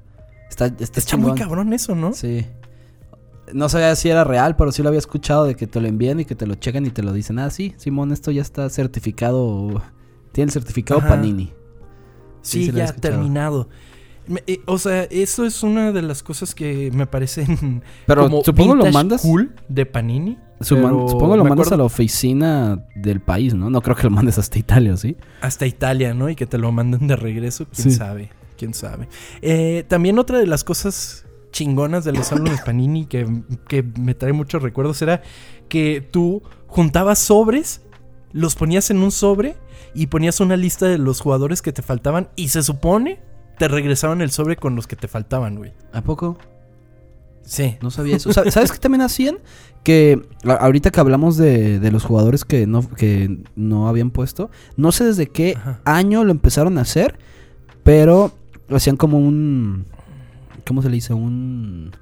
Está, 0.49 0.66
está, 0.79 1.16
muy 1.16 1.35
cabrón 1.35 1.72
eso, 1.72 1.95
¿no? 1.95 2.12
Sí. 2.14 2.47
No 3.53 3.68
sabía 3.68 3.95
si 3.97 4.09
era 4.09 4.24
real, 4.24 4.57
pero 4.57 4.72
sí 4.72 4.83
lo 4.83 4.89
había 4.89 4.99
escuchado 4.99 5.45
de 5.45 5.55
que 5.55 5.66
te 5.66 5.81
lo 5.81 5.89
envían 5.89 6.20
y 6.20 6.24
que 6.24 6.35
te 6.35 6.47
lo 6.47 6.55
checan 6.57 6.85
y 6.87 6.91
te 6.91 7.03
lo 7.03 7.12
dicen. 7.12 7.39
Ah, 7.39 7.51
sí, 7.51 7.74
Simón, 7.77 8.12
esto 8.12 8.31
ya 8.31 8.43
está 8.43 8.68
certificado. 8.70 9.83
Tiene 10.33 10.49
el 10.49 10.53
certificado 10.53 11.01
Panini. 11.01 11.53
Sí, 12.43 12.70
ya 12.72 12.93
terminado. 12.93 13.68
Eh, 14.47 14.61
o 14.66 14.79
sea, 14.79 15.05
eso 15.05 15.45
es 15.45 15.62
una 15.62 15.93
de 15.93 16.03
las 16.03 16.22
cosas 16.22 16.55
que 16.55 16.91
me 16.93 17.07
parecen. 17.07 17.83
Pero 18.07 18.29
supongo 18.43 18.74
lo 18.74 18.91
mandas. 18.91 19.22
cool 19.22 19.55
de 19.68 19.87
Panini. 19.87 20.39
supongo 20.61 21.37
lo 21.37 21.45
mandas 21.45 21.72
a 21.72 21.77
la 21.77 21.85
oficina 21.85 22.85
del 22.95 23.20
país, 23.20 23.55
¿no? 23.55 23.70
No 23.70 23.81
creo 23.83 23.97
que 23.97 24.05
lo 24.05 24.11
mandes 24.11 24.39
hasta 24.39 24.59
Italia, 24.59 24.97
¿sí? 24.97 25.16
Hasta 25.41 25.66
Italia, 25.66 26.14
¿no? 26.14 26.29
Y 26.29 26.37
que 26.37 26.47
te 26.47 26.59
lo 26.59 26.72
manden 26.72 27.07
de 27.07 27.16
regreso, 27.16 27.66
quién 27.74 27.91
sabe. 27.91 28.31
Quién 28.57 28.74
sabe. 28.74 29.09
Eh, 29.43 29.85
también 29.87 30.18
otra 30.18 30.39
de 30.39 30.47
las 30.47 30.64
cosas 30.64 31.27
chingonas 31.53 32.05
de 32.05 32.12
los 32.12 32.33
álbumes 32.33 32.61
Panini 32.64 33.07
que, 33.07 33.27
que 33.68 33.83
me 33.83 34.14
trae 34.14 34.33
muchos 34.33 34.62
recuerdos 34.62 35.01
era 35.03 35.22
que 35.68 36.01
tú 36.01 36.43
juntabas 36.66 37.18
sobres, 37.18 37.83
los 38.33 38.55
ponías 38.57 38.91
en 38.91 38.99
un 38.99 39.12
sobre 39.12 39.57
y 39.95 40.09
ponías 40.09 40.41
una 40.41 40.57
lista 40.57 40.87
de 40.87 40.99
los 40.99 41.20
jugadores 41.20 41.62
que 41.62 41.72
te 41.72 41.83
faltaban 41.83 42.29
y 42.37 42.49
se 42.49 42.62
supone 42.62 43.20
te 43.59 43.69
regresaban 43.69 44.21
el 44.21 44.31
sobre 44.31 44.57
con 44.57 44.77
los 44.77 44.87
que 44.87 44.97
te 44.97 45.09
faltaban, 45.09 45.57
güey. 45.57 45.73
¿A 45.93 46.03
poco? 46.03 46.39
Sí. 47.43 47.77
No 47.81 47.91
sabía 47.91 48.17
eso. 48.17 48.33
¿Sabes 48.33 48.73
qué 48.73 48.79
también 48.79 49.03
hacían? 49.03 49.39
Que 49.83 50.21
ahorita 50.45 50.91
que 50.91 51.01
hablamos 51.01 51.37
de, 51.37 51.79
los 51.93 52.05
jugadores 52.05 52.45
que 52.45 52.67
no, 52.67 52.89
que 52.89 53.39
no 53.55 53.89
habían 53.89 54.11
puesto, 54.11 54.51
no 54.77 54.91
sé 54.91 55.05
desde 55.05 55.29
qué 55.29 55.57
año 55.85 56.25
lo 56.25 56.33
empezaron 56.33 56.77
a 56.79 56.81
hacer, 56.81 57.19
pero 57.85 58.33
hacían 58.69 58.97
como 58.97 59.19
un... 59.19 59.87
¿Cómo 60.67 60.83
se 60.83 60.89
le 60.89 60.97
dice? 60.97 61.15
Un... 61.15 61.93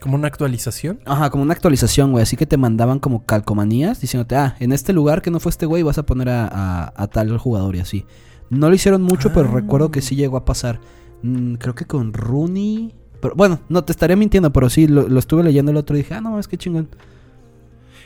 ¿Como 0.00 0.16
una 0.16 0.26
actualización? 0.26 1.00
Ajá, 1.06 1.30
como 1.30 1.44
una 1.44 1.54
actualización, 1.54 2.10
güey. 2.10 2.22
Así 2.22 2.36
que 2.36 2.46
te 2.46 2.56
mandaban 2.56 2.98
como 2.98 3.24
calcomanías 3.24 4.00
diciéndote, 4.00 4.34
ah, 4.36 4.56
en 4.58 4.72
este 4.72 4.92
lugar 4.92 5.22
que 5.22 5.30
no 5.30 5.38
fue 5.38 5.50
este 5.50 5.66
güey 5.66 5.84
vas 5.84 5.98
a 5.98 6.04
poner 6.06 6.28
a, 6.28 6.92
a 6.94 7.06
tal 7.06 7.36
jugador 7.38 7.76
y 7.76 7.80
así. 7.80 8.04
No 8.50 8.68
lo 8.68 8.74
hicieron 8.74 9.02
mucho, 9.02 9.32
pero 9.32 9.50
recuerdo 9.50 9.90
que 9.90 10.02
sí 10.02 10.16
llegó 10.16 10.36
a 10.36 10.44
pasar. 10.44 10.80
Mm, 11.22 11.54
creo 11.54 11.74
que 11.74 11.84
con 11.84 12.12
Rooney. 12.12 12.94
Pero, 13.20 13.34
bueno, 13.34 13.60
no 13.68 13.84
te 13.84 13.92
estaría 13.92 14.16
mintiendo, 14.16 14.52
pero 14.52 14.70
sí 14.70 14.86
lo, 14.86 15.18
estuve 15.18 15.42
leyendo 15.42 15.70
el 15.70 15.76
otro 15.76 15.96
y 15.96 16.00
dije, 16.00 16.14
ah, 16.14 16.20
no, 16.20 16.38
es 16.38 16.48
que 16.48 16.56
chingón. 16.56 16.88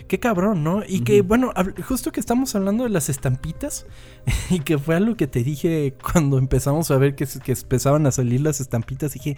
qué 0.09 0.19
cabrón, 0.19 0.65
¿no? 0.65 0.83
Y 0.87 1.01
que, 1.01 1.23
bueno, 1.23 1.53
justo 1.87 2.13
que 2.13 2.21
estamos 2.21 2.55
hablando 2.55 2.85
de 2.85 2.91
las 2.91 3.09
estampitas, 3.09 3.87
y 4.51 4.61
que 4.61 4.79
fue 4.79 4.97
algo 4.97 5.17
que 5.17 5.27
te 5.27 5.45
dije 5.45 5.95
cuando 6.13 6.39
empezamos 6.39 6.91
a 6.91 6.97
ver 6.97 7.15
que, 7.15 7.27
que 7.27 7.53
empezaban 7.53 8.07
a 8.07 8.11
salir 8.11 8.41
las 8.41 8.61
estampitas, 8.61 9.13
dije, 9.13 9.37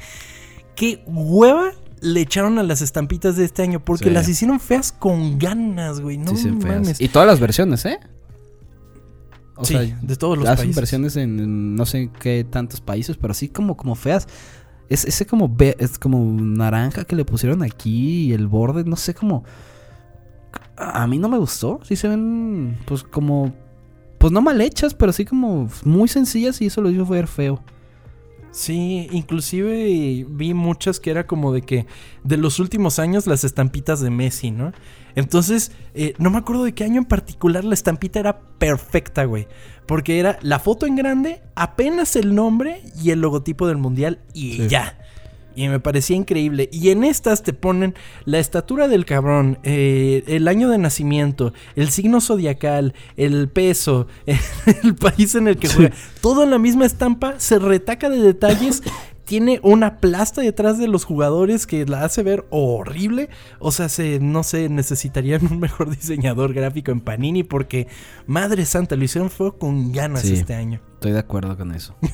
qué 0.76 1.02
hueva 1.06 1.72
le 2.00 2.20
echaron 2.20 2.58
a 2.58 2.62
las 2.62 2.82
estampitas 2.82 3.36
de 3.36 3.44
este 3.44 3.62
año, 3.62 3.82
porque 3.82 4.10
las 4.10 4.28
hicieron 4.28 4.60
feas 4.60 4.92
con 4.92 5.38
ganas, 5.38 6.00
güey, 6.00 6.18
no 6.18 6.32
mames. 6.32 7.00
Y 7.00 7.08
todas 7.08 7.26
las 7.26 7.40
versiones, 7.40 7.84
¿eh? 7.86 7.98
O 9.56 9.64
sea, 9.64 9.80
de 9.80 10.16
todos 10.16 10.36
los 10.36 10.46
países. 10.46 10.74
versiones 10.74 11.16
en 11.16 11.76
no 11.76 11.86
sé 11.86 12.10
qué 12.20 12.44
tantos 12.44 12.80
países, 12.80 13.16
pero 13.16 13.32
así 13.32 13.48
como, 13.48 13.76
como 13.76 13.94
feas. 13.94 14.26
Es, 14.88 15.04
ese 15.04 15.26
como 15.26 15.54
es 15.78 15.98
como 15.98 16.18
naranja 16.40 17.04
que 17.04 17.16
le 17.16 17.24
pusieron 17.24 17.62
aquí 17.62 18.26
y 18.26 18.32
el 18.32 18.46
borde, 18.48 18.84
no 18.84 18.96
sé 18.96 19.14
cómo. 19.14 19.44
A 20.76 21.06
mí 21.06 21.18
no 21.18 21.28
me 21.28 21.38
gustó. 21.38 21.80
Sí 21.84 21.96
se 21.96 22.08
ven, 22.08 22.78
pues 22.84 23.02
como. 23.02 23.54
Pues 24.18 24.32
no 24.32 24.40
mal 24.40 24.60
hechas, 24.60 24.94
pero 24.94 25.10
así 25.10 25.24
como 25.24 25.68
muy 25.84 26.08
sencillas 26.08 26.60
y 26.60 26.66
eso 26.66 26.80
lo 26.80 26.90
hizo 26.90 27.06
ver 27.06 27.26
feo. 27.26 27.62
Sí, 28.54 29.08
inclusive 29.10 30.24
vi 30.28 30.54
muchas 30.54 31.00
que 31.00 31.10
era 31.10 31.26
como 31.26 31.52
de 31.52 31.62
que 31.62 31.86
de 32.22 32.36
los 32.36 32.60
últimos 32.60 33.00
años 33.00 33.26
las 33.26 33.42
estampitas 33.42 34.00
de 34.00 34.10
Messi, 34.10 34.52
¿no? 34.52 34.72
Entonces, 35.16 35.72
eh, 35.94 36.14
no 36.18 36.30
me 36.30 36.38
acuerdo 36.38 36.64
de 36.64 36.74
qué 36.74 36.84
año 36.84 36.98
en 36.98 37.04
particular 37.04 37.64
la 37.64 37.74
estampita 37.74 38.20
era 38.20 38.40
perfecta, 38.58 39.24
güey. 39.24 39.46
Porque 39.86 40.18
era 40.18 40.38
la 40.42 40.58
foto 40.58 40.86
en 40.86 40.96
grande, 40.96 41.42
apenas 41.54 42.16
el 42.16 42.34
nombre 42.34 42.82
y 43.02 43.10
el 43.10 43.20
logotipo 43.20 43.66
del 43.66 43.76
mundial 43.76 44.20
y 44.32 44.66
ya. 44.66 44.98
Y 45.56 45.68
me 45.68 45.78
parecía 45.78 46.16
increíble. 46.16 46.68
Y 46.72 46.90
en 46.90 47.04
estas 47.04 47.42
te 47.42 47.52
ponen 47.52 47.94
la 48.24 48.38
estatura 48.38 48.88
del 48.88 49.04
cabrón, 49.04 49.58
eh, 49.62 50.24
el 50.26 50.48
año 50.48 50.68
de 50.68 50.78
nacimiento, 50.78 51.52
el 51.76 51.90
signo 51.90 52.20
zodiacal, 52.20 52.94
el 53.16 53.48
peso, 53.48 54.08
el 54.82 54.96
país 54.96 55.34
en 55.36 55.48
el 55.48 55.56
que 55.56 55.68
juega. 55.68 55.94
Todo 56.20 56.42
en 56.42 56.50
la 56.50 56.58
misma 56.58 56.86
estampa, 56.86 57.34
se 57.38 57.58
retaca 57.58 58.08
de 58.08 58.20
detalles. 58.20 58.82
tiene 59.24 59.60
una 59.62 59.98
plasta 59.98 60.42
detrás 60.42 60.78
de 60.78 60.88
los 60.88 61.04
jugadores 61.04 61.66
que 61.66 61.84
la 61.86 62.04
hace 62.04 62.22
ver 62.22 62.46
horrible. 62.50 63.30
O 63.58 63.72
sea, 63.72 63.88
se, 63.88 64.20
no 64.20 64.42
sé, 64.42 64.68
necesitarían 64.68 65.46
un 65.46 65.60
mejor 65.60 65.90
diseñador 65.90 66.52
gráfico 66.52 66.92
en 66.92 67.00
Panini 67.00 67.42
porque, 67.42 67.88
madre 68.26 68.64
santa, 68.64 68.96
lo 68.96 69.04
hicieron 69.04 69.30
fue 69.30 69.56
con 69.56 69.92
ganas 69.92 70.24
este 70.24 70.54
año. 70.54 70.80
Estoy 70.94 71.12
de 71.12 71.18
acuerdo 71.18 71.56
con 71.56 71.74
eso. 71.74 71.94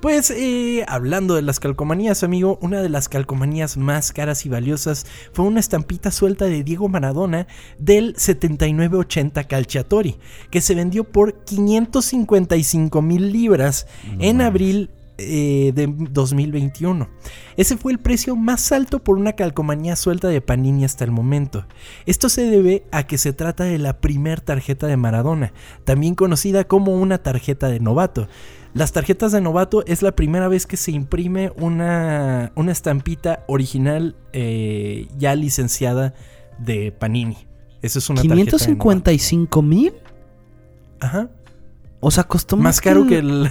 Pues 0.00 0.30
eh, 0.30 0.82
hablando 0.88 1.34
de 1.34 1.42
las 1.42 1.60
calcomanías, 1.60 2.22
amigo, 2.22 2.58
una 2.62 2.80
de 2.80 2.88
las 2.88 3.10
calcomanías 3.10 3.76
más 3.76 4.12
caras 4.12 4.46
y 4.46 4.48
valiosas 4.48 5.04
fue 5.34 5.44
una 5.44 5.60
estampita 5.60 6.10
suelta 6.10 6.46
de 6.46 6.64
Diego 6.64 6.88
Maradona 6.88 7.46
del 7.78 8.14
7980 8.16 9.44
Calciatori, 9.44 10.16
que 10.50 10.62
se 10.62 10.74
vendió 10.74 11.04
por 11.04 11.44
555 11.44 13.02
mil 13.02 13.30
libras 13.30 13.86
en 14.18 14.40
abril 14.40 14.88
eh, 15.20 15.72
de 15.74 15.86
2021. 15.86 17.08
Ese 17.56 17.76
fue 17.76 17.92
el 17.92 17.98
precio 17.98 18.36
más 18.36 18.72
alto 18.72 18.98
por 19.00 19.18
una 19.18 19.34
calcomanía 19.34 19.96
suelta 19.96 20.28
de 20.28 20.40
Panini 20.40 20.84
hasta 20.84 21.04
el 21.04 21.10
momento. 21.10 21.66
Esto 22.06 22.28
se 22.28 22.42
debe 22.42 22.84
a 22.90 23.06
que 23.06 23.18
se 23.18 23.32
trata 23.32 23.64
de 23.64 23.78
la 23.78 24.00
primer 24.00 24.40
tarjeta 24.40 24.86
de 24.86 24.96
Maradona, 24.96 25.52
también 25.84 26.14
conocida 26.14 26.64
como 26.64 26.94
una 26.94 27.18
tarjeta 27.18 27.68
de 27.68 27.80
novato. 27.80 28.28
Las 28.72 28.92
tarjetas 28.92 29.32
de 29.32 29.40
novato 29.40 29.84
es 29.86 30.02
la 30.02 30.12
primera 30.12 30.48
vez 30.48 30.66
que 30.66 30.76
se 30.76 30.92
imprime 30.92 31.52
una, 31.56 32.52
una 32.54 32.72
estampita 32.72 33.44
original 33.48 34.16
eh, 34.32 35.08
ya 35.18 35.34
licenciada 35.34 36.14
de 36.58 36.92
Panini. 36.92 37.36
Eso 37.82 37.98
es 37.98 38.08
una 38.10 38.22
555 38.22 39.62
mil. 39.62 39.92
Ajá. 41.00 41.30
O 42.00 42.10
sea, 42.10 42.24
costó 42.24 42.56
más, 42.56 42.80
caro 42.80 43.06
que 43.06 43.18
el. 43.18 43.50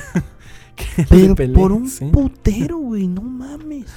Pero 1.10 1.36
por 1.54 1.72
un 1.72 1.90
putero, 2.12 2.78
güey, 2.78 3.08
no 3.08 3.22
mames. 3.22 3.86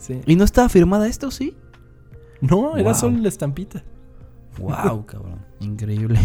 Sí. 0.00 0.18
¿Y 0.24 0.34
no 0.34 0.44
estaba 0.44 0.70
firmada 0.70 1.06
esto, 1.08 1.30
sí? 1.30 1.54
No, 2.40 2.78
era 2.78 2.94
solo 2.94 3.18
la 3.18 3.28
estampita. 3.28 3.84
Wow, 4.58 5.04
cabrón. 5.06 5.44
Increíble. 5.60 6.18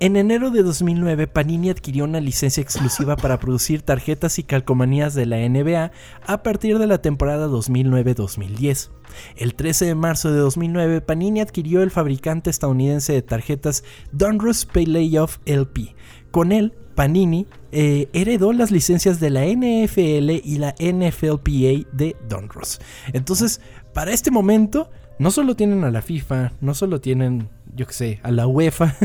En 0.00 0.14
enero 0.14 0.50
de 0.52 0.62
2009, 0.62 1.26
Panini 1.26 1.70
adquirió 1.70 2.04
una 2.04 2.20
licencia 2.20 2.60
exclusiva 2.60 3.16
para 3.16 3.40
producir 3.40 3.82
tarjetas 3.82 4.38
y 4.38 4.44
calcomanías 4.44 5.12
de 5.14 5.26
la 5.26 5.38
NBA 5.38 5.90
a 6.24 6.42
partir 6.44 6.78
de 6.78 6.86
la 6.86 7.02
temporada 7.02 7.48
2009-2010. 7.48 8.90
El 9.34 9.54
13 9.56 9.86
de 9.86 9.94
marzo 9.96 10.30
de 10.30 10.38
2009, 10.38 11.00
Panini 11.00 11.40
adquirió 11.40 11.82
el 11.82 11.90
fabricante 11.90 12.48
estadounidense 12.48 13.12
de 13.12 13.22
tarjetas 13.22 13.82
Donruss 14.12 14.66
Playoff 14.66 15.38
LP. 15.46 15.96
Con 16.30 16.52
él, 16.52 16.74
Panini 16.98 17.46
eh, 17.70 18.08
heredó 18.12 18.52
las 18.52 18.72
licencias 18.72 19.20
de 19.20 19.30
la 19.30 19.46
NFL 19.46 20.30
y 20.42 20.58
la 20.58 20.74
NFLPA 20.80 21.86
de 21.92 22.16
Donruss. 22.28 22.80
Entonces, 23.12 23.60
para 23.94 24.10
este 24.10 24.32
momento, 24.32 24.90
no 25.20 25.30
solo 25.30 25.54
tienen 25.54 25.84
a 25.84 25.92
la 25.92 26.02
FIFA, 26.02 26.54
no 26.60 26.74
solo 26.74 27.00
tienen 27.00 27.50
yo 27.72 27.86
qué 27.86 27.92
sé, 27.92 28.20
a 28.24 28.32
la 28.32 28.48
UEFA, 28.48 28.96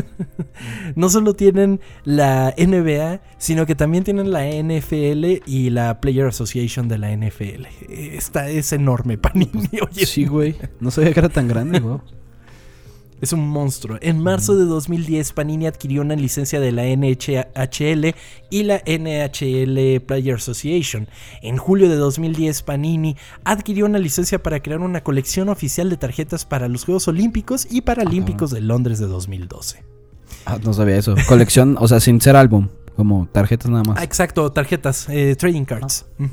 no 0.96 1.08
solo 1.08 1.34
tienen 1.34 1.78
la 2.02 2.52
NBA, 2.58 3.20
sino 3.38 3.64
que 3.64 3.76
también 3.76 4.02
tienen 4.02 4.32
la 4.32 4.44
NFL 4.44 5.42
y 5.46 5.70
la 5.70 6.00
Player 6.00 6.26
Association 6.26 6.88
de 6.88 6.98
la 6.98 7.16
NFL. 7.16 7.66
Esta 7.88 8.48
es 8.50 8.72
enorme, 8.72 9.18
Panini. 9.18 9.68
Oye, 9.88 10.04
sí, 10.04 10.24
güey. 10.24 10.56
No 10.80 10.90
sabía 10.90 11.12
que 11.12 11.20
era 11.20 11.28
tan 11.28 11.46
grande, 11.46 11.78
güey. 11.78 11.98
Es 13.20 13.32
un 13.32 13.48
monstruo. 13.48 13.98
En 14.00 14.22
marzo 14.22 14.56
de 14.56 14.64
2010, 14.64 15.32
Panini 15.32 15.66
adquirió 15.66 16.02
una 16.02 16.16
licencia 16.16 16.60
de 16.60 16.72
la 16.72 16.84
NHL 16.84 18.14
y 18.50 18.62
la 18.64 18.82
NHL 18.86 20.00
Player 20.00 20.34
Association. 20.34 21.08
En 21.40 21.56
julio 21.56 21.88
de 21.88 21.96
2010, 21.96 22.62
Panini 22.62 23.16
adquirió 23.44 23.86
una 23.86 23.98
licencia 23.98 24.42
para 24.42 24.60
crear 24.60 24.80
una 24.80 25.02
colección 25.02 25.48
oficial 25.48 25.88
de 25.90 25.96
tarjetas 25.96 26.44
para 26.44 26.68
los 26.68 26.84
Juegos 26.84 27.08
Olímpicos 27.08 27.66
y 27.70 27.80
Paralímpicos 27.82 28.50
de 28.50 28.60
Londres 28.60 28.98
de 28.98 29.06
2012. 29.06 29.84
Ah, 30.46 30.58
no 30.62 30.74
sabía 30.74 30.96
eso. 30.96 31.14
Colección, 31.28 31.76
o 31.78 31.88
sea, 31.88 32.00
sin 32.00 32.20
ser 32.20 32.36
álbum. 32.36 32.68
Como 32.96 33.26
tarjetas 33.26 33.70
nada 33.70 33.82
más. 33.82 33.98
Ah, 33.98 34.04
exacto, 34.04 34.52
tarjetas, 34.52 35.08
eh, 35.08 35.34
trading 35.36 35.64
cards. 35.64 36.06
Ah. 36.20 36.28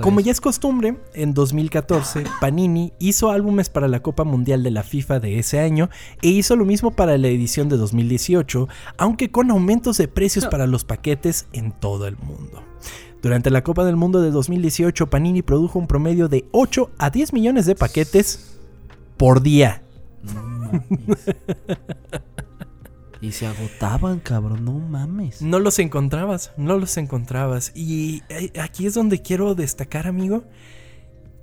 Como 0.00 0.20
ya 0.20 0.32
es 0.32 0.40
costumbre, 0.40 0.96
en 1.12 1.34
2014 1.34 2.24
Panini 2.40 2.94
hizo 2.98 3.30
álbumes 3.30 3.68
para 3.68 3.86
la 3.86 4.00
Copa 4.00 4.24
Mundial 4.24 4.62
de 4.62 4.70
la 4.70 4.82
FIFA 4.82 5.20
de 5.20 5.38
ese 5.38 5.60
año 5.60 5.90
e 6.22 6.28
hizo 6.28 6.56
lo 6.56 6.64
mismo 6.64 6.92
para 6.92 7.18
la 7.18 7.28
edición 7.28 7.68
de 7.68 7.76
2018, 7.76 8.68
aunque 8.96 9.30
con 9.30 9.50
aumentos 9.50 9.98
de 9.98 10.08
precios 10.08 10.46
para 10.50 10.66
los 10.66 10.84
paquetes 10.84 11.46
en 11.52 11.72
todo 11.72 12.06
el 12.06 12.16
mundo. 12.16 12.62
Durante 13.20 13.50
la 13.50 13.62
Copa 13.62 13.84
del 13.84 13.96
Mundo 13.96 14.22
de 14.22 14.30
2018, 14.30 15.10
Panini 15.10 15.42
produjo 15.42 15.78
un 15.78 15.86
promedio 15.86 16.28
de 16.28 16.46
8 16.52 16.90
a 16.96 17.10
10 17.10 17.34
millones 17.34 17.66
de 17.66 17.74
paquetes 17.74 18.56
por 19.18 19.42
día. 19.42 19.82
Y 23.20 23.32
se 23.32 23.46
agotaban, 23.46 24.20
cabrón, 24.20 24.64
no 24.64 24.72
mames. 24.72 25.42
No 25.42 25.58
los 25.58 25.78
encontrabas, 25.78 26.52
no 26.56 26.78
los 26.78 26.96
encontrabas. 26.96 27.72
Y 27.74 28.22
eh, 28.30 28.50
aquí 28.58 28.86
es 28.86 28.94
donde 28.94 29.20
quiero 29.20 29.54
destacar, 29.54 30.06
amigo, 30.06 30.44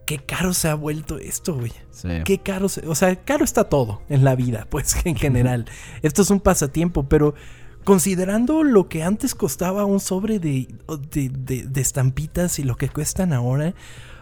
qué 0.06 0.18
caro 0.18 0.54
se 0.54 0.70
ha 0.70 0.76
vuelto 0.76 1.20
esto, 1.20 1.56
güey. 1.56 1.72
Sí. 1.92 2.10
Qué 2.26 2.40
caro, 2.40 2.68
se, 2.70 2.88
o 2.88 2.96
sea, 2.96 3.16
caro 3.18 3.44
está 3.44 3.66
todo 3.66 4.02
en 4.10 4.24
la 4.24 4.36
vida, 4.36 4.66
pues 4.72 4.96
en 5.06 5.16
general. 5.16 5.66
esto 6.02 6.24
es 6.24 6.32
un 6.32 6.40
pasatiempo, 6.40 7.08
pero 7.08 7.36
considerando 7.84 8.64
lo 8.64 8.90
que 8.90 9.04
antes 9.04 9.36
costaba 9.36 9.86
un 9.86 10.00
sobre 10.00 10.40
de, 10.40 10.68
de, 11.12 11.30
de 11.68 11.82
estampitas 11.82 12.58
y 12.58 12.64
lo 12.64 12.76
que 12.76 12.90
cuestan 12.90 13.34
ahora, 13.34 13.76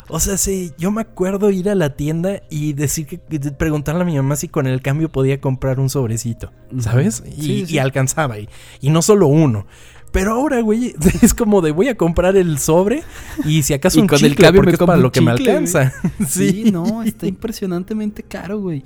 o 0.07 0.19
sea, 0.19 0.37
sí, 0.37 0.71
yo 0.77 0.91
me 0.91 1.01
acuerdo 1.01 1.49
ir 1.51 1.69
a 1.69 1.75
la 1.75 1.95
tienda 1.95 2.41
y 2.49 2.73
decir 2.73 3.07
que 3.07 3.17
preguntarle 3.17 4.01
a 4.01 4.05
mi 4.05 4.15
mamá 4.15 4.35
si 4.35 4.47
con 4.47 4.67
el 4.67 4.81
cambio 4.81 5.11
podía 5.11 5.41
comprar 5.41 5.79
un 5.79 5.89
sobrecito, 5.89 6.51
¿sabes? 6.79 7.23
y, 7.37 7.77
alcanzaba, 7.77 8.39
y, 8.39 8.49
y 8.81 8.89
no 8.89 9.01
solo 9.01 9.27
uno. 9.27 9.65
Pero 10.11 10.31
ahora, 10.31 10.61
güey, 10.61 10.95
es 11.21 11.33
como 11.33 11.61
de 11.61 11.71
voy 11.71 11.89
a 11.89 11.97
comprar 11.97 12.37
el 12.37 12.57
sobre 12.57 13.03
y 13.43 13.63
si 13.63 13.73
acaso 13.73 13.99
un 13.99 14.07
con 14.07 14.23
el 14.23 14.35
cambio 14.35 14.63
me 14.63 14.77
para 14.77 14.97
lo 14.97 15.11
que 15.11 15.19
me 15.19 15.31
alcanza. 15.31 15.91
sí. 16.27 16.71
no, 16.71 17.03
está 17.03 17.27
impresionantemente 17.27 18.23
caro, 18.23 18.59
güey. 18.59 18.83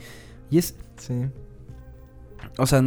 Y 0.49 0.57
es 0.57 0.75
Sí. 0.99 1.13
O 2.57 2.65
sea, 2.67 2.83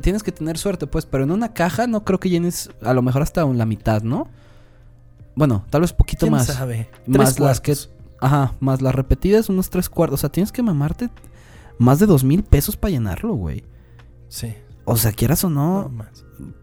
tienes 0.00 0.22
que 0.22 0.32
tener 0.32 0.58
suerte, 0.58 0.86
pues, 0.86 1.06
pero 1.06 1.24
en 1.24 1.30
una 1.30 1.52
caja 1.52 1.86
no 1.86 2.04
creo 2.04 2.18
que 2.18 2.30
llenes 2.30 2.70
a 2.82 2.94
lo 2.94 3.02
mejor 3.02 3.22
hasta 3.22 3.44
la 3.44 3.66
mitad, 3.66 4.02
¿no? 4.02 4.28
Bueno, 5.36 5.64
tal 5.70 5.82
vez 5.82 5.92
poquito 5.92 6.28
más. 6.28 6.46
Sabe? 6.46 6.90
Más 7.06 7.38
las 7.38 7.60
que. 7.60 7.76
Ajá, 8.20 8.54
más 8.58 8.80
las 8.80 8.94
repetidas, 8.94 9.48
unos 9.50 9.70
tres 9.70 9.88
cuartos. 9.88 10.18
O 10.18 10.22
sea, 10.22 10.30
tienes 10.30 10.50
que 10.50 10.62
mamarte 10.62 11.10
más 11.78 11.98
de 11.98 12.06
dos 12.06 12.24
mil 12.24 12.42
pesos 12.42 12.76
para 12.76 12.90
llenarlo, 12.92 13.34
güey. 13.34 13.62
Sí. 14.28 14.54
O 14.86 14.96
sea, 14.96 15.12
quieras 15.12 15.44
o 15.44 15.50
no, 15.50 15.92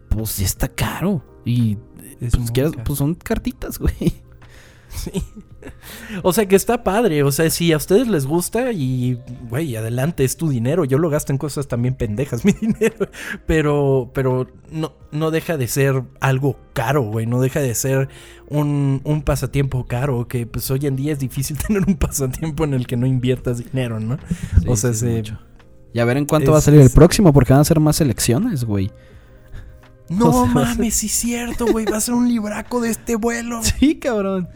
pues 0.10 0.32
sí 0.32 0.44
está 0.44 0.68
caro. 0.68 1.24
Y 1.46 1.78
pues, 2.20 2.52
quieras, 2.52 2.74
pues 2.84 2.98
son 2.98 3.14
cartitas, 3.14 3.78
güey. 3.80 4.23
Sí. 4.96 5.12
O 6.24 6.34
sea 6.34 6.46
que 6.48 6.56
está 6.56 6.84
padre. 6.84 7.24
O 7.24 7.32
sea, 7.32 7.50
si 7.50 7.72
a 7.74 7.78
ustedes 7.78 8.08
les 8.08 8.26
gusta 8.26 8.72
y, 8.72 9.20
güey, 9.50 9.76
adelante, 9.76 10.24
es 10.24 10.38
tu 10.38 10.50
dinero. 10.50 10.86
Yo 10.86 10.98
lo 10.98 11.10
gasto 11.10 11.32
en 11.32 11.38
cosas 11.38 11.68
también 11.68 11.96
pendejas, 11.96 12.44
mi 12.46 12.52
dinero. 12.54 13.10
Pero, 13.46 14.12
pero 14.14 14.48
no, 14.72 14.94
no 15.12 15.32
deja 15.32 15.58
de 15.58 15.68
ser 15.68 16.04
algo 16.20 16.58
caro, 16.74 17.04
güey. 17.04 17.26
No 17.26 17.42
deja 17.42 17.60
de 17.62 17.74
ser 17.76 18.10
un, 18.50 19.02
un 19.04 19.22
pasatiempo 19.22 19.86
caro. 19.86 20.28
Que 20.28 20.46
pues 20.46 20.70
hoy 20.72 20.86
en 20.86 20.96
día 20.96 21.14
es 21.14 21.20
difícil 21.20 21.58
tener 21.68 21.84
un 21.88 21.96
pasatiempo 21.96 22.64
en 22.66 22.74
el 22.74 22.86
que 22.88 22.98
no 22.98 23.08
inviertas 23.08 23.58
dinero, 23.60 24.00
¿no? 24.00 24.18
Sí, 24.62 24.66
o 24.68 24.76
sea, 24.76 24.94
sí, 24.94 25.00
se-. 25.00 25.24
Y 25.94 26.00
a 26.00 26.06
ver 26.06 26.18
en 26.18 26.26
cuánto 26.26 26.52
Es- 26.52 26.54
va 26.56 26.58
a 26.60 26.62
salir 26.62 26.82
el 26.82 26.90
próximo, 26.90 27.32
porque 27.34 27.54
van 27.54 27.62
a 27.62 27.66
ser 27.66 27.80
más 27.80 28.00
elecciones, 28.02 28.64
güey. 28.66 28.92
No 30.10 30.30
O 30.30 30.46
sea, 30.46 30.54
mames, 30.54 30.96
sí 30.96 31.08
es 31.08 31.14
cierto, 31.14 31.66
güey. 31.68 31.86
Va 31.86 31.98
a 31.98 32.02
ser 32.02 32.14
un 32.16 32.28
libraco 32.28 32.82
de 32.82 32.90
este 32.90 33.16
vuelo. 33.16 33.62
Sí, 33.80 33.96
cabrón. 34.00 34.48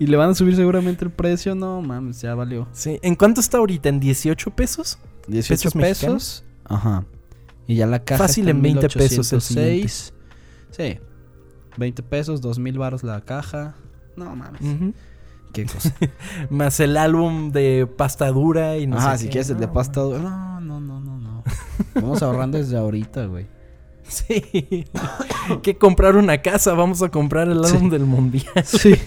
Y 0.00 0.06
le 0.06 0.16
van 0.16 0.30
a 0.30 0.34
subir 0.34 0.54
seguramente 0.54 1.04
el 1.04 1.10
precio. 1.10 1.54
No, 1.54 1.82
mames, 1.82 2.20
ya 2.20 2.34
valió. 2.34 2.68
Sí. 2.72 2.98
¿En 3.02 3.16
cuánto 3.16 3.40
está 3.40 3.58
ahorita? 3.58 3.88
¿En 3.88 3.98
18 4.00 4.50
pesos? 4.52 4.98
18 5.26 5.70
¿Pesos? 5.72 6.44
Ajá. 6.64 7.04
Y 7.66 7.74
ya 7.76 7.86
la 7.86 8.04
caja. 8.04 8.24
Fácil 8.24 8.44
está 8.48 8.56
en 8.56 8.62
20 8.62 8.88
pesos 8.88 9.32
el 9.32 9.38
1806. 9.38 10.14
Sí. 10.70 10.98
20 11.76 12.02
pesos, 12.04 12.40
2000 12.40 12.78
baros 12.78 13.02
la 13.02 13.20
caja. 13.22 13.74
No 14.16 14.34
mames. 14.36 14.60
Qué 15.52 15.64
cosa. 15.66 15.94
Más 16.50 16.78
el 16.80 16.96
álbum 16.96 17.50
de 17.50 17.86
pasta 17.86 18.28
dura 18.30 18.76
y 18.78 18.86
no 18.86 18.96
Ajá, 18.98 19.12
sé 19.12 19.18
si 19.18 19.24
qué. 19.26 19.30
quieres 19.32 19.50
el 19.50 19.58
de 19.58 19.68
pasta. 19.68 20.00
dura. 20.00 20.18
No, 20.20 20.60
no, 20.60 20.80
no, 20.80 21.00
no, 21.00 21.18
no. 21.18 21.44
Vamos 21.94 22.22
ahorrando 22.22 22.58
desde 22.58 22.76
ahorita, 22.76 23.26
güey. 23.26 23.46
Sí. 24.28 24.86
que 25.62 25.76
comprar 25.76 26.16
una 26.16 26.40
casa, 26.42 26.72
vamos 26.74 27.02
a 27.02 27.10
comprar 27.10 27.48
el 27.48 27.64
álbum 27.64 27.84
Sí. 27.84 27.90
del 27.90 28.04
mundial. 28.04 28.44
Sí. 28.64 28.94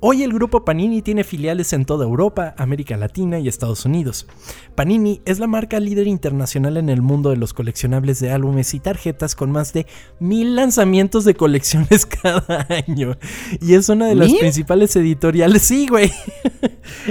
Hoy 0.00 0.22
el 0.22 0.32
grupo 0.34 0.62
Panini 0.62 1.00
tiene 1.00 1.24
filiales 1.24 1.72
en 1.72 1.86
toda 1.86 2.04
Europa, 2.04 2.54
América 2.58 2.98
Latina 2.98 3.38
y 3.40 3.48
Estados 3.48 3.86
Unidos. 3.86 4.26
Panini 4.74 5.22
es 5.24 5.38
la 5.38 5.46
marca 5.46 5.80
líder 5.80 6.06
internacional 6.06 6.76
en 6.76 6.90
el 6.90 7.00
mundo 7.00 7.30
de 7.30 7.36
los 7.38 7.54
coleccionables 7.54 8.20
de 8.20 8.30
álbumes 8.30 8.74
y 8.74 8.80
tarjetas 8.80 9.34
con 9.34 9.50
más 9.50 9.72
de 9.72 9.86
mil 10.20 10.54
lanzamientos 10.54 11.24
de 11.24 11.34
colecciones 11.34 12.04
cada 12.04 12.66
año. 12.68 13.16
Y 13.62 13.72
es 13.72 13.88
una 13.88 14.06
de 14.06 14.16
las 14.16 14.28
¿Mil? 14.28 14.38
principales 14.38 14.94
editoriales. 14.96 15.62
Sí, 15.62 15.88
güey. 15.88 16.12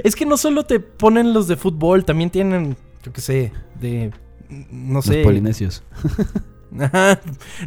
es 0.04 0.16
que 0.16 0.28
no 0.28 0.38
solo 0.38 0.64
te 0.66 0.80
ponen 0.80 1.34
los 1.34 1.48
de 1.48 1.56
fútbol, 1.58 2.06
también 2.06 2.30
tienen, 2.30 2.78
yo 3.04 3.12
qué 3.12 3.20
sé, 3.22 3.52
de... 3.82 4.12
No 4.72 5.02
sé. 5.02 5.16
Los 5.18 5.24
polinesios. 5.26 5.84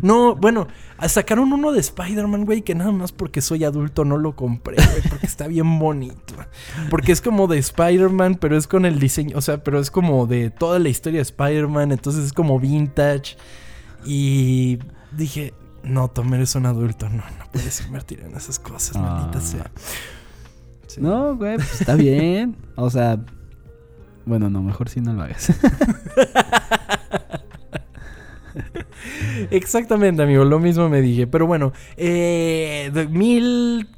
No, 0.03 0.37
bueno, 0.37 0.67
sacaron 1.09 1.53
uno 1.53 1.73
de 1.73 1.81
Spider-Man, 1.81 2.45
güey, 2.45 2.63
que 2.63 2.75
nada 2.75 2.93
más 2.93 3.13
porque 3.13 3.41
soy 3.41 3.65
adulto 3.65 4.05
no 4.05 4.17
lo 4.19 4.37
compré, 4.37 4.77
güey, 4.77 5.03
porque 5.09 5.27
está 5.27 5.47
bien 5.47 5.79
bonito. 5.79 6.35
Porque 6.91 7.13
es 7.13 7.21
como 7.21 7.47
de 7.47 7.59
Spider-Man, 7.59 8.37
pero 8.37 8.57
es 8.57 8.67
con 8.67 8.85
el 8.85 8.99
diseño, 8.99 9.37
o 9.39 9.41
sea, 9.41 9.63
pero 9.63 9.81
es 9.81 9.91
como 9.91 10.27
de 10.27 10.51
toda 10.51 10.79
la 10.79 10.89
historia 10.89 11.19
de 11.19 11.23
Spider-Man, 11.23 11.93
entonces 11.93 12.25
es 12.25 12.33
como 12.33 12.59
vintage. 12.61 13.37
Y 14.05 14.79
dije, 15.13 15.55
no, 15.83 16.09
Tomer 16.09 16.41
es 16.41 16.55
un 16.55 16.67
adulto, 16.67 17.09
no, 17.09 17.17
no 17.17 17.51
puedes 17.53 17.81
invertir 17.87 18.21
en 18.21 18.35
esas 18.37 18.59
cosas, 18.59 18.97
maldita 18.97 19.39
Ah. 19.39 19.41
sea. 19.43 19.71
Sí. 20.87 21.01
No, 21.01 21.37
güey, 21.37 21.57
pues 21.57 21.81
está 21.81 21.95
bien. 21.97 22.57
O 22.77 22.89
sea, 22.91 23.19
bueno, 24.25 24.49
no, 24.51 24.63
mejor 24.63 24.89
si 24.89 25.01
no 25.01 25.13
lo 25.13 25.23
hagas. 25.23 25.53
Exactamente, 29.51 30.23
amigo, 30.23 30.45
lo 30.45 30.59
mismo 30.59 30.89
me 30.89 31.01
dije. 31.01 31.27
Pero 31.27 31.47
bueno, 31.47 31.73
eh, 31.97 32.91
mil, 33.11 33.89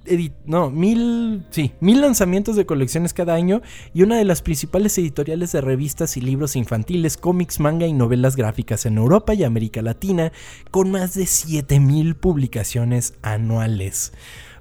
no, 0.47 0.70
mil, 0.70 1.45
sí, 1.51 1.72
mil 1.80 2.01
lanzamientos 2.01 2.57
de 2.57 2.66
colecciones 2.66 3.14
cada 3.14 3.34
año 3.34 3.62
y 3.95 4.03
una 4.03 4.16
de 4.16 4.24
las 4.24 4.43
principales 4.43 4.97
editoriales 4.99 5.53
de 5.53 5.61
revistas 5.61 6.16
y 6.16 6.20
libros 6.20 6.57
infantiles, 6.57 7.16
cómics, 7.16 7.61
manga 7.61 7.86
y 7.86 7.93
novelas 7.93 8.36
gráficas 8.36 8.86
en 8.86 8.99
Europa 8.99 9.34
y 9.34 9.45
América 9.45 9.82
Latina, 9.82 10.32
con 10.70 10.91
más 10.91 11.14
de 11.14 11.26
7000 11.26 12.16
publicaciones 12.16 13.14
anuales. 13.22 14.12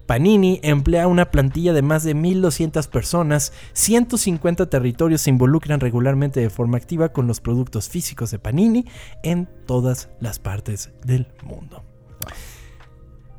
Panini 0.10 0.60
emplea 0.64 1.06
una 1.08 1.30
plantilla 1.30 1.72
de 1.72 1.84
más 1.84 2.04
de 2.04 2.16
1.200 2.16 2.88
personas, 2.90 3.54
150 3.74 4.68
territorios 4.68 5.22
se 5.22 5.30
involucran 5.30 5.80
regularmente 5.80 6.40
de 6.40 6.50
forma 6.50 6.78
activa 6.78 7.10
con 7.10 7.28
los 7.28 7.42
productos 7.42 7.90
físicos 7.90 8.32
de 8.32 8.40
Panini 8.40 8.86
en 9.22 9.48
todas 9.68 10.10
las 10.20 10.40
partes 10.40 10.90
del 11.06 11.28
mundo. 11.44 11.84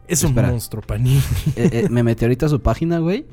Es 0.07 0.23
un 0.23 0.33
monstruo 0.33 0.81
Panini. 0.81 1.21
Eh, 1.57 1.71
eh, 1.73 1.89
me 1.91 2.05
metí 2.05 2.25
ahorita 2.25 2.47
a 2.47 2.49
su 2.49 2.63
página, 2.63 3.01
güey. 3.01 3.27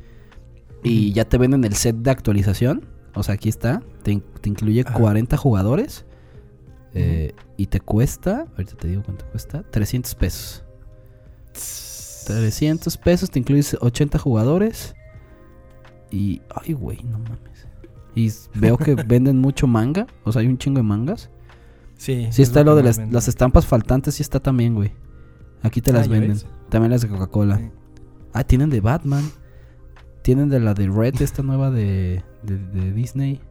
Y 0.82 1.14
ya 1.14 1.26
te 1.26 1.38
venden 1.38 1.64
el 1.64 1.76
set 1.76 1.96
de 1.98 2.10
actualización. 2.10 2.88
O 3.14 3.22
sea, 3.22 3.36
aquí 3.36 3.50
está. 3.50 3.84
Te, 4.02 4.14
in- 4.14 4.24
te 4.42 4.50
incluye 4.50 4.82
Ajá. 4.82 4.98
40 4.98 5.38
jugadores. 5.38 6.08
eh, 6.96 7.34
y 7.56 7.68
te 7.68 7.82
cuesta. 7.82 8.48
Ahorita 8.54 8.76
te 8.78 8.88
digo 8.88 9.04
cuánto 9.04 9.26
cuesta. 9.28 9.62
300 9.70 10.16
pesos. 10.16 10.64
300 12.28 12.98
pesos. 12.98 13.30
Te 13.32 13.40
incluye 13.40 13.64
80 13.80 14.20
jugadores. 14.20 14.96
Y. 16.12 16.42
Ay, 16.54 16.74
güey, 16.74 17.04
no 17.04 17.20
mames. 17.20 17.68
Y 18.16 18.32
veo 18.60 18.78
que 18.78 18.96
venden 19.08 19.40
mucho 19.40 19.68
manga. 19.68 20.08
O 20.24 20.32
sea, 20.32 20.42
hay 20.42 20.48
un 20.48 20.58
chingo 20.58 20.78
de 20.78 20.84
mangas. 20.84 21.30
Sí, 21.96 22.28
Sí 22.32 22.42
es 22.44 22.50
está 22.50 22.64
lo 22.64 22.76
de 22.76 22.84
las, 22.84 22.98
las 23.12 23.28
estampas 23.28 23.66
faltantes. 23.66 24.16
Sí 24.16 24.22
está 24.22 24.40
también, 24.40 24.76
güey. 24.76 24.92
Aquí 25.64 25.82
te 25.82 25.92
Ah, 25.92 25.96
las 25.96 26.08
venden. 26.08 26.38
También 26.70 26.92
las 26.92 27.02
de 27.02 27.08
Coca-Cola. 27.08 27.58
Sí. 27.58 27.70
Ah, 28.34 28.44
tienen 28.44 28.70
de 28.70 28.82
Batman. 28.82 29.24
Tienen 30.22 30.50
de 30.50 30.60
la 30.60 30.74
de 30.74 30.88
Red, 30.90 31.22
esta 31.22 31.42
nueva 31.42 31.72
de, 31.72 32.24
de, 32.44 32.58
de 32.58 32.92
Disney. 32.94 33.42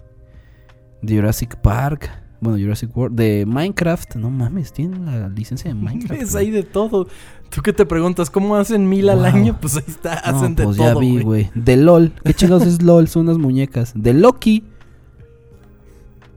De 1.03 1.16
Jurassic 1.16 1.57
Park. 1.57 2.11
Bueno, 2.41 2.59
Jurassic 2.59 2.95
World. 2.97 3.16
De 3.16 3.45
Minecraft. 3.47 4.16
No 4.16 4.30
mames, 4.30 4.72
tienen 4.72 5.07
la 5.07 5.28
licencia 5.28 5.68
de 5.68 5.74
Minecraft. 5.80 6.22
Es 6.22 6.34
ahí 6.34 6.51
de 6.51 6.62
todo. 6.62 7.09
Tú 7.49 7.62
que 7.62 7.72
te 7.72 7.87
preguntas, 7.87 8.28
¿cómo 8.28 8.57
hacen 8.57 8.89
mil 8.89 9.09
al 9.09 9.24
año? 9.24 9.57
Pues 9.61 9.76
ahí 9.76 9.84
está, 9.87 10.22
No, 10.26 10.37
hacen 10.39 10.55
de 10.57 10.64
pues 10.64 10.76
todo. 10.76 10.87
ya 10.95 10.99
vi, 10.99 11.12
güey. 11.12 11.22
güey. 11.22 11.51
De 11.55 11.76
LOL. 11.76 12.12
¿Qué 12.24 12.34
chingados 12.34 12.66
es 12.66 12.82
LOL? 12.82 13.09
Son 13.09 13.22
unas 13.22 13.39
muñecas. 13.39 13.93
De 13.95 14.12
Loki. 14.12 14.64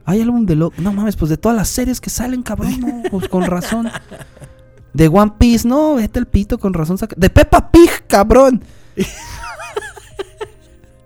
Hay 0.05 0.21
álbum 0.21 0.45
de 0.45 0.55
Loki. 0.55 0.81
No 0.81 0.93
mames, 0.93 1.15
pues 1.15 1.29
de 1.29 1.37
todas 1.37 1.55
las 1.57 1.67
series 1.67 1.99
que 2.01 2.09
salen, 2.09 2.41
cabrón. 2.43 2.79
No, 2.79 3.03
pues 3.11 3.27
con 3.27 3.43
razón. 3.43 3.89
De 4.93 5.07
One 5.07 5.33
Piece, 5.37 5.67
no, 5.67 5.95
vete 5.95 6.17
el 6.19 6.25
pito, 6.25 6.57
con 6.57 6.73
razón. 6.73 6.97
saca- 6.97 7.15
De 7.17 7.29
Peppa 7.29 7.69
Pig, 7.71 7.89
cabrón. 8.07 8.63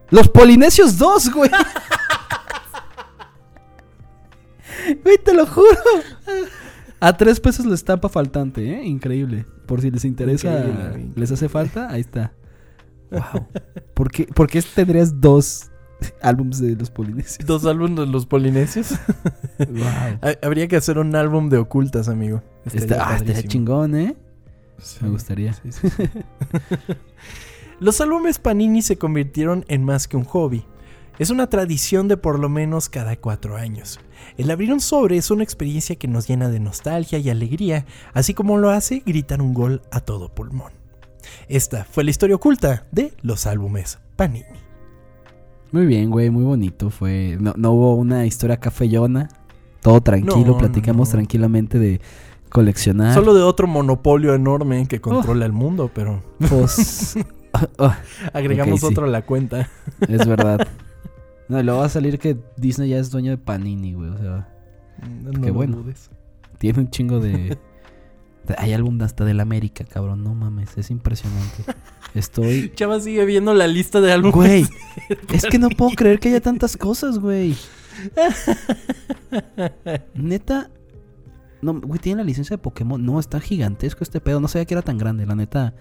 Los 0.10 0.30
Polinesios 0.30 0.98
2, 0.98 1.32
güey. 1.34 1.50
Güey, 5.04 5.18
te 5.24 5.34
lo 5.34 5.46
juro. 5.46 5.68
A 7.00 7.16
tres 7.18 7.40
pesos 7.40 7.66
la 7.66 7.76
estampa 7.76 8.10
faltante, 8.10 8.64
¿eh? 8.80 8.86
Increíble. 8.86 9.46
Por 9.66 9.82
si 9.82 9.92
les 9.92 10.06
interesa, 10.06 10.66
Increíble, 10.68 11.12
les 11.16 11.32
hace 11.32 11.50
falta, 11.50 11.90
ahí 11.90 12.02
está. 12.02 12.34
Wow. 13.12 13.48
¿Por 13.94 14.10
qué, 14.12 14.26
por 14.26 14.48
qué 14.48 14.62
tendrías 14.62 15.20
dos 15.22 15.70
álbums 16.22 16.60
de 16.60 16.76
los 16.76 16.90
Polinesios? 16.90 17.46
Dos 17.46 17.66
álbumes 17.66 17.96
de 17.98 18.08
los 18.08 18.26
polinesios. 18.26 18.92
Wow. 19.60 19.86
Ha- 20.22 20.38
Habría 20.46 20.68
que 20.68 20.76
hacer 20.78 20.98
un 20.98 21.16
álbum 21.16 21.50
de 21.50 21.58
ocultas, 21.58 22.10
amigo. 22.10 22.42
Está, 22.66 23.08
ah, 23.10 23.16
estaría 23.18 23.44
chingón, 23.44 23.96
¿eh? 23.96 24.16
Sí. 24.80 24.98
Me 25.02 25.10
gustaría. 25.10 25.54
Sí, 25.54 25.72
sí, 25.72 25.90
sí. 25.90 26.04
Los 27.80 28.00
álbumes 28.02 28.40
Panini 28.40 28.82
se 28.82 28.98
convirtieron 28.98 29.66
en 29.68 29.84
más 29.84 30.08
que 30.08 30.18
un 30.18 30.24
hobby. 30.24 30.66
Es 31.20 31.30
una 31.30 31.48
tradición 31.48 32.08
de 32.08 32.18
por 32.18 32.40
lo 32.40 32.50
menos 32.50 32.90
cada 32.90 33.16
cuatro 33.16 33.56
años. 33.58 34.00
El 34.38 34.50
abrir 34.52 34.72
un 34.74 34.80
sobre 34.82 35.18
es 35.18 35.32
una 35.32 35.44
experiencia 35.44 35.96
que 35.96 36.08
nos 36.08 36.28
llena 36.28 36.50
de 36.50 36.60
nostalgia 36.60 37.20
y 37.20 37.30
alegría, 37.30 37.86
así 38.14 38.34
como 38.34 38.58
lo 38.58 38.70
hace 38.70 39.02
gritar 39.06 39.42
un 39.42 39.54
gol 39.54 39.82
a 39.92 40.00
todo 40.00 40.30
pulmón. 40.30 40.72
Esta 41.48 41.84
fue 41.86 42.04
la 42.04 42.10
historia 42.12 42.36
oculta 42.36 42.86
de 42.92 43.14
los 43.22 43.46
álbumes 43.48 44.00
Panini. 44.16 44.46
Muy 45.72 45.86
bien, 45.86 46.10
güey, 46.12 46.30
muy 46.30 46.44
bonito. 46.44 46.90
Fue. 46.90 47.38
No, 47.40 47.54
no 47.58 47.72
hubo 47.72 47.96
una 47.96 48.26
historia 48.26 48.58
cafellona. 48.58 49.30
Todo 49.82 50.02
tranquilo, 50.02 50.46
No, 50.48 50.58
platicamos 50.58 51.10
no. 51.10 51.14
tranquilamente 51.14 51.80
de 51.80 52.00
coleccionar. 52.50 53.14
Solo 53.16 53.34
de 53.34 53.42
otro 53.42 53.68
monopolio 53.68 54.36
enorme 54.36 54.88
que 54.88 55.02
controla 55.02 55.46
el 55.46 55.52
mundo, 55.52 55.90
pero 55.94 56.22
Pues. 56.48 57.16
ah, 57.80 57.98
agregamos 58.34 58.76
Ok, 58.84 58.88
sí. 58.90 58.94
otro 58.94 59.06
a 59.06 59.10
la 59.10 59.24
cuenta. 59.26 59.70
es 60.08 60.28
verdad. 60.28 60.68
No, 61.50 61.60
y 61.60 61.64
luego 61.64 61.80
va 61.82 61.86
a 61.86 61.90
salir 61.90 62.20
que 62.20 62.38
Disney 62.58 62.90
ya 62.90 62.98
es 63.00 63.12
dueño 63.12 63.32
de 63.32 63.38
Panini, 63.38 63.94
güey. 63.94 64.10
O 64.10 64.18
sea, 64.18 64.50
No 65.24 65.32
Qué 65.32 65.48
lo 65.48 65.54
bueno. 65.54 65.78
dudes. 65.78 66.10
tiene 66.58 66.80
un 66.80 66.90
chingo 66.90 67.20
de. 67.20 67.32
de- 68.48 68.56
hay 68.58 68.74
álbum 68.74 69.02
hasta 69.02 69.26
del 69.26 69.40
América, 69.40 69.84
cabrón. 69.86 70.24
No 70.24 70.34
mames, 70.36 70.78
es 70.78 70.90
impresionante. 70.92 71.64
Estoy. 72.16 72.72
Chava 72.76 73.00
sigue 73.00 73.26
viendo 73.26 73.54
la 73.54 73.68
lista 73.68 74.00
de 74.02 74.12
álbumes. 74.12 74.34
Güey, 74.36 74.66
es 75.34 75.46
que 75.46 75.60
no 75.60 75.70
puedo 75.70 75.92
creer 75.96 76.20
que 76.20 76.30
haya 76.30 76.42
tantas 76.42 76.78
cosas, 76.78 77.20
güey. 77.20 77.56
Neta. 80.14 80.70
No, 81.62 81.80
güey, 81.80 82.00
tiene 82.00 82.22
la 82.22 82.26
licencia 82.28 82.56
de 82.58 82.62
Pokémon. 82.62 83.04
No, 83.04 83.20
está 83.20 83.40
gigantesco 83.40 84.04
este 84.04 84.20
pedo. 84.20 84.40
No 84.40 84.48
sabía 84.48 84.66
que 84.66 84.74
era 84.74 84.82
tan 84.82 84.98
grande, 84.98 85.26
la 85.26 85.36
neta. 85.36 85.74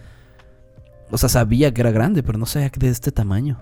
O 1.10 1.18
sea, 1.18 1.28
sabía 1.28 1.74
que 1.74 1.80
era 1.80 1.90
grande, 1.90 2.22
pero 2.22 2.38
no 2.38 2.46
sabía 2.46 2.70
que 2.70 2.78
de 2.80 2.88
este 2.88 3.10
tamaño. 3.12 3.58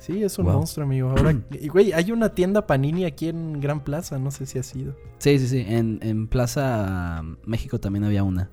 Sí, 0.00 0.22
es 0.24 0.38
un 0.38 0.46
Wow. 0.46 0.54
monstruo, 0.54 0.84
amigo. 0.86 1.10
Ahora, 1.10 1.34
güey, 1.70 1.92
hay 1.92 2.10
una 2.10 2.30
tienda 2.34 2.66
Panini 2.66 3.04
aquí 3.04 3.28
en 3.28 3.60
Gran 3.60 3.84
Plaza, 3.84 4.18
no 4.18 4.30
sé 4.30 4.46
si 4.46 4.58
ha 4.58 4.62
sido. 4.62 4.96
Sí, 5.18 5.38
sí, 5.38 5.46
sí. 5.46 5.64
En, 5.68 6.00
en 6.02 6.26
Plaza 6.26 7.18
um, 7.22 7.36
México 7.44 7.78
también 7.78 8.04
había 8.04 8.24
una. 8.24 8.50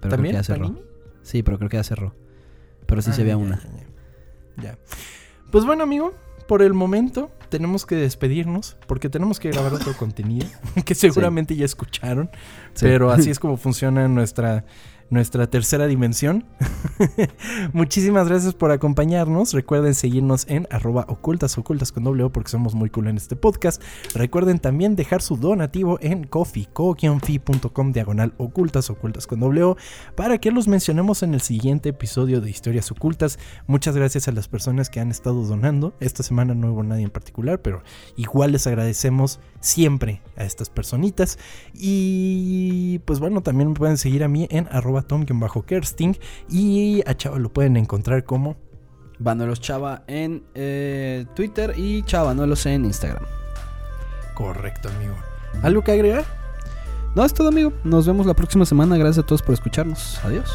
Pero 0.00 0.10
¿También 0.10 0.34
creo 0.34 0.42
que 0.42 0.46
ya 0.48 0.54
cerró. 0.54 0.66
Panini? 0.68 0.82
Sí, 1.22 1.42
pero 1.42 1.58
creo 1.58 1.70
que 1.70 1.76
ya 1.78 1.84
cerró. 1.84 2.14
Pero 2.86 3.02
sí 3.02 3.10
Ah, 3.10 3.14
se 3.14 3.22
había 3.22 3.32
ya, 3.32 3.38
una. 3.38 3.60
Ya. 4.62 4.78
Pues 5.50 5.64
bueno, 5.64 5.82
amigo, 5.82 6.12
por 6.46 6.62
el 6.62 6.74
momento 6.74 7.30
tenemos 7.48 7.86
que 7.86 7.96
despedirnos 7.96 8.76
porque 8.86 9.08
tenemos 9.08 9.40
que 9.40 9.50
grabar 9.50 9.72
otro 9.74 9.92
contenido 9.98 10.46
que 10.84 10.94
seguramente 10.94 11.56
ya 11.56 11.64
escucharon, 11.64 12.30
Sí. 12.74 12.84
pero 12.84 13.10
así 13.10 13.30
es 13.30 13.38
como 13.40 13.56
funciona 13.56 14.06
nuestra 14.06 14.64
nuestra 15.10 15.48
tercera 15.48 15.86
dimensión. 15.86 16.44
Muchísimas 17.72 18.28
gracias 18.28 18.54
por 18.54 18.70
acompañarnos. 18.70 19.52
Recuerden 19.52 19.94
seguirnos 19.94 20.46
en 20.48 20.66
arroba 20.70 21.06
ocultas 21.08 21.58
ocultas 21.58 21.92
con 21.92 22.04
doble 22.04 22.28
porque 22.30 22.50
somos 22.50 22.74
muy 22.74 22.90
cool 22.90 23.08
en 23.08 23.16
este 23.16 23.36
podcast. 23.36 23.82
Recuerden 24.14 24.58
también 24.58 24.96
dejar 24.96 25.22
su 25.22 25.36
donativo 25.36 25.98
en 26.00 26.24
coffee, 26.24 26.68
diagonal 27.92 28.32
ocultas 28.38 28.90
ocultas 28.90 29.26
con 29.26 29.40
doble 29.40 29.56
para 30.14 30.38
que 30.38 30.50
los 30.50 30.68
mencionemos 30.68 31.22
en 31.22 31.34
el 31.34 31.40
siguiente 31.40 31.90
episodio 31.90 32.40
de 32.40 32.50
Historias 32.50 32.90
Ocultas. 32.90 33.38
Muchas 33.66 33.96
gracias 33.96 34.28
a 34.28 34.32
las 34.32 34.48
personas 34.48 34.90
que 34.90 35.00
han 35.00 35.10
estado 35.10 35.42
donando. 35.44 35.94
Esta 36.00 36.22
semana 36.22 36.54
no 36.54 36.72
hubo 36.72 36.82
nadie 36.82 37.04
en 37.04 37.10
particular, 37.10 37.62
pero 37.62 37.82
igual 38.16 38.52
les 38.52 38.66
agradecemos 38.66 39.40
siempre 39.60 40.22
a 40.36 40.44
estas 40.44 40.68
personitas. 40.68 41.38
Y 41.74 43.00
pues 43.06 43.18
bueno, 43.18 43.42
también 43.42 43.74
pueden 43.74 43.96
seguir 43.96 44.24
a 44.24 44.28
mí 44.28 44.46
en 44.50 44.68
arroba 44.70 44.95
tom-kersting 45.02 46.16
y 46.50 47.02
a 47.06 47.14
Chava 47.14 47.38
lo 47.38 47.52
pueden 47.52 47.76
encontrar 47.76 48.24
como... 48.24 48.56
Vanuelos 49.18 49.60
Chava 49.60 50.02
en 50.08 50.44
eh, 50.54 51.24
Twitter 51.34 51.72
y 51.76 52.02
Chava 52.02 52.26
Vanuelos 52.26 52.66
en 52.66 52.84
Instagram. 52.84 53.24
Correcto, 54.34 54.90
amigo. 54.90 55.14
¿Algo 55.62 55.82
que 55.82 55.92
agregar? 55.92 56.24
No, 57.14 57.24
es 57.24 57.32
todo, 57.32 57.48
amigo. 57.48 57.72
Nos 57.82 58.06
vemos 58.06 58.26
la 58.26 58.34
próxima 58.34 58.66
semana. 58.66 58.98
Gracias 58.98 59.24
a 59.24 59.26
todos 59.26 59.40
por 59.40 59.54
escucharnos. 59.54 60.20
Adiós. 60.22 60.50